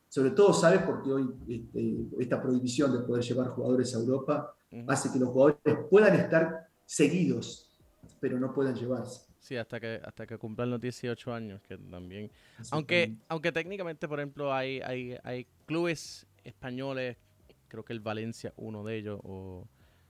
Sobre 0.08 0.30
todo, 0.30 0.52
¿sabes? 0.52 0.82
Porque 0.82 1.12
hoy 1.12 1.28
este, 1.48 2.06
esta 2.18 2.40
prohibición 2.40 2.92
de 2.92 3.00
poder 3.00 3.24
llevar 3.24 3.48
jugadores 3.48 3.94
a 3.94 3.98
Europa 3.98 4.54
hace 4.86 5.12
que 5.12 5.18
los 5.18 5.30
jugadores 5.30 5.58
puedan 5.90 6.14
estar 6.14 6.68
seguidos 6.84 7.66
pero 8.20 8.38
no 8.38 8.52
pueden 8.52 8.74
llevarse. 8.74 9.26
Sí, 9.40 9.56
hasta 9.56 9.78
que 9.78 10.00
hasta 10.04 10.26
que 10.26 10.38
cumplan 10.38 10.70
los 10.70 10.80
18 10.80 11.32
años, 11.32 11.60
que 11.62 11.78
también... 11.78 12.30
Aunque 12.70 13.16
aunque 13.28 13.52
técnicamente, 13.52 14.08
por 14.08 14.18
ejemplo, 14.18 14.52
hay, 14.52 14.80
hay, 14.80 15.16
hay 15.22 15.46
clubes 15.66 16.26
españoles, 16.42 17.16
creo 17.68 17.84
que 17.84 17.92
el 17.92 18.00
Valencia 18.00 18.52
uno 18.56 18.82
de 18.84 18.96
ellos, 18.96 19.20
o 19.22 19.68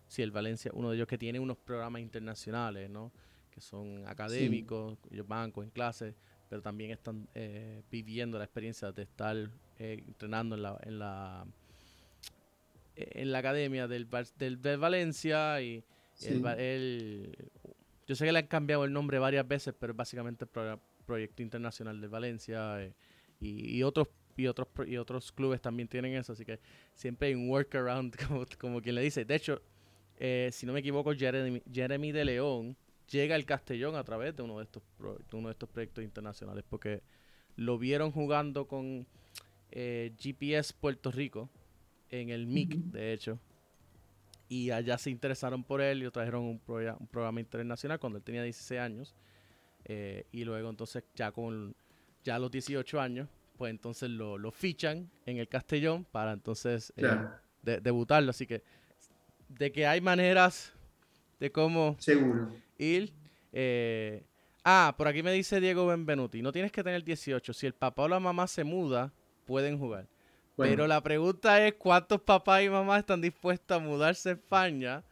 sí, 0.09 0.22
el 0.22 0.30
Valencia 0.30 0.70
uno 0.74 0.90
de 0.90 0.96
ellos, 0.96 1.09
que 1.09 1.18
tiene 1.18 1.38
unos 1.38 1.59
programas 1.59 2.00
internacionales, 2.00 2.88
¿no? 2.88 3.12
Que 3.57 3.62
son 3.62 4.07
académicos, 4.07 4.98
ellos 5.11 5.26
van 5.26 5.50
en 5.57 5.70
clases, 5.70 6.14
pero 6.50 6.61
también 6.61 6.90
están 6.90 7.26
eh, 7.34 7.82
viviendo 7.90 8.36
la 8.36 8.44
experiencia 8.44 8.92
de 8.92 9.04
estar 9.04 9.34
eh, 9.78 10.04
entrenando 10.07 10.57
en 10.57 10.62
la, 10.62 10.78
en 10.82 10.98
la 10.98 11.46
en 12.96 13.32
la 13.32 13.38
academia 13.38 13.88
del, 13.88 14.09
del, 14.38 14.57
Valencia 14.78 15.61
y 15.61 15.84
el, 16.22 16.46
el, 16.46 17.50
yo 18.07 18.14
sé 18.14 18.24
que 18.24 18.32
le 18.32 18.38
han 18.38 18.46
cambiado 18.46 18.84
el 18.84 18.92
nombre 18.92 19.18
varias 19.18 19.46
veces, 19.46 19.74
pero 19.78 19.92
es 19.92 19.96
básicamente 19.96 20.44
el 20.44 20.78
Proyecto 21.04 21.42
Internacional 21.42 22.00
de 22.00 22.09
Valencia 22.09 22.82
eh, 22.82 22.94
y, 23.40 23.82
otros 23.82 24.09
y 24.36 24.46
otros 24.46 24.68
y 24.86 24.96
otros 24.96 25.32
clubes 25.32 25.61
también 25.61 25.88
tienen 25.88 26.14
eso, 26.14 26.32
así 26.32 26.44
que 26.44 26.61
siempre 26.94 27.28
hay 27.28 27.34
un 27.34 27.48
workaround, 27.50 28.16
como, 28.28 28.46
como 28.59 28.82
quien 28.82 28.94
le 28.94 29.02
dice. 29.02 29.24
De 29.24 29.34
hecho, 29.34 29.61
eh, 30.18 30.50
si 30.52 30.66
no 30.66 30.72
me 30.72 30.80
equivoco, 30.80 31.14
Jeremy, 31.14 31.62
Jeremy 31.70 32.12
de 32.12 32.24
León 32.24 32.76
llega 33.11 33.34
al 33.34 33.44
Castellón 33.44 33.96
a 33.96 34.04
través 34.04 34.36
de 34.36 34.42
uno 34.42 34.59
de 34.59 34.64
estos 34.64 34.82
uno 35.32 35.48
de 35.48 35.52
estos 35.52 35.68
proyectos 35.68 36.04
internacionales, 36.04 36.64
porque 36.68 37.02
lo 37.57 37.78
vieron 37.78 38.12
jugando 38.12 38.66
con 38.66 39.07
eh, 39.70 40.12
GPS 40.18 40.74
Puerto 40.74 41.11
Rico 41.11 41.50
en 42.11 42.30
el 42.30 42.46
MIC, 42.46 42.74
de 42.92 43.12
hecho, 43.12 43.38
y 44.48 44.70
allá 44.70 44.96
se 44.98 45.11
interesaron 45.11 45.64
por 45.64 45.80
él 45.80 45.98
y 45.98 46.04
lo 46.04 46.12
trajeron 46.12 46.44
un, 46.44 46.61
un 46.66 47.07
programa 47.09 47.40
internacional 47.40 47.98
cuando 47.98 48.18
él 48.18 48.24
tenía 48.24 48.42
16 48.42 48.80
años. 48.80 49.14
Eh, 49.84 50.26
y 50.32 50.44
luego 50.44 50.68
entonces 50.68 51.04
ya 51.14 51.30
con 51.30 51.74
ya 52.24 52.36
a 52.36 52.38
los 52.40 52.50
18 52.50 53.00
años, 53.00 53.28
pues 53.57 53.70
entonces 53.70 54.11
lo, 54.11 54.36
lo 54.36 54.50
fichan 54.50 55.11
en 55.26 55.38
el 55.38 55.48
Castellón 55.48 56.04
para 56.04 56.32
entonces 56.32 56.92
eh, 56.96 57.07
debutarlo. 57.62 58.30
Así 58.30 58.46
que 58.46 58.62
de 59.48 59.70
que 59.70 59.86
hay 59.86 60.00
maneras 60.00 60.72
de 61.38 61.52
cómo 61.52 61.96
Seguro. 61.98 62.50
Ir. 62.78 63.12
Eh, 63.52 64.24
ah, 64.64 64.94
por 64.96 65.08
aquí 65.08 65.22
me 65.22 65.32
dice 65.32 65.60
Diego 65.60 65.86
Benvenuti, 65.86 66.42
no 66.42 66.52
tienes 66.52 66.72
que 66.72 66.82
tener 66.82 67.04
18. 67.04 67.52
Si 67.52 67.66
el 67.66 67.74
papá 67.74 68.02
o 68.02 68.08
la 68.08 68.20
mamá 68.20 68.46
se 68.46 68.64
muda, 68.64 69.12
pueden 69.44 69.78
jugar. 69.78 70.08
Pero 70.56 70.86
la 70.86 71.02
pregunta 71.02 71.66
es 71.66 71.74
cuántos 71.74 72.20
papás 72.22 72.62
y 72.62 72.70
mamás 72.70 73.00
están 73.00 73.20
dispuestos 73.20 73.76
a 73.76 73.80
mudarse 73.80 74.30
a 74.30 74.32
España 74.32 75.04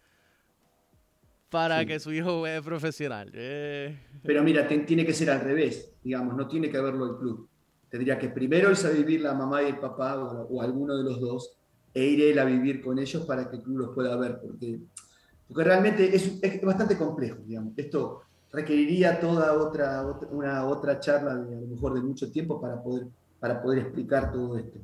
para 1.54 1.84
que 1.84 2.00
su 2.00 2.12
hijo 2.12 2.40
juegue 2.40 2.60
profesional. 2.62 3.30
Eh. 3.32 3.96
Pero 4.22 4.42
mira, 4.42 4.66
tiene 4.66 5.06
que 5.06 5.12
ser 5.12 5.30
al 5.30 5.40
revés, 5.40 5.92
digamos, 6.02 6.34
no 6.34 6.48
tiene 6.48 6.68
que 6.68 6.78
haberlo 6.78 7.12
el 7.12 7.16
club. 7.18 7.48
Tendría 7.88 8.18
que 8.18 8.28
primero 8.28 8.70
irse 8.70 8.88
a 8.88 8.90
vivir 8.90 9.20
la 9.20 9.34
mamá 9.34 9.62
y 9.62 9.66
el 9.66 9.78
papá 9.78 10.18
o, 10.18 10.60
alguno 10.60 10.96
de 10.96 11.04
los 11.04 11.20
dos 11.20 11.56
e 11.94 12.04
ir 12.06 12.22
él 12.22 12.40
a 12.40 12.44
vivir 12.44 12.80
con 12.80 12.98
ellos 12.98 13.24
para 13.24 13.48
que 13.48 13.56
el 13.56 13.62
club 13.62 13.78
los 13.78 13.94
pueda 13.94 14.16
ver, 14.16 14.40
porque, 14.40 14.80
porque 15.48 15.64
realmente 15.64 16.14
es, 16.14 16.38
es 16.42 16.62
bastante 16.62 16.96
complejo, 16.96 17.38
digamos. 17.44 17.72
Esto 17.76 18.22
requeriría 18.52 19.20
toda 19.20 19.52
otra, 19.52 20.06
otra, 20.06 20.28
una 20.30 20.66
otra 20.66 21.00
charla, 21.00 21.34
de, 21.36 21.56
a 21.56 21.60
lo 21.60 21.66
mejor 21.66 21.94
de 21.94 22.02
mucho 22.02 22.30
tiempo 22.30 22.60
para 22.60 22.82
poder 22.82 23.06
para 23.44 23.60
poder 23.60 23.80
explicar 23.80 24.32
todo 24.32 24.56
esto. 24.56 24.78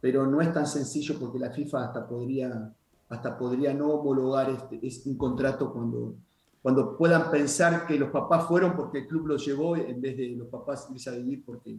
Pero 0.00 0.24
no 0.24 0.40
es 0.40 0.52
tan 0.52 0.68
sencillo 0.68 1.18
porque 1.18 1.36
la 1.36 1.50
FIFA 1.50 1.86
hasta 1.86 2.06
podría, 2.06 2.72
hasta 3.08 3.36
podría 3.36 3.74
no 3.74 3.88
homologar 3.88 4.56
este, 4.80 5.10
un 5.10 5.18
contrato 5.18 5.72
cuando, 5.72 6.14
cuando 6.62 6.96
puedan 6.96 7.28
pensar 7.32 7.84
que 7.88 7.98
los 7.98 8.10
papás 8.10 8.46
fueron 8.46 8.76
porque 8.76 8.98
el 8.98 9.08
club 9.08 9.26
los 9.26 9.44
llevó 9.44 9.74
en 9.74 10.00
vez 10.00 10.16
de 10.16 10.28
los 10.28 10.46
papás 10.46 10.88
irse 10.92 11.10
a 11.10 11.14
vivir 11.14 11.42
porque, 11.44 11.76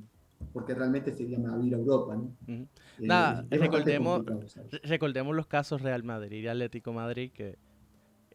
porque 0.51 0.75
realmente 0.75 1.13
serían 1.13 1.49
a 1.49 1.55
vivir 1.55 1.75
a 1.75 1.77
Europa. 1.77 2.17
¿no? 2.17 2.33
Eh, 2.49 2.67
Nada, 2.99 3.45
recordemos, 3.49 4.25
recordemos 4.83 5.37
los 5.37 5.47
casos 5.47 5.81
Real 5.81 6.03
Madrid 6.03 6.43
y 6.43 6.47
Atlético 6.49 6.91
Madrid 6.91 7.31
que 7.33 7.57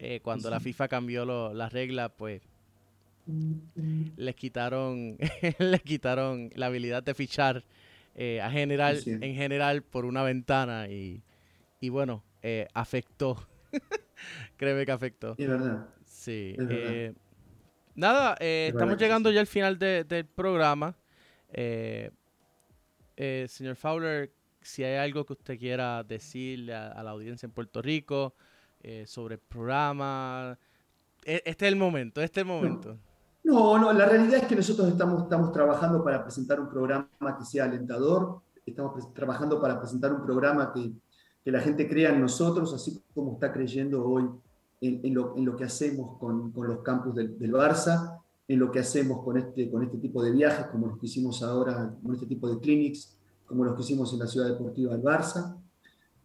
eh, 0.03 0.19
cuando 0.19 0.49
la 0.49 0.59
FIFA 0.59 0.87
cambió 0.87 1.53
las 1.53 1.71
reglas, 1.71 2.11
pues 2.17 2.41
les 4.17 4.35
quitaron, 4.35 5.15
les 5.59 5.81
quitaron 5.83 6.49
la 6.55 6.65
habilidad 6.65 7.03
de 7.03 7.13
fichar 7.13 7.63
eh, 8.15 8.41
a 8.41 8.49
general, 8.49 8.99
en 9.05 9.35
general 9.35 9.83
por 9.83 10.05
una 10.05 10.23
ventana 10.23 10.89
y, 10.89 11.21
y 11.79 11.89
bueno, 11.89 12.23
eh, 12.41 12.67
afectó. 12.73 13.47
Créeme 14.57 14.87
que 14.87 14.91
afectó. 14.91 15.35
Es 15.37 15.47
verdad. 15.47 15.87
Sí. 16.03 16.55
nada, 17.93 18.33
estamos 18.39 18.97
llegando 18.97 19.29
ya 19.29 19.39
al 19.39 19.47
final 19.47 19.77
del 19.77 20.25
programa. 20.25 20.97
señor 23.15 23.75
Fowler, 23.75 24.31
si 24.61 24.83
hay 24.83 24.95
algo 24.95 25.27
que 25.27 25.33
usted 25.33 25.59
quiera 25.59 26.03
decirle 26.03 26.73
a, 26.73 27.03
la 27.03 27.11
audiencia 27.11 27.45
en 27.45 27.51
Puerto 27.51 27.83
Rico 27.83 28.33
eh, 28.83 29.05
sobre 29.07 29.35
el 29.35 29.41
programa, 29.41 30.57
e, 31.23 31.41
este 31.45 31.65
es 31.67 31.71
el 31.71 31.77
momento, 31.77 32.21
este 32.21 32.41
es 32.41 32.45
el 32.45 32.51
momento. 32.51 32.97
No, 33.43 33.77
no, 33.77 33.91
la 33.91 34.05
realidad 34.05 34.35
es 34.35 34.45
que 34.45 34.55
nosotros 34.55 34.87
estamos, 34.87 35.23
estamos 35.23 35.51
trabajando 35.51 36.03
para 36.03 36.23
presentar 36.23 36.59
un 36.59 36.69
programa 36.69 37.09
que 37.37 37.45
sea 37.45 37.65
alentador, 37.65 38.41
estamos 38.65 39.13
trabajando 39.13 39.59
para 39.59 39.79
presentar 39.79 40.13
un 40.13 40.23
programa 40.23 40.71
que, 40.73 40.91
que, 41.43 41.51
la 41.51 41.59
gente 41.59 41.89
crea 41.89 42.11
en 42.11 42.21
nosotros, 42.21 42.73
así 42.73 43.01
como 43.13 43.33
está 43.33 43.51
creyendo 43.51 44.05
hoy 44.05 44.29
en, 44.81 45.13
lo, 45.13 45.35
en 45.37 45.45
lo, 45.45 45.55
que 45.55 45.63
hacemos 45.63 46.17
con, 46.19 46.51
con 46.51 46.67
los 46.67 46.79
campus 46.79 47.15
del, 47.15 47.37
del, 47.37 47.51
Barça, 47.51 48.19
en 48.47 48.59
lo 48.59 48.71
que 48.71 48.79
hacemos 48.79 49.23
con 49.23 49.37
este, 49.37 49.69
con 49.69 49.83
este 49.83 49.97
tipo 49.97 50.23
de 50.23 50.31
viajes, 50.31 50.67
como 50.67 50.87
los 50.87 50.99
que 50.99 51.05
hicimos 51.05 51.41
ahora, 51.43 51.95
con 52.01 52.13
este 52.13 52.25
tipo 52.25 52.49
de 52.49 52.59
clinics, 52.59 53.15
como 53.45 53.63
los 53.63 53.75
que 53.75 53.81
hicimos 53.81 54.13
en 54.13 54.19
la 54.19 54.27
Ciudad 54.27 54.47
Deportiva 54.47 54.93
del 54.93 55.03
Barça. 55.03 55.55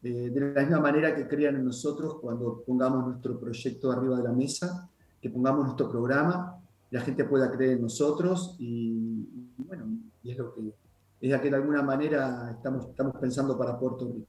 Eh, 0.02 0.30
de 0.30 0.40
la 0.40 0.60
misma 0.60 0.80
manera 0.80 1.14
que 1.14 1.26
crean 1.26 1.56
en 1.56 1.64
nosotros 1.64 2.18
cuando 2.20 2.62
pongamos 2.66 3.06
nuestro 3.06 3.40
proyecto 3.40 3.90
arriba 3.90 4.18
de 4.18 4.24
la 4.24 4.32
mesa, 4.32 4.88
que 5.20 5.30
pongamos 5.30 5.64
nuestro 5.64 5.90
programa, 5.90 6.60
la 6.90 7.00
gente 7.00 7.24
pueda 7.24 7.50
creer 7.50 7.72
en 7.72 7.82
nosotros 7.82 8.56
y, 8.58 9.52
bueno, 9.58 9.86
y 10.22 10.30
es 10.30 10.38
lo 10.38 10.54
que 10.54 10.72
es 11.20 11.30
la 11.30 11.40
que 11.40 11.50
de 11.50 11.56
alguna 11.56 11.82
manera 11.82 12.50
estamos, 12.50 12.88
estamos 12.88 13.16
pensando 13.16 13.56
para 13.56 13.78
Puerto 13.78 14.06
Rico. 14.06 14.28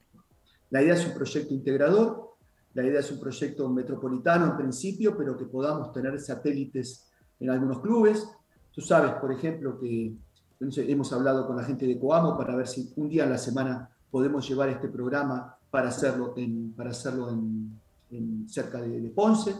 La 0.69 0.81
idea 0.81 0.93
es 0.93 1.05
un 1.05 1.13
proyecto 1.13 1.53
integrador, 1.53 2.35
la 2.73 2.83
idea 2.85 3.01
es 3.01 3.11
un 3.11 3.19
proyecto 3.19 3.69
metropolitano 3.69 4.45
en 4.45 4.57
principio, 4.57 5.17
pero 5.17 5.37
que 5.37 5.45
podamos 5.45 5.91
tener 5.91 6.19
satélites 6.19 7.09
en 7.39 7.49
algunos 7.49 7.81
clubes. 7.81 8.27
Tú 8.71 8.81
sabes, 8.81 9.11
por 9.13 9.31
ejemplo, 9.31 9.77
que 9.79 10.15
hemos 10.59 11.13
hablado 11.13 11.45
con 11.45 11.57
la 11.57 11.63
gente 11.63 11.85
de 11.85 11.99
Coamo 11.99 12.37
para 12.37 12.55
ver 12.55 12.67
si 12.67 12.93
un 12.95 13.09
día 13.09 13.25
a 13.25 13.27
la 13.27 13.37
semana 13.37 13.89
podemos 14.09 14.47
llevar 14.47 14.69
este 14.69 14.87
programa 14.87 15.56
para 15.69 15.89
hacerlo 15.89 16.33
en, 16.37 16.73
para 16.73 16.91
hacerlo 16.91 17.29
en, 17.29 18.47
cerca 18.47 18.81
de, 18.81 19.09
Ponce. 19.09 19.55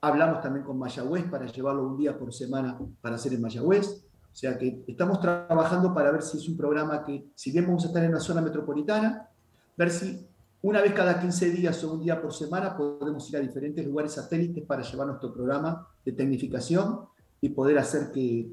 Hablamos 0.00 0.40
también 0.40 0.64
con 0.64 0.78
Mayagüez 0.78 1.24
para 1.24 1.46
llevarlo 1.46 1.86
un 1.86 1.96
día 1.96 2.16
por 2.16 2.32
semana 2.32 2.78
para 3.00 3.16
hacer 3.16 3.34
en 3.34 3.42
Mayagüez. 3.42 4.04
O 4.32 4.36
sea 4.36 4.56
que 4.56 4.84
estamos 4.86 5.20
trabajando 5.20 5.92
para 5.92 6.12
ver 6.12 6.22
si 6.22 6.38
es 6.38 6.48
un 6.48 6.56
programa 6.56 7.04
que, 7.04 7.26
si 7.34 7.50
bien 7.50 7.66
vamos 7.66 7.84
a 7.84 7.88
estar 7.88 8.04
en 8.04 8.12
la 8.12 8.20
zona 8.20 8.40
metropolitana, 8.40 9.28
ver 9.76 9.90
si 9.90 10.26
una 10.62 10.80
vez 10.80 10.92
cada 10.92 11.20
15 11.20 11.50
días 11.50 11.82
o 11.84 11.94
un 11.94 12.00
día 12.00 12.20
por 12.20 12.32
semana 12.32 12.76
podemos 12.76 13.28
ir 13.30 13.36
a 13.36 13.40
diferentes 13.40 13.84
lugares 13.84 14.12
satélites 14.12 14.64
para 14.64 14.82
llevar 14.82 15.08
nuestro 15.08 15.32
programa 15.32 15.88
de 16.04 16.12
tecnificación 16.12 17.00
y 17.40 17.48
poder 17.48 17.78
hacer 17.78 18.12
que 18.12 18.52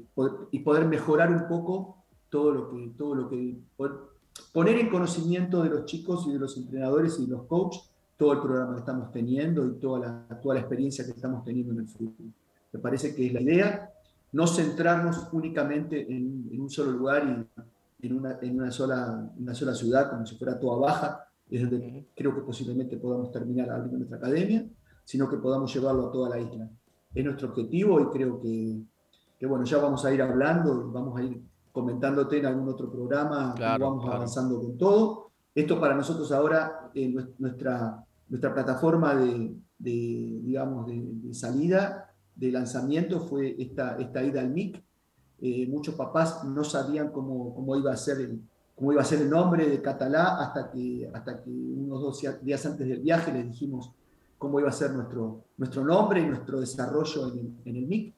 y 0.50 0.58
poder 0.60 0.86
mejorar 0.86 1.30
un 1.30 1.46
poco 1.46 1.98
todo 2.30 2.52
lo 2.52 2.70
que 2.70 2.92
todo 2.96 3.14
lo 3.14 3.28
que 3.28 3.58
poner 4.52 4.78
en 4.78 4.90
conocimiento 4.90 5.62
de 5.62 5.70
los 5.70 5.84
chicos 5.86 6.26
y 6.26 6.32
de 6.32 6.38
los 6.38 6.56
entrenadores 6.56 7.18
y 7.18 7.26
de 7.26 7.32
los 7.32 7.44
coaches 7.44 7.90
todo 8.16 8.32
el 8.32 8.40
programa 8.40 8.74
que 8.74 8.80
estamos 8.80 9.12
teniendo 9.12 9.66
y 9.66 9.74
toda 9.74 10.00
la, 10.00 10.40
toda 10.40 10.56
la 10.56 10.60
experiencia 10.60 11.04
que 11.04 11.12
estamos 11.12 11.44
teniendo 11.44 11.72
en 11.72 11.80
el 11.80 11.88
fútbol. 11.88 12.32
Me 12.72 12.80
parece 12.80 13.14
que 13.14 13.26
es 13.26 13.32
la 13.32 13.40
idea, 13.40 13.90
no 14.32 14.46
centrarnos 14.46 15.28
únicamente 15.32 16.02
en, 16.02 16.48
en 16.50 16.60
un 16.60 16.68
solo 16.68 16.90
lugar 16.90 17.46
y 18.00 18.06
en 18.06 18.16
una, 18.16 18.38
en 18.42 18.60
una, 18.60 18.72
sola, 18.72 19.30
una 19.38 19.54
sola 19.54 19.74
ciudad, 19.74 20.10
como 20.10 20.26
si 20.26 20.36
fuera 20.36 20.58
toda 20.58 20.78
baja, 20.78 21.24
es 21.48 21.62
donde 21.62 22.06
creo 22.14 22.34
que 22.34 22.40
posiblemente 22.40 22.96
podamos 22.96 23.30
terminar 23.30 23.70
abriendo 23.70 23.98
nuestra 23.98 24.18
academia, 24.18 24.66
sino 25.04 25.30
que 25.30 25.36
podamos 25.36 25.72
llevarlo 25.72 26.08
a 26.08 26.12
toda 26.12 26.30
la 26.30 26.40
isla 26.40 26.68
es 27.14 27.24
nuestro 27.24 27.48
objetivo 27.48 28.00
y 28.00 28.06
creo 28.06 28.40
que, 28.40 28.80
que, 29.38 29.46
bueno, 29.46 29.64
ya 29.64 29.78
vamos 29.78 30.04
a 30.04 30.12
ir 30.12 30.22
hablando, 30.22 30.90
vamos 30.90 31.18
a 31.18 31.22
ir 31.22 31.40
comentándote 31.72 32.38
en 32.38 32.46
algún 32.46 32.68
otro 32.68 32.90
programa, 32.90 33.54
vamos 33.58 34.04
avanzando 34.06 34.60
con 34.60 34.76
todo. 34.76 35.30
Esto 35.54 35.80
para 35.80 35.94
nosotros 35.94 36.30
ahora, 36.32 36.90
eh, 36.94 37.08
nuestra, 37.38 38.04
nuestra 38.28 38.54
plataforma 38.54 39.14
de, 39.14 39.54
de 39.78 40.40
digamos, 40.42 40.86
de, 40.86 41.34
salida, 41.34 42.14
de 42.34 42.52
lanzamiento 42.52 43.20
fue 43.20 43.56
esta, 43.58 43.96
esta 43.98 44.22
ida 44.22 44.40
al 44.40 44.50
MIC. 44.50 44.82
Eh, 45.40 45.66
muchos 45.68 45.94
papás 45.94 46.44
no 46.44 46.64
sabían 46.64 47.10
cómo, 47.10 47.54
cómo, 47.54 47.76
iba 47.76 47.92
a 47.92 47.96
ser 47.96 48.20
el, 48.20 48.40
cómo 48.74 48.92
iba 48.92 49.02
a 49.02 49.04
ser 49.04 49.22
el 49.22 49.30
nombre 49.30 49.68
de 49.68 49.80
Catalá 49.80 50.36
hasta 50.40 50.70
que, 50.70 51.10
hasta 51.12 51.42
que 51.42 51.50
unos 51.50 52.00
dos 52.00 52.22
días 52.42 52.66
antes 52.66 52.88
del 52.88 53.00
viaje 53.00 53.32
les 53.32 53.46
dijimos, 53.46 53.92
cómo 54.36 54.60
iba 54.60 54.68
a 54.68 54.72
ser 54.72 54.92
nuestro, 54.92 55.44
nuestro 55.56 55.84
nombre 55.84 56.20
y 56.20 56.26
nuestro 56.26 56.60
desarrollo 56.60 57.32
en 57.32 57.38
el, 57.38 57.52
en 57.64 57.76
el 57.76 57.86
MIC. 57.86 58.14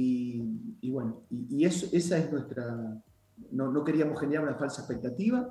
Y, 0.00 0.90
bueno, 0.90 1.22
y, 1.30 1.64
eso, 1.64 1.86
esa 1.92 2.18
es 2.18 2.30
nuestra, 2.30 2.96
no, 3.50 3.72
no, 3.72 3.82
queríamos 3.82 4.20
generar 4.20 4.44
una 4.44 4.54
falsa 4.54 4.82
expectativa, 4.82 5.48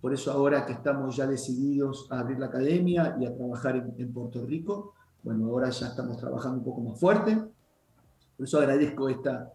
por 0.00 0.14
eso 0.14 0.32
ahora 0.32 0.64
que 0.64 0.72
estamos 0.72 1.16
ya 1.16 1.26
decididos 1.26 2.06
a 2.10 2.20
abrir 2.20 2.38
la 2.38 2.46
academia 2.46 3.16
y 3.20 3.26
a 3.26 3.34
trabajar 3.34 3.76
en, 3.76 3.94
en 3.98 4.12
Puerto 4.12 4.46
Rico, 4.46 4.94
bueno, 5.22 5.48
ahora 5.48 5.68
ya 5.68 5.88
estamos 5.88 6.16
trabajando 6.16 6.58
un 6.58 6.64
poco 6.64 6.80
más 6.80 6.98
fuerte, 6.98 7.36
por 8.36 8.46
eso 8.46 8.58
agradezco 8.58 9.08
esta, 9.10 9.52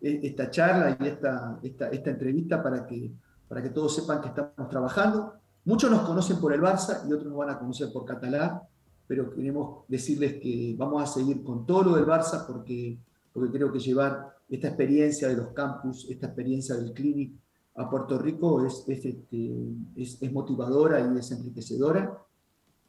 esta 0.00 0.50
charla 0.50 0.96
y 1.00 1.06
esta, 1.06 1.58
esta, 1.62 1.88
esta 1.88 2.10
entrevista 2.10 2.62
para 2.62 2.86
que, 2.86 3.10
para 3.48 3.62
que 3.62 3.70
todos 3.70 3.94
sepan 3.94 4.20
que 4.20 4.28
estamos 4.28 4.68
trabajando. 4.68 5.32
Muchos 5.64 5.90
nos 5.90 6.00
conocen 6.00 6.38
por 6.38 6.52
el 6.52 6.60
Barça 6.60 7.08
y 7.08 7.12
otros 7.12 7.28
nos 7.28 7.38
van 7.38 7.50
a 7.50 7.58
conocer 7.58 7.90
por 7.92 8.04
Catalá, 8.04 8.62
pero 9.06 9.32
queremos 9.32 9.84
decirles 9.88 10.34
que 10.34 10.74
vamos 10.76 11.02
a 11.02 11.06
seguir 11.06 11.42
con 11.42 11.64
todo 11.64 11.84
lo 11.84 11.96
del 11.96 12.06
Barça 12.06 12.46
porque, 12.46 12.98
porque 13.38 13.56
creo 13.56 13.72
que 13.72 13.78
llevar 13.78 14.36
esta 14.48 14.68
experiencia 14.68 15.28
de 15.28 15.36
los 15.36 15.48
campus, 15.48 16.06
esta 16.10 16.26
experiencia 16.26 16.74
del 16.74 16.92
clinic 16.92 17.32
a 17.76 17.88
Puerto 17.88 18.18
Rico 18.18 18.64
es, 18.66 18.84
es, 18.88 19.04
este, 19.04 19.52
es, 19.96 20.20
es 20.20 20.32
motivadora 20.32 21.00
y 21.00 21.18
es 21.18 21.30
enriquecedora 21.30 22.18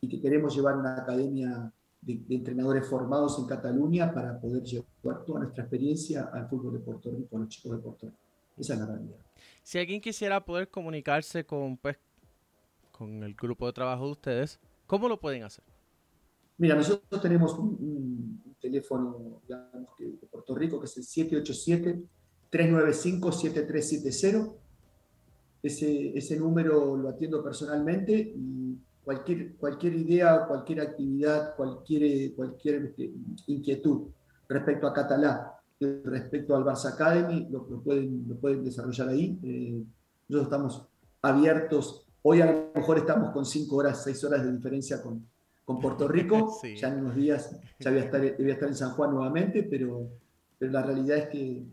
y 0.02 0.08
que 0.08 0.22
queremos 0.22 0.56
llevar 0.56 0.78
una 0.78 0.98
academia 0.98 1.72
de, 2.02 2.24
entrenadores 2.30 2.88
formados 2.88 3.38
en 3.40 3.46
Cataluña 3.46 4.14
para 4.14 4.40
poder 4.40 4.64
llevar 4.64 5.26
toda 5.26 5.42
nuestra 5.42 5.64
experiencia 5.64 6.30
al 6.34 6.48
fútbol 6.48 6.74
de 6.74 6.80
Puerto 6.80 7.12
Rico, 7.12 7.38
a 7.38 7.40
los 7.40 7.50
chicos 7.50 7.72
de 7.74 7.78
Puerto 7.78 8.06
Rico. 8.08 8.18
Esa 8.58 8.74
es 8.74 8.80
la 8.80 8.86
realidad. 8.86 9.18
Si 9.64 9.78
alguien 9.78 10.02
quisiera 10.02 10.44
poder 10.44 10.70
comunicarse 10.70 11.46
con, 11.46 11.78
pues, 11.78 11.98
con 12.92 13.24
el 13.24 13.34
grupo 13.36 13.66
de 13.68 13.74
trabajo 13.74 14.06
de 14.06 14.12
ustedes, 14.12 14.60
¿cómo 14.88 15.08
lo 15.08 15.20
pueden 15.20 15.44
hacer? 15.44 15.64
Mira, 16.58 16.76
nosotros 16.76 17.22
tenemos 17.22 17.58
un, 17.58 17.78
teléfono 18.60 19.42
digamos, 19.48 19.90
de 19.98 20.28
Puerto 20.32 20.54
Rico 20.56 20.80
que 20.80 20.86
es 20.86 20.96
el 20.98 21.06
787-395-7370. 22.52 24.54
Ese, 25.62 26.18
ese 26.18 26.38
número 26.38 26.96
lo 26.96 27.10
atiendo 27.10 27.44
personalmente 27.44 28.14
y 28.14 28.78
cualquier, 29.04 29.56
cualquier 29.56 29.96
idea, 29.96 30.46
cualquier 30.48 30.82
actividad, 30.82 31.56
cualquier, 31.56 32.36
cualquier 32.36 32.86
este, 32.86 33.12
inquietud 33.48 34.10
respecto 34.48 34.88
a 34.88 34.94
Catalá, 34.94 35.60
respecto 35.80 36.56
al 36.56 36.64
Barça 36.64 36.94
Academy, 36.94 37.48
lo, 37.50 37.66
pueden, 37.82 38.26
lo 38.28 38.36
pueden 38.36 38.64
desarrollar 38.64 39.10
ahí. 39.10 39.40
Eh, 39.44 39.84
nosotros 40.28 40.44
estamos 40.44 40.88
abiertos. 41.22 42.06
Hoy 42.22 42.42
a 42.42 42.52
lo 42.52 42.72
mejor 42.76 42.98
estamos 42.98 43.32
con 43.32 43.46
5 43.46 43.76
horas, 43.76 44.04
6 44.04 44.24
horas 44.26 44.44
de 44.44 44.52
diferencia 44.52 45.02
con, 45.02 45.26
con 45.70 45.80
Puerto 45.80 46.08
Rico. 46.08 46.60
Ya 46.76 46.88
en 46.88 47.02
unos 47.02 47.16
días 47.16 47.56
ya 47.80 47.92
voy 47.92 48.00
a 48.00 48.06
estar, 48.06 48.20
voy 48.20 48.50
a 48.50 48.54
estar 48.54 48.70
en 48.70 48.76
San 48.76 48.94
Juan 48.94 49.12
nuevamente, 49.12 49.62
pero, 49.62 50.10
pero 50.58 50.72
la 50.72 50.82
realidad 50.82 51.18
es 51.18 51.30
que, 51.30 51.64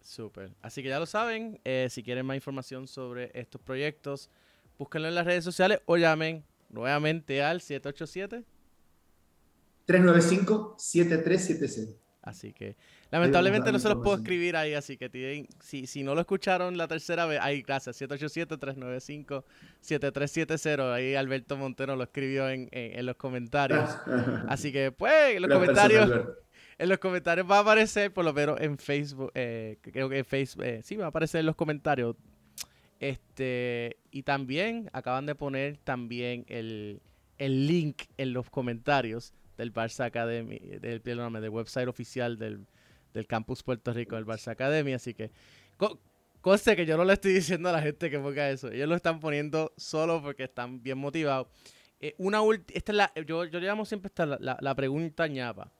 Súper. 0.00 0.54
Así 0.62 0.82
que 0.82 0.88
ya 0.88 0.98
lo 0.98 1.04
saben, 1.04 1.60
eh, 1.64 1.88
si 1.90 2.02
quieren 2.02 2.24
más 2.24 2.36
información 2.36 2.88
sobre 2.88 3.30
estos 3.38 3.60
proyectos, 3.60 4.30
búsquenlo 4.78 5.08
en 5.08 5.14
las 5.14 5.26
redes 5.26 5.44
sociales 5.44 5.80
o 5.84 5.98
llamen 5.98 6.42
nuevamente 6.70 7.42
al 7.42 7.60
787 7.60 8.44
395 9.84 10.74
7370. 10.78 12.05
Así 12.26 12.52
que 12.52 12.76
lamentablemente 13.12 13.70
no 13.70 13.78
se 13.78 13.88
los 13.88 13.98
puedo 13.98 14.16
escribir 14.16 14.56
ahí, 14.56 14.74
así 14.74 14.96
que 14.96 15.08
tienen, 15.08 15.46
si, 15.60 15.86
si 15.86 16.02
no 16.02 16.16
lo 16.16 16.20
escucharon 16.20 16.76
la 16.76 16.88
tercera 16.88 17.24
vez, 17.24 17.38
ahí 17.40 17.62
gracias, 17.62 18.02
787-395-7370, 18.02 20.92
ahí 20.92 21.14
Alberto 21.14 21.56
Montero 21.56 21.94
lo 21.94 22.02
escribió 22.02 22.50
en, 22.50 22.68
en, 22.72 23.06
los 23.06 23.14
comentarios. 23.14 23.88
así 24.48 24.72
que 24.72 24.90
pues 24.90 25.36
en 25.36 25.42
los 25.42 25.52
comentarios... 25.52 26.10
En 26.78 26.90
los 26.90 26.98
comentarios 26.98 27.50
va 27.50 27.56
a 27.56 27.60
aparecer, 27.60 28.12
por 28.12 28.22
lo 28.22 28.34
menos 28.34 28.60
en 28.60 28.76
Facebook, 28.76 29.32
eh, 29.34 29.78
creo 29.80 30.10
que 30.10 30.18
en 30.18 30.26
Facebook, 30.26 30.62
eh, 30.62 30.82
sí, 30.82 30.94
va 30.96 31.06
a 31.06 31.08
aparecer 31.08 31.40
en 31.40 31.46
los 31.46 31.56
comentarios. 31.56 32.16
Este, 33.00 33.96
y 34.10 34.24
también 34.24 34.90
acaban 34.92 35.24
de 35.24 35.34
poner 35.34 35.78
también 35.78 36.44
el, 36.48 37.00
el 37.38 37.66
link 37.66 38.02
en 38.18 38.34
los 38.34 38.50
comentarios 38.50 39.32
del 39.56 39.72
Barça 39.72 40.04
Academy, 40.04 40.58
del, 40.58 41.00
perdóname, 41.00 41.40
del 41.40 41.50
website 41.50 41.88
oficial 41.88 42.38
del, 42.38 42.66
del 43.12 43.26
campus 43.26 43.62
Puerto 43.62 43.92
Rico 43.92 44.16
del 44.16 44.26
Barça 44.26 44.52
Academy. 44.52 44.92
Así 44.92 45.14
que, 45.14 45.30
conste 46.40 46.76
que 46.76 46.86
yo 46.86 46.96
no 46.96 47.04
le 47.04 47.14
estoy 47.14 47.32
diciendo 47.32 47.68
a 47.68 47.72
la 47.72 47.82
gente 47.82 48.10
que 48.10 48.18
ponga 48.18 48.50
eso. 48.50 48.70
Ellos 48.70 48.88
lo 48.88 48.94
están 48.94 49.20
poniendo 49.20 49.72
solo 49.76 50.22
porque 50.22 50.44
están 50.44 50.82
bien 50.82 50.98
motivados. 50.98 51.48
Eh, 52.00 52.14
una 52.18 52.40
esta 52.72 52.92
es 52.92 52.96
la, 52.96 53.12
yo, 53.26 53.44
yo 53.46 53.58
llamo 53.58 53.86
siempre 53.86 54.08
esta 54.08 54.26
la, 54.26 54.58
la, 54.60 54.74
pregunta 54.74 55.26
ñapa. 55.26 55.72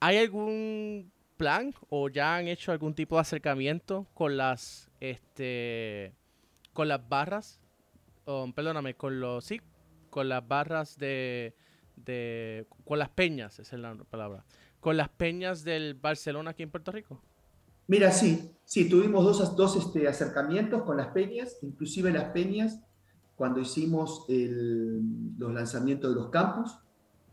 ¿Hay 0.00 0.18
algún 0.18 1.12
plan 1.36 1.72
o 1.88 2.08
ya 2.08 2.36
han 2.36 2.48
hecho 2.48 2.72
algún 2.72 2.94
tipo 2.94 3.16
de 3.16 3.22
acercamiento 3.22 4.06
con 4.14 4.36
las 4.36 4.90
este 5.00 6.12
con 6.72 6.88
las 6.88 7.08
barras 7.08 7.60
perdóname 8.54 8.94
con 8.94 9.20
los 9.20 9.44
sí 9.44 9.60
con 10.10 10.28
las 10.28 10.46
barras 10.46 10.96
de 10.96 11.54
de 11.96 12.66
con 12.84 12.98
las 12.98 13.10
peñas, 13.10 13.58
esa 13.58 13.76
es 13.76 13.82
la 13.82 13.94
palabra, 13.94 14.44
con 14.80 14.96
las 14.96 15.08
peñas 15.08 15.64
del 15.64 15.94
Barcelona 15.94 16.50
aquí 16.50 16.62
en 16.62 16.70
Puerto 16.70 16.92
Rico? 16.92 17.20
Mira, 17.86 18.10
sí, 18.12 18.50
sí, 18.64 18.88
tuvimos 18.88 19.24
dos, 19.24 19.56
dos 19.56 19.76
este, 19.76 20.08
acercamientos 20.08 20.82
con 20.82 20.96
las 20.96 21.08
peñas, 21.08 21.58
inclusive 21.62 22.10
las 22.10 22.32
peñas, 22.32 22.80
cuando 23.36 23.60
hicimos 23.60 24.26
los 24.28 25.52
lanzamientos 25.52 26.14
de 26.14 26.20
los 26.20 26.30
campus, 26.30 26.78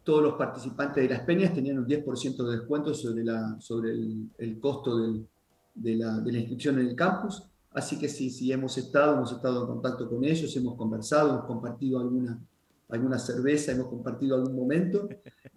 todos 0.03 0.23
los 0.23 0.33
participantes 0.33 1.03
de 1.03 1.13
las 1.13 1.21
peñas 1.21 1.53
tenían 1.53 1.77
un 1.77 1.85
10% 1.85 2.43
de 2.43 2.57
descuento 2.57 2.93
sobre, 2.93 3.23
la, 3.23 3.59
sobre 3.59 3.91
el, 3.91 4.59
costo 4.59 4.97
de, 4.97 5.95
la, 5.95 6.19
de 6.19 6.31
la 6.31 6.39
inscripción 6.39 6.79
en 6.79 6.87
el 6.87 6.95
campus. 6.95 7.43
Así 7.71 7.99
que 7.99 8.09
sí, 8.09 8.29
sí, 8.29 8.51
hemos 8.51 8.77
estado, 8.77 9.15
hemos 9.15 9.31
estado 9.31 9.61
en 9.61 9.67
contacto 9.67 10.09
con 10.09 10.23
ellos, 10.25 10.55
hemos 10.57 10.75
conversado, 10.75 11.29
hemos 11.29 11.45
compartido 11.45 11.99
alguna, 11.99 12.39
alguna 12.91 13.17
cerveza, 13.17 13.71
hemos 13.71 13.87
compartido 13.87 14.35
algún 14.35 14.55
momento 14.55 15.07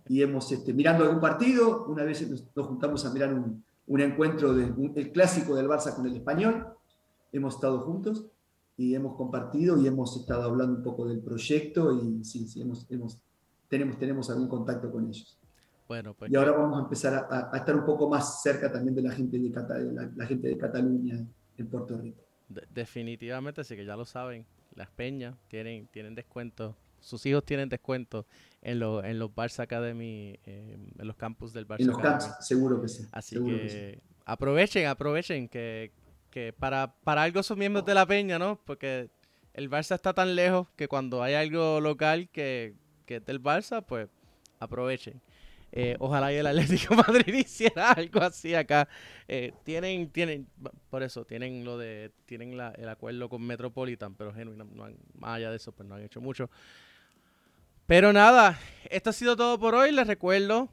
y 0.08 0.22
hemos, 0.22 0.50
este, 0.52 0.72
mirando 0.72 1.04
algún 1.04 1.20
partido, 1.20 1.86
una 1.86 2.04
vez 2.04 2.28
nos, 2.28 2.44
juntamos 2.54 3.04
a 3.04 3.12
mirar 3.12 3.34
un, 3.34 3.64
un 3.86 4.00
encuentro 4.00 4.54
del 4.54 5.12
clásico 5.12 5.54
del 5.54 5.68
Barça 5.68 5.94
con 5.94 6.06
el 6.06 6.16
español, 6.16 6.66
hemos 7.32 7.54
estado 7.54 7.80
juntos 7.80 8.24
y 8.76 8.94
hemos 8.94 9.16
compartido 9.16 9.80
y 9.80 9.86
hemos 9.86 10.16
estado 10.16 10.44
hablando 10.44 10.76
un 10.76 10.82
poco 10.82 11.06
del 11.06 11.20
proyecto 11.20 11.92
y 11.92 12.24
sí, 12.24 12.46
sí, 12.46 12.62
hemos, 12.62 12.86
hemos, 12.90 13.18
tenemos, 13.68 13.98
tenemos 13.98 14.30
algún 14.30 14.48
contacto 14.48 14.90
con 14.90 15.08
ellos. 15.08 15.38
Bueno, 15.86 16.14
pues 16.14 16.32
y 16.32 16.36
ahora 16.36 16.52
vamos 16.52 16.78
a 16.78 16.82
empezar 16.84 17.26
a, 17.30 17.50
a, 17.52 17.56
estar 17.58 17.76
un 17.76 17.84
poco 17.84 18.08
más 18.08 18.42
cerca 18.42 18.72
también 18.72 18.94
de 18.94 19.02
la 19.02 19.12
gente 19.12 19.38
de, 19.38 19.50
la, 19.92 20.10
la, 20.16 20.26
gente 20.26 20.48
de 20.48 20.56
Cataluña 20.56 21.24
en 21.58 21.66
Puerto 21.66 21.98
Rico. 21.98 22.22
definitivamente, 22.72 23.62
sí 23.64 23.76
que 23.76 23.84
ya 23.84 23.94
lo 23.94 24.06
saben, 24.06 24.46
las 24.74 24.90
peñas 24.90 25.36
tienen, 25.48 25.86
tienen 25.88 26.14
descuentos 26.14 26.74
sus 27.04 27.24
hijos 27.26 27.44
tienen 27.44 27.68
descuento 27.68 28.26
en, 28.62 28.82
en 28.82 29.18
los 29.18 29.30
Barça 29.30 29.60
Academy, 29.60 30.38
eh, 30.44 30.76
en 30.98 31.06
los 31.06 31.16
campus 31.16 31.52
del 31.52 31.68
Barça 31.68 31.80
En 31.80 31.86
los 31.88 31.98
campus, 31.98 32.30
seguro 32.40 32.80
que 32.80 32.88
sí. 32.88 33.06
Así 33.12 33.36
que, 33.36 34.00
aprovechen, 34.24 34.86
aprovechen 34.86 35.48
que, 35.48 35.92
para, 36.58 36.94
para 37.04 37.22
algo 37.22 37.42
son 37.42 37.58
miembros 37.58 37.84
de 37.84 37.94
la 37.94 38.06
peña, 38.06 38.38
¿no? 38.38 38.58
Porque 38.64 39.10
el 39.52 39.70
Barça 39.70 39.94
está 39.94 40.14
tan 40.14 40.34
lejos 40.34 40.68
que 40.76 40.88
cuando 40.88 41.22
hay 41.22 41.34
algo 41.34 41.80
local 41.80 42.28
que, 42.30 42.74
que 43.06 43.16
es 43.16 43.24
del 43.24 43.42
Barça, 43.42 43.84
pues 43.84 44.08
aprovechen. 44.58 45.20
Eh, 45.76 45.96
ojalá 45.98 46.32
y 46.32 46.36
el 46.36 46.46
Atlético 46.46 46.94
Madrid 47.08 47.34
hiciera 47.34 47.90
algo 47.90 48.20
así 48.20 48.54
acá. 48.54 48.88
Eh, 49.26 49.52
tienen, 49.64 50.08
tienen, 50.10 50.46
por 50.88 51.02
eso, 51.02 51.24
tienen 51.24 51.64
lo 51.64 51.76
de, 51.76 52.12
tienen 52.26 52.52
el 52.52 52.88
acuerdo 52.88 53.28
con 53.28 53.42
Metropolitan, 53.42 54.14
pero 54.14 54.32
genuino, 54.32 54.64
más 55.18 55.36
allá 55.36 55.50
de 55.50 55.56
eso, 55.56 55.72
pues 55.72 55.88
no 55.88 55.96
han 55.96 56.02
hecho 56.02 56.20
mucho. 56.20 56.48
Pero 57.86 58.14
nada, 58.14 58.58
esto 58.88 59.10
ha 59.10 59.12
sido 59.12 59.36
todo 59.36 59.58
por 59.58 59.74
hoy. 59.74 59.92
Les 59.92 60.06
recuerdo 60.06 60.70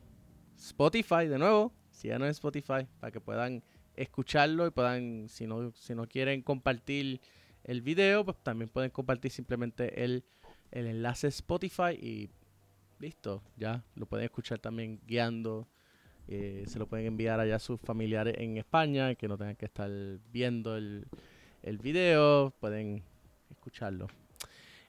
Spotify 0.57 1.27
de 1.27 1.37
nuevo. 1.37 1.73
Si 1.89 2.07
ya 2.07 2.17
no 2.17 2.25
es 2.25 2.37
Spotify, 2.37 2.87
para 3.01 3.11
que 3.11 3.19
puedan 3.19 3.63
escucharlo 3.97 4.65
y 4.65 4.71
puedan, 4.71 5.27
si 5.27 5.45
no, 5.45 5.73
si 5.73 5.93
no 5.93 6.07
quieren 6.07 6.41
compartir 6.41 7.19
el 7.65 7.81
video, 7.81 8.23
pues 8.23 8.37
también 8.41 8.69
pueden 8.69 8.91
compartir 8.91 9.29
simplemente 9.29 10.05
el, 10.05 10.23
el 10.71 10.87
enlace 10.87 11.27
Spotify 11.27 11.91
y 12.01 12.29
listo, 12.99 13.43
ya 13.57 13.83
lo 13.95 14.05
pueden 14.05 14.25
escuchar 14.25 14.59
también 14.59 15.01
guiando. 15.05 15.67
Eh, 16.29 16.63
se 16.65 16.79
lo 16.79 16.87
pueden 16.87 17.07
enviar 17.07 17.41
allá 17.41 17.57
a 17.57 17.59
sus 17.59 17.81
familiares 17.81 18.35
en 18.37 18.55
España, 18.55 19.15
que 19.15 19.27
no 19.27 19.37
tengan 19.37 19.57
que 19.57 19.65
estar 19.65 19.91
viendo 20.31 20.77
el, 20.77 21.07
el 21.61 21.77
video, 21.77 22.51
pueden 22.61 23.03
escucharlo. 23.49 24.07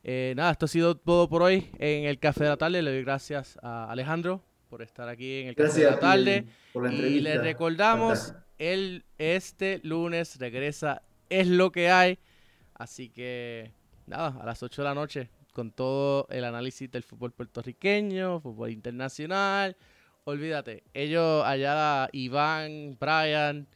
Eh, 0.05 0.34
nada, 0.36 0.50
esto 0.53 0.64
ha 0.64 0.68
sido 0.68 0.96
todo 0.96 1.28
por 1.28 1.42
hoy 1.42 1.70
en 1.78 2.05
el 2.05 2.18
Café 2.18 2.44
de 2.44 2.50
la 2.50 2.57
Tarde. 2.57 2.82
Le 2.82 2.90
doy 2.90 3.05
gracias 3.05 3.59
a 3.62 3.90
Alejandro 3.90 4.42
por 4.68 4.82
estar 4.82 5.09
aquí 5.09 5.40
en 5.40 5.48
el 5.48 5.55
Café 5.55 5.80
de 5.80 5.90
la 5.90 6.00
Tarde. 6.00 6.46
y 6.74 7.20
le 7.20 7.38
recordamos, 7.38 8.34
el, 8.59 9.05
este 9.18 9.80
lunes 9.84 10.38
regresa 10.38 11.03
Es 11.28 11.46
lo 11.46 11.70
que 11.70 11.90
hay. 11.90 12.18
Así 12.74 13.11
que, 13.11 13.72
nada, 14.07 14.38
a 14.40 14.44
las 14.44 14.62
8 14.62 14.82
de 14.82 14.88
la 14.88 14.94
noche, 14.94 15.30
con 15.53 15.70
todo 15.70 16.26
el 16.30 16.44
análisis 16.44 16.90
del 16.90 17.05
fútbol 17.05 17.32
puertorriqueño, 17.32 18.40
fútbol 18.40 18.70
internacional. 18.70 19.76
Olvídate, 20.24 20.82
ellos 20.94 21.44
allá, 21.44 22.09
Iván, 22.12 22.96
Brian, 22.98 23.68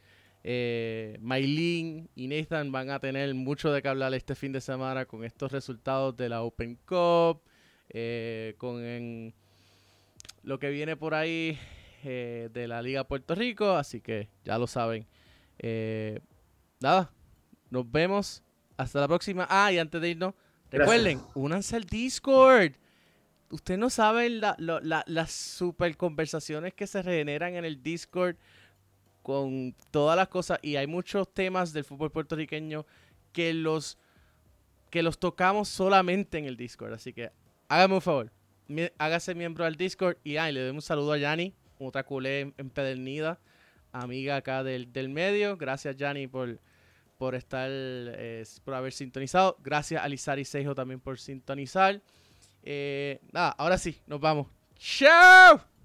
eh, 0.49 1.17
Maylin 1.19 2.09
y 2.15 2.29
Nathan 2.29 2.71
van 2.71 2.89
a 2.89 3.01
tener 3.01 3.35
mucho 3.35 3.69
de 3.73 3.81
qué 3.81 3.89
hablar 3.89 4.13
este 4.13 4.33
fin 4.33 4.53
de 4.53 4.61
semana 4.61 5.05
con 5.05 5.25
estos 5.25 5.51
resultados 5.51 6.15
de 6.15 6.29
la 6.29 6.41
Open 6.41 6.79
Cup, 6.85 7.41
eh, 7.89 8.55
con 8.57 9.33
lo 10.43 10.57
que 10.57 10.69
viene 10.69 10.95
por 10.95 11.15
ahí 11.15 11.59
eh, 12.05 12.47
de 12.53 12.65
la 12.65 12.81
Liga 12.81 13.03
Puerto 13.03 13.35
Rico, 13.35 13.71
así 13.71 13.99
que 13.99 14.29
ya 14.45 14.57
lo 14.57 14.67
saben. 14.67 15.05
Eh, 15.59 16.21
nada, 16.79 17.11
nos 17.69 17.91
vemos. 17.91 18.41
Hasta 18.77 19.01
la 19.01 19.07
próxima. 19.09 19.45
Ah, 19.49 19.73
y 19.73 19.79
antes 19.79 19.99
de 19.99 20.11
irnos, 20.11 20.33
recuerden, 20.71 21.19
únanse 21.35 21.75
al 21.75 21.83
Discord. 21.83 22.71
Ustedes 23.49 23.77
no 23.77 23.89
saben 23.89 24.39
las 24.39 25.31
super 25.31 25.97
conversaciones 25.97 26.73
que 26.73 26.87
se 26.87 27.03
generan 27.03 27.55
en 27.55 27.65
el 27.65 27.83
Discord 27.83 28.37
con 29.27 29.75
todas 29.91 30.15
las 30.15 30.29
cosas 30.29 30.57
y 30.61 30.77
hay 30.77 30.87
muchos 30.87 31.33
temas 31.33 31.73
del 31.73 31.83
fútbol 31.83 32.09
puertorriqueño 32.09 32.85
que 33.33 33.53
los 33.53 33.97
que 34.89 35.03
los 35.03 35.19
tocamos 35.19 35.67
solamente 35.67 36.37
en 36.37 36.45
el 36.45 36.55
Discord, 36.55 36.93
así 36.93 37.11
que 37.11 37.31
hágame 37.67 37.95
un 37.95 38.01
favor, 38.01 38.31
hágase 38.97 39.35
miembro 39.35 39.65
del 39.65 39.75
Discord 39.75 40.15
y 40.23 40.35
le 40.35 40.61
doy 40.61 40.69
un 40.69 40.81
saludo 40.81 41.11
a 41.11 41.17
Yani, 41.17 41.53
otra 41.77 42.05
culé 42.05 42.53
empedernida, 42.57 43.37
amiga 43.91 44.37
acá 44.37 44.63
del, 44.63 45.09
medio. 45.09 45.57
Gracias 45.57 45.97
Yani 45.97 46.27
por, 46.27 46.61
por 47.17 47.35
estar, 47.35 47.69
por 48.63 48.75
haber 48.75 48.93
sintonizado. 48.93 49.57
Gracias 49.61 50.01
a 50.01 50.07
Lizari 50.07 50.45
Seijo 50.45 50.73
también 50.73 51.01
por 51.01 51.19
sintonizar. 51.19 52.01
Eh, 52.63 53.19
nada, 53.33 53.49
ahora 53.57 53.77
sí, 53.77 53.99
nos 54.07 54.21
vamos. 54.21 54.47
¡Chao! 54.77 55.76